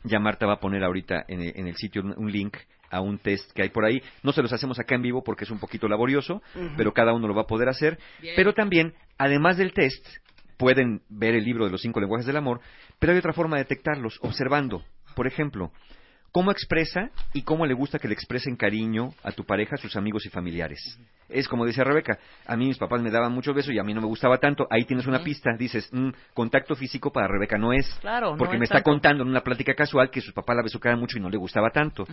Ya 0.03 0.20
Marta 0.20 0.45
va 0.45 0.53
a 0.53 0.59
poner 0.59 0.84
ahorita 0.84 1.26
en 1.28 1.41
el, 1.41 1.53
en 1.55 1.67
el 1.67 1.76
sitio 1.76 2.01
un, 2.01 2.13
un 2.17 2.32
link 2.32 2.55
a 2.91 3.01
un 3.01 3.20
test 3.20 3.51
que 3.51 3.63
hay 3.63 3.70
por 3.70 3.86
ahí. 3.86 4.01
No 4.24 4.32
se 4.32 4.41
los 4.41 4.53
hacemos 4.53 4.80
acá 4.80 4.95
en 4.95 5.01
vivo 5.01 5.24
porque 5.24 5.43
es 5.43 5.51
un 5.51 5.59
poquito 5.59 5.88
laborioso, 5.88 6.41
pero 6.76 6.93
cada 6.93 7.13
uno 7.13 7.28
lo 7.28 7.36
va 7.36 7.43
a 7.43 7.47
poder 7.47 7.70
hacer. 7.70 7.99
Bien. 8.22 8.34
Pero 8.36 8.53
también, 8.53 8.93
además 9.17 9.57
del 9.57 9.74
test, 9.74 10.05
pueden 10.57 11.01
ver 11.09 11.36
el 11.36 11.43
libro 11.43 11.65
de 11.65 11.72
los 11.72 11.82
cinco 11.82 11.99
lenguajes 11.99 12.26
del 12.26 12.38
amor, 12.38 12.61
pero 12.99 13.13
hay 13.13 13.20
otra 13.20 13.34
forma 13.34 13.57
de 13.57 13.63
detectarlos, 13.63 14.20
observando. 14.22 14.84
Por 15.15 15.28
ejemplo, 15.28 15.72
cómo 16.32 16.51
expresa 16.51 17.11
y 17.34 17.43
cómo 17.43 17.65
le 17.65 17.74
gusta 17.74 17.99
que 17.99 18.07
le 18.07 18.13
expresen 18.13 18.55
cariño 18.55 19.13
a 19.24 19.32
tu 19.32 19.45
pareja, 19.45 19.76
a 19.76 19.80
sus 19.80 19.95
amigos 19.95 20.26
y 20.26 20.30
familiares. 20.30 20.99
Es 21.30 21.47
como 21.47 21.65
decía 21.65 21.84
Rebeca, 21.84 22.17
a 22.45 22.55
mí 22.57 22.65
mis 22.67 22.77
papás 22.77 23.01
me 23.01 23.11
daban 23.11 23.32
muchos 23.32 23.55
besos 23.55 23.73
y 23.73 23.80
a 23.80 23.84
mí 23.84 23.93
no 23.93 24.01
me 24.01 24.07
gustaba 24.07 24.38
tanto. 24.39 24.67
Ahí 24.69 24.86
tienes 24.86 25.05
una 25.07 25.19
pista, 25.23 25.51
dices, 25.57 25.88
"Mm, 25.93 26.09
contacto 26.34 26.75
físico 26.75 27.11
para 27.11 27.27
Rebeca 27.27 27.57
no 27.57 27.71
es. 27.71 27.86
Claro, 28.01 28.32
no 28.32 28.38
porque 28.38 28.55
es 28.55 28.59
me 28.59 28.63
está 28.65 28.77
tanto. 28.77 28.89
contando 28.91 29.23
en 29.23 29.30
una 29.30 29.41
plática 29.41 29.73
casual 29.75 30.09
que 30.09 30.21
sus 30.21 30.34
papás 30.34 30.55
la 30.55 30.63
besucaban 30.63 30.99
mucho 30.99 31.17
y 31.17 31.21
no 31.21 31.30
le 31.30 31.38
gustaba 31.38 31.69
tanto. 31.69 32.05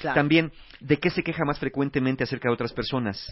Claro. 0.00 0.14
También, 0.14 0.52
¿de 0.80 0.96
qué 0.98 1.10
se 1.10 1.22
queja 1.22 1.44
más 1.44 1.58
frecuentemente 1.58 2.24
acerca 2.24 2.48
de 2.48 2.54
otras 2.54 2.72
personas? 2.72 3.26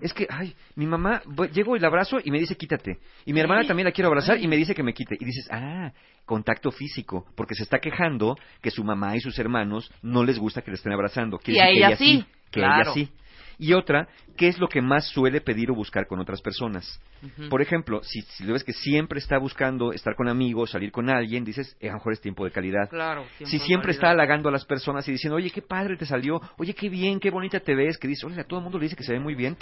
Es 0.00 0.14
que, 0.14 0.26
ay, 0.30 0.54
mi 0.76 0.86
mamá, 0.86 1.20
voy- 1.26 1.48
llego 1.50 1.76
y 1.76 1.78
la 1.78 1.88
abrazo 1.88 2.18
y 2.24 2.30
me 2.30 2.38
dice 2.38 2.56
quítate. 2.56 2.98
Y 3.26 3.34
mi 3.34 3.40
hermana 3.40 3.66
también 3.66 3.84
la 3.84 3.92
quiero 3.92 4.08
abrazar 4.08 4.38
y 4.38 4.48
me 4.48 4.56
dice 4.56 4.74
que 4.74 4.82
me 4.82 4.94
quite. 4.94 5.14
Y 5.20 5.24
dices, 5.26 5.46
ah, 5.50 5.92
contacto 6.24 6.70
físico, 6.70 7.26
porque 7.36 7.54
se 7.54 7.64
está 7.64 7.80
quejando 7.80 8.36
que 8.62 8.70
su 8.70 8.82
mamá 8.82 9.14
y 9.16 9.20
sus 9.20 9.38
hermanos 9.38 9.92
no 10.00 10.24
les 10.24 10.38
gusta 10.38 10.62
que 10.62 10.70
le 10.70 10.76
estén 10.76 10.92
abrazando. 10.94 11.38
Quiere 11.38 11.58
Y 11.76 11.82
a 11.82 11.90
decir 11.90 11.98
que 11.98 12.08
ella 12.14 12.22
sí, 12.22 12.26
que 12.50 12.60
claro. 12.60 12.82
ella 12.82 12.92
sí. 12.94 13.12
Y 13.62 13.74
otra, 13.74 14.08
¿qué 14.38 14.48
es 14.48 14.58
lo 14.58 14.68
que 14.68 14.80
más 14.80 15.06
suele 15.08 15.42
pedir 15.42 15.70
o 15.70 15.74
buscar 15.74 16.06
con 16.06 16.18
otras 16.18 16.40
personas? 16.40 16.98
Por 17.50 17.60
ejemplo, 17.60 18.00
si, 18.02 18.22
si 18.22 18.44
lo 18.44 18.54
ves 18.54 18.64
que 18.64 18.72
siempre 18.72 19.18
está 19.18 19.36
buscando 19.36 19.92
estar 19.92 20.14
con 20.16 20.28
amigos, 20.28 20.70
salir 20.70 20.90
con 20.90 21.10
alguien, 21.10 21.44
dices, 21.44 21.76
eh, 21.78 21.88
a 21.88 21.92
lo 21.92 21.98
mejor 21.98 22.14
es 22.14 22.22
tiempo 22.22 22.46
de 22.46 22.50
calidad. 22.50 22.88
Claro. 22.88 23.26
Si 23.44 23.58
siempre 23.58 23.92
está 23.92 24.08
halagando 24.08 24.48
a 24.48 24.52
las 24.52 24.64
personas 24.64 25.06
y 25.06 25.12
diciendo, 25.12 25.36
oye, 25.36 25.50
qué 25.50 25.60
padre 25.60 25.98
te 25.98 26.06
salió, 26.06 26.40
oye, 26.56 26.72
qué 26.74 26.88
bien, 26.88 27.20
qué 27.20 27.30
bonita 27.30 27.60
te 27.60 27.74
ves, 27.74 27.98
que 27.98 28.08
dice, 28.08 28.26
oye, 28.26 28.40
a 28.40 28.44
todo 28.44 28.60
el 28.60 28.64
mundo 28.64 28.78
le 28.78 28.84
dice 28.84 28.96
que 28.96 29.04
se 29.04 29.12
ve 29.12 29.20
muy 29.20 29.34
bien, 29.34 29.58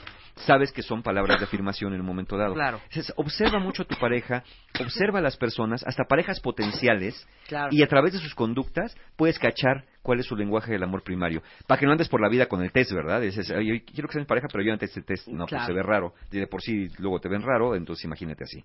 sabes 0.47 0.71
que 0.71 0.83
son 0.83 1.03
palabras 1.03 1.41
de 1.41 1.45
afirmación 1.47 1.93
en 1.93 2.01
un 2.01 2.07
momento 2.07 2.37
dado. 2.37 2.55
Claro. 2.55 2.81
Entonces, 2.85 3.13
observa 3.17 3.59
mucho 3.59 3.83
a 3.83 3.87
tu 3.87 3.97
pareja, 3.97 4.45
observa 4.81 5.19
a 5.19 5.23
las 5.23 5.37
personas, 5.37 5.83
hasta 5.85 6.05
parejas 6.05 6.39
potenciales, 6.39 7.27
Claro. 7.49 7.71
y 7.73 7.83
a 7.83 7.89
través 7.89 8.13
de 8.13 8.21
sus 8.21 8.37
conductas 8.37 8.97
puedes 9.17 9.41
cachar 9.41 9.85
cuál 10.03 10.21
es 10.21 10.27
su 10.27 10.37
lenguaje 10.37 10.73
del 10.73 10.83
amor 10.83 11.03
primario. 11.03 11.43
Para 11.67 11.79
que 11.79 11.87
no 11.87 11.93
andes 11.93 12.09
por 12.09 12.21
la 12.21 12.29
vida 12.29 12.47
con 12.47 12.63
el 12.63 12.73
test, 12.73 12.93
¿verdad? 12.93 13.21
Dices, 13.21 13.51
oye, 13.51 13.85
quiero 13.85 14.09
que 14.09 14.15
seas 14.15 14.25
mi 14.25 14.29
pareja, 14.29 14.49
pero 14.51 14.65
yo 14.65 14.73
antes 14.73 14.91
este 14.91 15.03
test, 15.03 15.29
no, 15.29 15.47
Claro. 15.47 15.65
pues 15.65 15.67
se 15.67 15.73
ve 15.73 15.83
raro. 15.83 16.15
Y 16.31 16.39
de 16.39 16.47
por 16.47 16.63
sí 16.63 16.89
luego 16.99 17.21
te 17.21 17.29
ven 17.29 17.43
raro, 17.43 17.75
entonces 17.75 18.05
imagínate 18.05 18.45
así. 18.45 18.65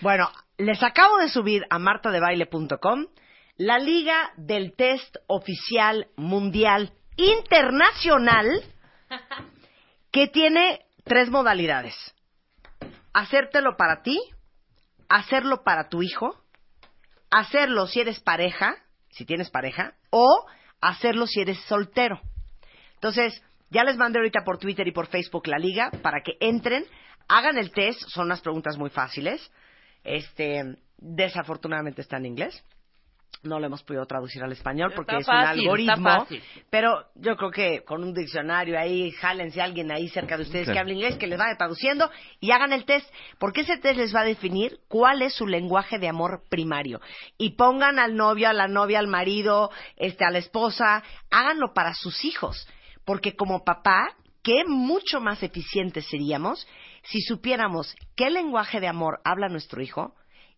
Bueno, 0.00 0.30
les 0.58 0.82
acabo 0.82 1.18
de 1.18 1.28
subir 1.28 1.64
a 1.70 1.78
martadebaile.com 1.78 3.06
la 3.56 3.78
liga 3.78 4.32
del 4.36 4.74
test 4.74 5.16
oficial 5.26 6.08
mundial 6.16 6.92
internacional 7.16 8.48
que 10.10 10.26
tiene 10.28 10.80
tres 11.04 11.30
modalidades. 11.30 11.94
Hacértelo 13.12 13.76
para 13.76 14.02
ti, 14.02 14.18
hacerlo 15.08 15.62
para 15.64 15.88
tu 15.88 16.02
hijo, 16.02 16.34
hacerlo 17.30 17.86
si 17.86 18.00
eres 18.00 18.20
pareja, 18.20 18.76
si 19.10 19.24
tienes 19.26 19.50
pareja, 19.50 19.94
o 20.10 20.46
hacerlo 20.82 21.26
si 21.26 21.40
eres 21.40 21.58
soltero. 21.60 22.20
Entonces, 22.94 23.42
ya 23.70 23.84
les 23.84 23.96
mandé 23.96 24.18
ahorita 24.18 24.44
por 24.44 24.58
Twitter 24.58 24.86
y 24.86 24.92
por 24.92 25.06
Facebook 25.06 25.46
la 25.46 25.58
liga 25.58 25.90
para 26.02 26.20
que 26.22 26.36
entren, 26.40 26.84
hagan 27.28 27.56
el 27.56 27.70
test, 27.70 28.02
son 28.08 28.26
unas 28.26 28.42
preguntas 28.42 28.76
muy 28.76 28.90
fáciles. 28.90 29.50
Este, 30.04 30.76
desafortunadamente 30.98 32.02
está 32.02 32.18
en 32.18 32.26
inglés. 32.26 32.62
No 33.42 33.58
lo 33.58 33.66
hemos 33.66 33.82
podido 33.82 34.06
traducir 34.06 34.42
al 34.42 34.52
español 34.52 34.92
porque 34.94 35.16
Está 35.16 35.50
es 35.50 35.58
un 35.58 35.60
algoritmo. 35.60 36.26
Pero 36.70 37.06
yo 37.16 37.36
creo 37.36 37.50
que 37.50 37.84
con 37.84 38.04
un 38.04 38.14
diccionario 38.14 38.78
ahí, 38.78 39.10
jálense 39.10 39.60
a 39.60 39.64
alguien 39.64 39.90
ahí 39.90 40.08
cerca 40.08 40.36
de 40.36 40.44
ustedes 40.44 40.66
Claro. 40.66 40.74
que 40.76 40.80
hable 40.80 40.94
inglés, 40.94 41.16
que 41.16 41.26
les 41.26 41.38
vaya 41.38 41.56
traduciendo 41.56 42.08
y 42.38 42.52
hagan 42.52 42.72
el 42.72 42.84
test, 42.84 43.12
porque 43.38 43.62
ese 43.62 43.78
test 43.78 43.96
les 43.98 44.14
va 44.14 44.20
a 44.20 44.24
definir 44.24 44.78
cuál 44.86 45.22
es 45.22 45.34
su 45.34 45.48
lenguaje 45.48 45.98
de 45.98 46.08
amor 46.08 46.44
primario. 46.48 47.00
Y 47.36 47.56
pongan 47.56 47.98
al 47.98 48.14
novio, 48.14 48.48
a 48.48 48.52
la 48.52 48.68
novia, 48.68 49.00
al 49.00 49.08
marido, 49.08 49.70
este, 49.96 50.24
a 50.24 50.30
la 50.30 50.38
esposa, 50.38 51.02
háganlo 51.30 51.72
para 51.74 51.94
sus 51.94 52.24
hijos, 52.24 52.68
porque 53.04 53.34
como 53.34 53.64
papá, 53.64 54.14
qué 54.44 54.62
mucho 54.66 55.20
más 55.20 55.42
eficientes 55.42 56.06
seríamos 56.08 56.66
si 57.04 57.20
supiéramos 57.22 57.94
qué 58.16 58.30
lenguaje 58.30 58.80
de 58.80 58.88
amor 58.88 59.20
habla 59.24 59.48
nuestro 59.48 59.82
hijo 59.82 60.14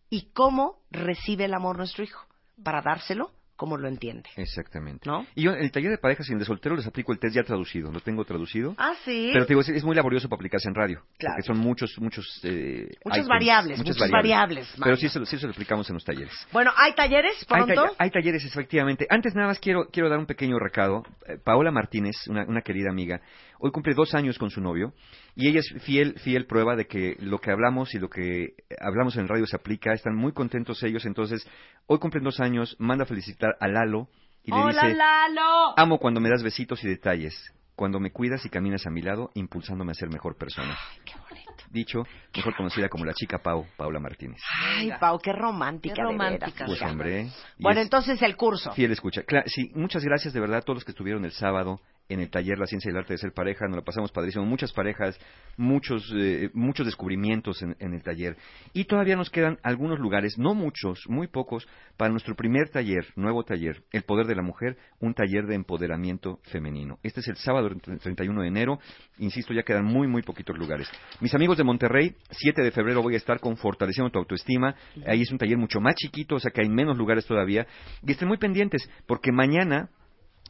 y 0.09 0.31
cómo 0.33 0.83
recibe 0.91 1.45
el 1.45 1.53
amor 1.53 1.77
nuestro 1.77 2.03
hijo, 2.03 2.23
para 2.63 2.81
dárselo 2.81 3.31
como 3.57 3.77
lo 3.77 3.87
entiende. 3.87 4.29
Exactamente. 4.35 5.09
¿No? 5.09 5.25
Y 5.33 5.43
yo 5.43 5.51
en 5.53 5.59
el 5.63 5.71
taller 5.71 5.89
de 5.89 5.97
parejas 5.97 6.27
y 6.27 6.33
en 6.33 6.35
el 6.35 6.39
de 6.39 6.45
soltero 6.45 6.75
les 6.75 6.85
aplico 6.85 7.13
el 7.13 7.19
test 7.19 7.35
ya 7.35 7.43
traducido, 7.43 7.89
lo 7.89 8.01
tengo 8.01 8.25
traducido. 8.25 8.75
Ah, 8.77 8.93
sí. 9.05 9.29
Pero 9.31 9.45
te 9.45 9.53
digo, 9.53 9.61
es, 9.61 9.69
es 9.69 9.83
muy 9.85 9.95
laborioso 9.95 10.27
para 10.27 10.35
aplicarse 10.39 10.67
en 10.67 10.75
radio. 10.75 11.01
Claro. 11.17 11.35
Porque 11.37 11.47
son 11.47 11.59
muchos, 11.59 11.97
muchos... 11.99 12.41
eh, 12.43 12.89
Muchas 13.05 13.19
items, 13.19 13.27
variables, 13.29 13.77
muchas 13.77 14.09
variables, 14.09 14.75
Pero 14.83 14.97
sí 14.97 15.07
se, 15.07 15.19
lo- 15.19 15.25
sí 15.25 15.37
se 15.39 15.45
lo 15.45 15.53
aplicamos 15.53 15.89
en 15.89 15.93
los 15.93 16.03
talleres. 16.03 16.33
Bueno, 16.51 16.71
¿hay 16.75 16.93
talleres 16.95 17.37
Hay, 17.49 17.63
pronto? 17.63 17.81
talla- 17.81 17.93
hay 17.97 18.11
talleres, 18.11 18.43
efectivamente. 18.43 19.07
Antes 19.09 19.33
nada 19.35 19.47
más 19.47 19.59
quiero, 19.59 19.87
quiero 19.89 20.09
dar 20.09 20.19
un 20.19 20.25
pequeño 20.25 20.59
recado. 20.59 21.03
Eh, 21.25 21.37
Paola 21.41 21.71
Martínez, 21.71 22.27
una, 22.27 22.43
una 22.43 22.61
querida 22.61 22.89
amiga, 22.89 23.21
hoy 23.65 23.71
cumple 23.71 23.95
dos 23.95 24.13
años 24.13 24.37
con 24.37 24.51
su 24.51 24.61
novio 24.61 24.93
y 25.35 25.49
ella 25.49 25.59
es 25.59 25.83
fiel, 25.83 26.19
fiel 26.19 26.45
prueba 26.45 26.75
de 26.75 26.85
que 26.85 27.17
lo 27.19 27.39
que 27.39 27.49
hablamos 27.49 27.95
y 27.95 27.99
lo 27.99 28.09
que 28.11 28.53
hablamos 28.79 29.15
en 29.15 29.23
el 29.23 29.27
radio 29.27 29.47
se 29.47 29.55
aplica. 29.55 29.91
Están 29.91 30.15
muy 30.15 30.33
contentos 30.33 30.83
ellos. 30.83 31.03
Entonces, 31.05 31.47
hoy 31.87 31.97
cumplen 31.97 32.23
dos 32.23 32.39
años, 32.39 32.75
manda 32.77 33.05
a 33.05 33.07
felicitar 33.07 33.55
a 33.59 33.67
Lalo 33.67 34.07
y 34.43 34.51
le 34.51 34.57
¡Hola, 34.57 34.83
dice... 34.83 34.95
Lalo! 34.95 35.73
Amo 35.77 35.97
cuando 35.97 36.19
me 36.21 36.29
das 36.29 36.43
besitos 36.43 36.83
y 36.83 36.87
detalles, 36.87 37.35
cuando 37.75 37.99
me 37.99 38.11
cuidas 38.11 38.45
y 38.45 38.49
caminas 38.49 38.85
a 38.85 38.91
mi 38.91 39.01
lado, 39.01 39.31
impulsándome 39.33 39.93
a 39.93 39.95
ser 39.95 40.09
mejor 40.09 40.37
persona. 40.37 40.77
Qué 41.03 41.13
bonito. 41.27 41.51
Dicho, 41.71 42.03
mejor 42.35 42.55
conocida 42.55 42.87
como 42.87 43.03
la 43.03 43.13
chica 43.13 43.39
Pau, 43.39 43.65
Paula 43.77 43.99
Martínez. 43.99 44.39
Ay, 44.77 44.91
Pau, 44.99 45.17
qué 45.19 45.33
romántica. 45.33 45.95
Qué 45.95 46.01
romántica. 46.03 46.45
veras, 46.65 46.67
Pues 46.67 46.81
hombre, 46.83 47.29
Bueno, 47.57 47.79
es 47.79 47.85
entonces 47.87 48.21
el 48.21 48.37
curso. 48.37 48.71
fiel 48.73 48.91
escucha. 48.91 49.23
Cla- 49.23 49.43
sí, 49.47 49.71
muchas 49.73 50.03
gracias 50.03 50.35
de 50.35 50.39
verdad 50.39 50.59
a 50.59 50.61
todos 50.61 50.75
los 50.77 50.85
que 50.85 50.91
estuvieron 50.91 51.25
el 51.25 51.31
sábado 51.31 51.81
en 52.09 52.19
el 52.19 52.29
taller 52.29 52.57
La 52.57 52.67
Ciencia 52.67 52.89
y 52.89 52.91
el 52.91 52.97
Arte 52.97 53.13
de 53.13 53.17
Ser 53.17 53.31
Pareja. 53.33 53.65
Nos 53.67 53.77
lo 53.77 53.83
pasamos 53.83 54.11
padrísimo. 54.11 54.45
Muchas 54.45 54.71
parejas, 54.73 55.19
muchos, 55.57 56.11
eh, 56.15 56.49
muchos 56.53 56.85
descubrimientos 56.85 57.61
en, 57.61 57.75
en 57.79 57.93
el 57.93 58.03
taller. 58.03 58.37
Y 58.73 58.85
todavía 58.85 59.15
nos 59.15 59.29
quedan 59.29 59.57
algunos 59.63 59.99
lugares, 59.99 60.37
no 60.37 60.53
muchos, 60.53 61.03
muy 61.07 61.27
pocos, 61.27 61.67
para 61.97 62.11
nuestro 62.11 62.35
primer 62.35 62.69
taller, 62.69 63.05
nuevo 63.15 63.43
taller, 63.43 63.83
El 63.91 64.03
Poder 64.03 64.27
de 64.27 64.35
la 64.35 64.41
Mujer, 64.41 64.77
un 64.99 65.13
taller 65.13 65.45
de 65.45 65.55
empoderamiento 65.55 66.39
femenino. 66.43 66.99
Este 67.03 67.21
es 67.21 67.27
el 67.27 67.37
sábado 67.37 67.69
31 67.69 68.41
de 68.41 68.47
enero. 68.47 68.79
Insisto, 69.17 69.53
ya 69.53 69.63
quedan 69.63 69.85
muy, 69.85 70.07
muy 70.07 70.21
poquitos 70.21 70.57
lugares. 70.57 70.89
Mis 71.21 71.33
amigos 71.33 71.57
de 71.57 71.63
Monterrey, 71.63 72.15
7 72.29 72.61
de 72.61 72.71
febrero 72.71 73.01
voy 73.01 73.15
a 73.15 73.17
estar 73.17 73.39
con 73.39 73.57
Fortaleciendo 73.57 74.11
tu 74.11 74.19
Autoestima. 74.19 74.75
Ahí 75.05 75.21
es 75.21 75.31
un 75.31 75.37
taller 75.37 75.57
mucho 75.57 75.79
más 75.79 75.95
chiquito, 75.95 76.35
o 76.35 76.39
sea 76.39 76.51
que 76.51 76.61
hay 76.61 76.69
menos 76.69 76.97
lugares 76.97 77.25
todavía. 77.25 77.65
Y 78.05 78.11
estén 78.11 78.27
muy 78.27 78.37
pendientes, 78.37 78.89
porque 79.07 79.31
mañana 79.31 79.89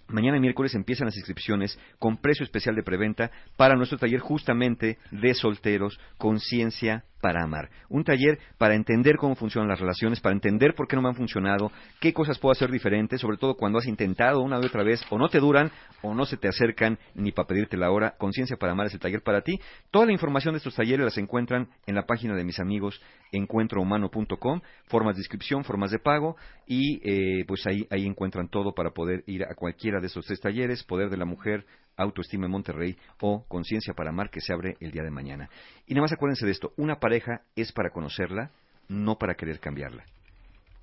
Mañana 0.08 0.40
miércoles 0.40 0.76
empiezan 0.76 1.06
las 1.06 1.18
inscripciones 1.18 1.80
con 1.98 2.18
precio 2.18 2.44
especial 2.44 2.76
de 2.76 2.84
preventa 2.84 3.32
para 3.58 3.76
nuestro 3.76 3.98
taller 3.98 4.20
justamente 4.20 5.00
de 5.12 5.34
solteros, 5.34 6.00
conciencia 6.18 7.06
para 7.22 7.44
amar. 7.44 7.70
Un 7.90 8.04
taller 8.04 8.40
para 8.58 8.76
entender 8.76 9.18
cómo 9.18 9.36
funcionan 9.36 9.70
las 9.70 9.80
relaciones, 9.80 10.20
para 10.20 10.34
entender 10.34 10.76
por 10.76 10.88
qué 10.88 10.96
no 10.96 11.02
me 11.02 11.10
han 11.10 11.16
funcionado, 11.16 11.72
qué 12.00 12.14
cosas 12.14 12.40
puedo 12.40 12.52
hacer 12.52 12.72
diferentes, 12.72 13.22
sobre 13.22 13.38
todo 13.38 13.56
cuando 13.56 13.80
has 13.80 13.88
intentado 13.88 14.42
una 14.42 14.60
y 14.62 14.66
otra 14.66 14.84
vez 14.84 15.04
o 15.10 15.18
no 15.18 15.30
te 15.30 15.40
duran 15.40 15.72
o 16.02 16.14
no 16.14 16.26
se 16.26 16.38
te 16.38 16.48
acercan 16.48 17.00
ni 17.16 17.32
para 17.32 17.48
pedirte 17.48 17.78
la 17.78 17.92
hora. 17.92 18.16
Conciencia 18.18 18.58
para 18.58 18.74
amar 18.74 18.88
es 18.88 18.94
el 18.94 19.00
taller 19.00 19.22
para 19.22 19.42
ti. 19.42 19.60
Toda 19.92 20.06
la 20.06 20.12
información 20.12 20.54
de 20.54 20.58
estos 20.58 20.76
talleres 20.76 21.04
las 21.04 21.18
encuentran 21.18 21.68
en 21.88 21.96
la 21.96 22.06
página 22.06 22.36
de 22.36 22.44
mis 22.44 22.60
amigos 22.60 23.02
encuentrohumano.com, 23.32 24.62
formas 24.86 25.16
de 25.16 25.22
inscripción, 25.22 25.64
formas 25.64 25.92
de 25.92 26.00
pago 26.00 26.36
y 26.68 27.02
eh, 27.04 27.46
pues 27.48 27.66
ahí, 27.68 27.88
ahí 27.90 28.06
encuentran 28.06 28.50
todo 28.50 28.74
para 28.74 28.92
poder 28.92 29.24
ir 29.28 29.44
a 29.44 29.56
cualquiera 29.56 30.00
de 30.00 30.08
estos 30.08 30.26
tres 30.26 30.40
talleres, 30.40 30.84
Poder 30.84 31.10
de 31.10 31.18
la 31.18 31.26
Mujer, 31.26 31.66
Autoestima 31.98 32.46
en 32.46 32.52
Monterrey 32.52 32.98
o 33.22 33.46
Conciencia 33.48 33.94
para 33.94 34.10
Amar 34.10 34.30
que 34.30 34.42
se 34.42 34.54
abre 34.54 34.78
el 34.80 34.92
día 34.92 35.04
de 35.04 35.12
mañana. 35.12 35.50
Y 35.86 35.94
nada 35.94 36.04
más 36.04 36.14
acuérdense 36.14 36.46
de 36.46 36.52
esto, 36.52 36.74
una 36.78 37.00
pareja 37.00 37.42
es 37.56 37.72
para 37.72 37.90
conocerla, 37.90 38.52
no 38.88 39.18
para 39.18 39.36
querer 39.36 39.60
cambiarla. 39.60 40.04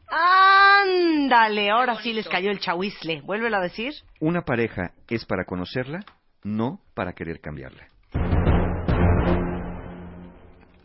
Ándale, 0.08 1.70
ahora 1.70 1.96
sí 2.02 2.12
les 2.12 2.28
cayó 2.28 2.50
el 2.50 2.58
chahuizle. 2.58 3.22
Vuélvelo 3.22 3.56
a 3.56 3.60
decir. 3.60 3.94
Una 4.20 4.42
pareja 4.42 4.92
es 5.08 5.24
para 5.24 5.44
conocerla, 5.44 6.00
no 6.42 6.80
para 6.94 7.14
querer 7.14 7.40
cambiarla. 7.40 7.86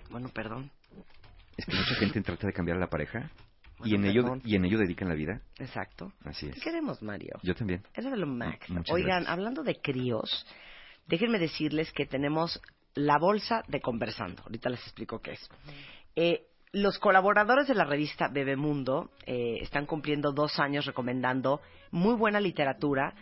Bueno, 0.09 0.29
perdón. 0.33 0.71
Es 1.57 1.65
que 1.65 1.75
mucha 1.75 1.95
gente 1.95 2.21
trata 2.21 2.47
de 2.47 2.53
cambiar 2.53 2.77
a 2.77 2.79
la 2.79 2.87
pareja 2.87 3.29
y, 3.83 3.95
en 3.95 4.05
ello, 4.05 4.37
y 4.43 4.55
en 4.55 4.65
ello 4.65 4.79
dedican 4.79 5.09
la 5.09 5.15
vida. 5.15 5.41
Exacto. 5.59 6.13
Así 6.23 6.47
¿Qué 6.47 6.57
es. 6.57 6.63
queremos, 6.63 7.01
Mario? 7.01 7.39
Yo 7.43 7.55
también. 7.55 7.83
Eso 7.93 8.09
de 8.09 8.17
lo. 8.17 8.27
Muchas 8.27 8.91
Oigan, 8.91 9.07
gracias. 9.09 9.29
hablando 9.29 9.63
de 9.63 9.79
críos, 9.81 10.45
déjenme 11.07 11.39
decirles 11.39 11.91
que 11.91 12.05
tenemos 12.05 12.61
la 12.95 13.17
bolsa 13.19 13.63
de 13.67 13.79
conversando. 13.79 14.43
Ahorita 14.43 14.69
les 14.69 14.81
explico 14.81 15.19
qué 15.19 15.33
es. 15.33 15.49
Eh, 16.15 16.47
los 16.73 16.99
colaboradores 16.99 17.67
de 17.67 17.75
la 17.75 17.85
revista 17.85 18.27
Bebemundo 18.27 19.11
eh, 19.25 19.59
están 19.61 19.85
cumpliendo 19.85 20.31
dos 20.31 20.59
años 20.59 20.85
recomendando 20.85 21.61
muy 21.91 22.15
buena 22.15 22.39
literatura 22.39 23.13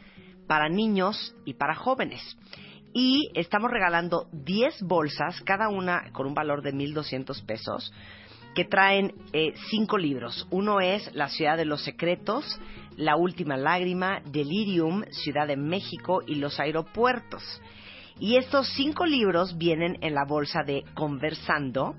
para 0.48 0.70
niños 0.70 1.36
y 1.46 1.54
para 1.54 1.76
jóvenes. 1.76 2.38
Y 2.94 3.30
estamos 3.36 3.70
regalando 3.72 4.30
10 4.32 4.84
bolsas, 4.84 5.42
cada 5.42 5.68
una 5.68 6.12
con 6.14 6.28
un 6.28 6.34
valor 6.34 6.62
de 6.62 6.74
1.200 6.74 7.46
pesos, 7.46 7.94
que 8.56 8.66
traen 8.66 9.14
eh, 9.34 9.54
cinco 9.70 9.98
libros. 9.98 10.48
Uno 10.50 10.80
es 10.80 11.14
La 11.14 11.30
ciudad 11.30 11.58
de 11.58 11.66
los 11.66 11.84
secretos, 11.84 12.60
La 12.98 13.18
última 13.18 13.58
lágrima, 13.58 14.22
Delirium, 14.26 15.04
Ciudad 15.12 15.46
de 15.46 15.58
México 15.58 16.22
y 16.26 16.36
los 16.36 16.60
aeropuertos. 16.60 17.44
Y 18.18 18.38
estos 18.38 18.70
cinco 18.70 19.06
libros 19.06 19.58
vienen 19.58 19.98
en 20.02 20.16
la 20.16 20.24
bolsa 20.26 20.64
de 20.64 20.86
Conversando, 20.94 21.96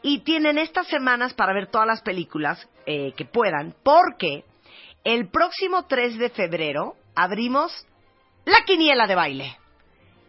y 0.00 0.20
tienen 0.20 0.56
estas 0.56 0.86
semanas 0.86 1.34
para 1.34 1.52
ver 1.52 1.66
todas 1.66 1.88
las 1.88 2.00
películas 2.00 2.64
eh, 2.86 3.12
que 3.16 3.24
puedan 3.24 3.74
porque 3.82 4.44
el 5.02 5.30
próximo 5.30 5.86
3 5.86 6.16
de 6.18 6.30
febrero 6.30 6.94
abrimos 7.16 7.72
la 8.44 8.64
quiniela 8.64 9.08
de 9.08 9.14
baile. 9.16 9.58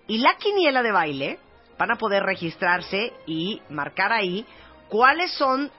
Y 0.07 0.17
la 0.17 0.37
quiniela 0.37 0.81
de 0.81 0.91
baile 0.91 1.39
van 1.77 1.91
a 1.91 1.97
poder 1.97 2.23
registrarse 2.23 3.13
y 3.27 3.61
marcar 3.69 4.11
ahí 4.11 4.47
cuáles 4.89 5.31
son 5.33 5.71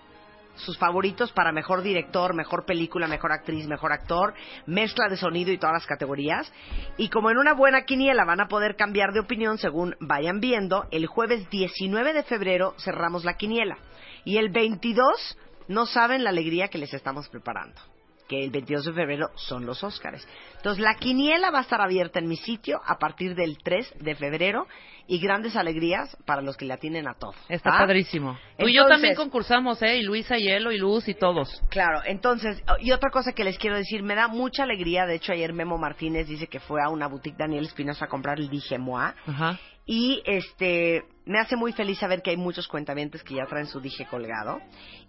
sus 0.54 0.78
favoritos 0.78 1.32
para 1.32 1.52
mejor 1.52 1.82
director, 1.82 2.34
mejor 2.34 2.64
película, 2.64 3.06
mejor 3.06 3.32
actriz, 3.32 3.66
mejor 3.66 3.92
actor, 3.92 4.34
mezcla 4.66 5.08
de 5.08 5.16
sonido 5.16 5.52
y 5.52 5.58
todas 5.58 5.74
las 5.74 5.86
categorías. 5.86 6.52
Y 6.96 7.08
como 7.08 7.30
en 7.30 7.38
una 7.38 7.54
buena 7.54 7.82
quiniela 7.82 8.24
van 8.24 8.40
a 8.40 8.48
poder 8.48 8.76
cambiar 8.76 9.12
de 9.12 9.20
opinión 9.20 9.58
según 9.58 9.96
vayan 10.00 10.40
viendo, 10.40 10.86
el 10.90 11.06
jueves 11.06 11.48
19 11.50 12.12
de 12.12 12.22
febrero 12.22 12.74
cerramos 12.78 13.24
la 13.24 13.34
quiniela. 13.34 13.78
Y 14.24 14.36
el 14.36 14.50
22 14.50 15.38
no 15.68 15.86
saben 15.86 16.24
la 16.24 16.30
alegría 16.30 16.68
que 16.68 16.78
les 16.78 16.94
estamos 16.94 17.28
preparando. 17.28 17.80
que 18.28 18.44
el 18.44 18.50
22 18.50 18.86
de 18.86 18.92
febrero 18.94 19.30
son 19.34 19.66
los 19.66 19.84
Óscares. 19.84 20.26
Entonces, 20.56 20.82
la 20.82 20.94
quiniela 20.94 21.50
va 21.50 21.58
a 21.58 21.62
estar 21.62 21.82
abierta 21.82 22.18
en 22.18 22.28
mi 22.28 22.36
sitio 22.36 22.80
a 22.86 22.96
partir 22.96 23.34
del 23.34 23.58
3 23.58 23.94
de 23.98 24.14
febrero 24.14 24.66
y 25.06 25.18
grandes 25.18 25.56
alegrías 25.56 26.16
para 26.24 26.42
los 26.42 26.56
que 26.56 26.64
le 26.64 26.72
atienen 26.74 27.08
a 27.08 27.14
todo. 27.14 27.34
Está 27.48 27.70
¿va? 27.70 27.78
padrísimo. 27.78 28.38
Tú 28.58 28.68
y 28.68 28.74
yo 28.74 28.86
también 28.86 29.14
concursamos, 29.14 29.82
¿eh? 29.82 29.98
Y 29.98 30.02
Luisa 30.02 30.38
y 30.38 30.48
Elo 30.48 30.72
y 30.72 30.78
Luz 30.78 31.08
y 31.08 31.14
todos. 31.14 31.62
Claro, 31.68 32.00
entonces, 32.04 32.62
y 32.80 32.92
otra 32.92 33.10
cosa 33.10 33.32
que 33.32 33.44
les 33.44 33.58
quiero 33.58 33.76
decir, 33.76 34.02
me 34.02 34.14
da 34.14 34.28
mucha 34.28 34.62
alegría, 34.62 35.06
de 35.06 35.16
hecho 35.16 35.32
ayer 35.32 35.52
Memo 35.52 35.78
Martínez 35.78 36.26
dice 36.28 36.46
que 36.46 36.60
fue 36.60 36.80
a 36.82 36.88
una 36.88 37.08
boutique 37.08 37.36
Daniel 37.38 37.64
Espinosa 37.64 38.04
a 38.04 38.08
comprar 38.08 38.38
el 38.38 38.48
Dije 38.48 38.78
Moi, 38.78 39.12
Ajá. 39.26 39.58
y 39.86 40.22
este, 40.24 41.02
me 41.26 41.38
hace 41.40 41.56
muy 41.56 41.72
feliz 41.72 41.98
saber 41.98 42.22
que 42.22 42.30
hay 42.30 42.36
muchos 42.36 42.68
cuentavientes 42.68 43.22
que 43.22 43.34
ya 43.34 43.46
traen 43.46 43.66
su 43.66 43.80
Dije 43.80 44.06
colgado, 44.06 44.60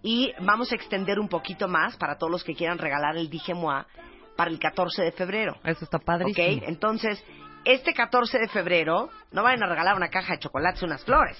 y 0.01 0.31
vamos 0.41 0.71
a 0.71 0.75
extender 0.75 1.19
un 1.19 1.29
poquito 1.29 1.67
más 1.67 1.95
para 1.97 2.17
todos 2.17 2.31
los 2.31 2.43
que 2.43 2.55
quieran 2.55 2.77
regalar 2.77 3.15
el 3.17 3.29
Dije 3.29 3.53
Moi 3.53 3.83
para 4.35 4.49
el 4.49 4.57
14 4.59 5.03
de 5.03 5.11
febrero, 5.11 5.55
Eso 5.63 5.85
está 5.85 5.97
¿ok? 5.97 6.03
padrísimo. 6.03 6.63
Entonces, 6.65 7.23
este 7.65 7.93
14 7.93 8.39
de 8.39 8.47
febrero, 8.47 9.09
no 9.31 9.43
vayan 9.43 9.63
a 9.63 9.67
regalar 9.67 9.95
una 9.95 10.09
caja 10.09 10.33
de 10.33 10.39
chocolates, 10.39 10.83
unas 10.83 11.03
flores. 11.03 11.37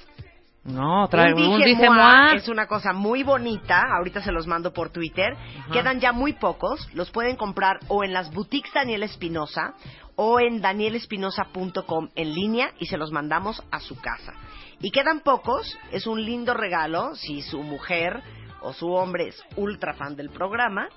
No, 0.64 1.10
trae 1.10 1.34
un, 1.34 1.60
moi. 1.94 2.38
es 2.38 2.48
una 2.48 2.68
cosa 2.68 2.94
muy 2.94 3.22
bonita. 3.24 3.84
Ahorita 3.98 4.22
se 4.22 4.32
los 4.32 4.48
mando 4.48 4.72
por 4.72 4.92
Twitter. 4.92 5.36
Quedan 5.74 6.00
ya 6.00 6.14
muy 6.14 6.34
pocos. 6.34 6.90
Los 6.94 7.12
pueden 7.12 7.36
comprar 7.36 7.80
o 7.90 8.04
en 8.06 8.14
las 8.14 8.34
boutiques 8.34 8.74
Daniel 8.74 9.04
Espinosa 9.04 9.74
o 10.16 10.40
en 10.40 10.62
danielespinosa.com 10.62 12.10
en 12.16 12.34
línea 12.34 12.72
y 12.80 12.86
se 12.86 12.98
los 12.98 13.12
mandamos 13.12 13.62
a 13.72 13.82
su 13.82 14.00
casa. 14.00 14.34
Y 14.80 14.92
quedan 14.92 15.20
pocos. 15.20 15.78
Es 15.92 16.08
un 16.08 16.24
lindo 16.24 16.54
regalo 16.54 17.14
si 17.16 17.42
su 17.42 17.62
mujer 17.62 18.22
o 18.62 18.72
su 18.72 18.90
hombre 18.94 19.28
es 19.28 19.44
ultra 19.58 19.94
fan 19.96 20.16
del 20.16 20.30
programa. 20.30 20.88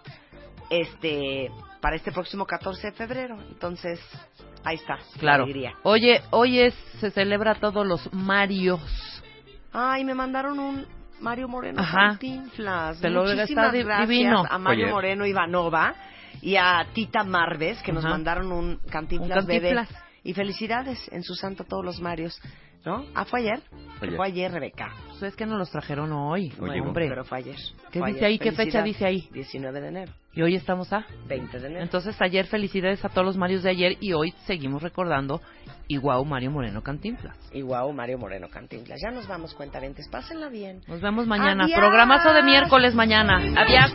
Este 0.71 1.51
para 1.81 1.97
este 1.97 2.13
próximo 2.13 2.47
14 2.47 2.89
de 2.89 2.93
febrero. 2.93 3.37
Entonces, 3.49 4.01
ahí 4.67 4.77
está. 4.77 4.97
la 4.97 5.19
Claro. 5.19 5.45
alegría. 5.45 5.75
Oye, 5.83 6.23
hoy 6.31 6.61
es, 6.61 6.75
se 7.01 7.11
celebra 7.11 7.55
todos 7.55 7.87
los 7.87 8.13
Marios. 8.13 8.81
Ay, 9.73 10.05
me 10.05 10.15
mandaron 10.15 10.59
un 10.59 10.87
Mario 11.21 11.49
Moreno 11.49 11.81
Ajá. 11.81 12.09
Cantinflas. 12.11 13.01
Te 13.01 13.09
lo 13.11 13.23
Muchísimas 13.25 13.73
gracias 13.73 14.09
divino. 14.09 14.45
a 14.49 14.59
Mario 14.59 14.85
Oye. 14.87 14.93
Moreno 14.93 15.27
Ivanova 15.27 15.95
y 16.43 16.57
a 16.57 16.87
Tita 16.93 17.25
Marves 17.25 17.83
que 17.83 17.93
nos 17.93 18.05
Ajá. 18.05 18.13
mandaron 18.15 18.53
un 18.53 18.77
Cantinflas, 18.91 19.45
Un 19.45 19.47
Cantinflas. 19.47 19.89
bebé. 19.89 20.01
Y 20.25 20.35
felicidades 20.35 20.99
en 21.13 21.23
su 21.23 21.35
santo 21.35 21.63
a 21.63 21.67
todos 21.67 21.85
los 21.85 22.01
Marios. 22.01 22.41
¿No? 22.87 23.05
Ah, 23.17 23.25
fue 23.25 23.41
ayer. 23.41 23.61
Ayer. 24.01 24.17
Fue 24.17 24.27
ayer, 24.27 24.53
Rebeca. 24.53 24.93
Pues 25.09 25.23
es 25.25 25.35
que 25.37 25.45
nos 25.45 25.59
los 25.59 25.71
trajeron 25.73 26.13
hoy. 26.13 26.53
Oye, 26.61 26.81
hombre. 26.81 27.09
Pero 27.09 27.25
fue 27.25 27.39
ayer. 27.39 27.57
¿Qué 27.91 27.99
Fue 27.99 28.13
dice 28.13 28.25
ayer. 28.25 28.25
ahí? 28.25 28.39
¿Qué 28.39 28.53
fecha 28.53 28.83
dice 28.83 29.05
ahí? 29.05 29.29
19 29.33 29.81
de 29.81 29.89
enero. 29.89 30.13
Y 30.33 30.43
hoy 30.43 30.55
estamos 30.55 30.93
a. 30.93 31.05
20 31.27 31.59
de 31.59 31.67
enero. 31.67 31.83
Entonces 31.83 32.15
ayer 32.21 32.47
felicidades 32.47 33.05
a 33.05 33.09
todos 33.09 33.27
los 33.27 33.37
Marios 33.37 33.65
de 33.65 33.71
ayer 33.71 33.97
y 34.01 34.13
hoy 34.13 34.33
seguimos 34.47 34.83
recordando 34.83 35.41
igual 35.89 36.25
Mario 36.27 36.53
Moreno 36.53 36.81
Cantinflas. 36.83 37.37
y 37.53 37.63
guau, 37.63 37.93
Mario 37.93 38.19
Moreno 38.19 38.49
Cantinflas. 38.49 39.01
Ya 39.03 39.11
nos 39.11 39.27
vamos, 39.27 39.53
cuentavientes. 39.55 40.07
Pásenla 40.09 40.49
bien. 40.49 40.83
Nos 40.87 41.01
vemos 41.01 41.27
mañana. 41.27 41.65
Adiós. 41.65 41.79
Programazo 41.79 42.33
de 42.33 42.43
miércoles 42.45 42.95
mañana. 42.95 43.39
Adiós. 43.57 43.93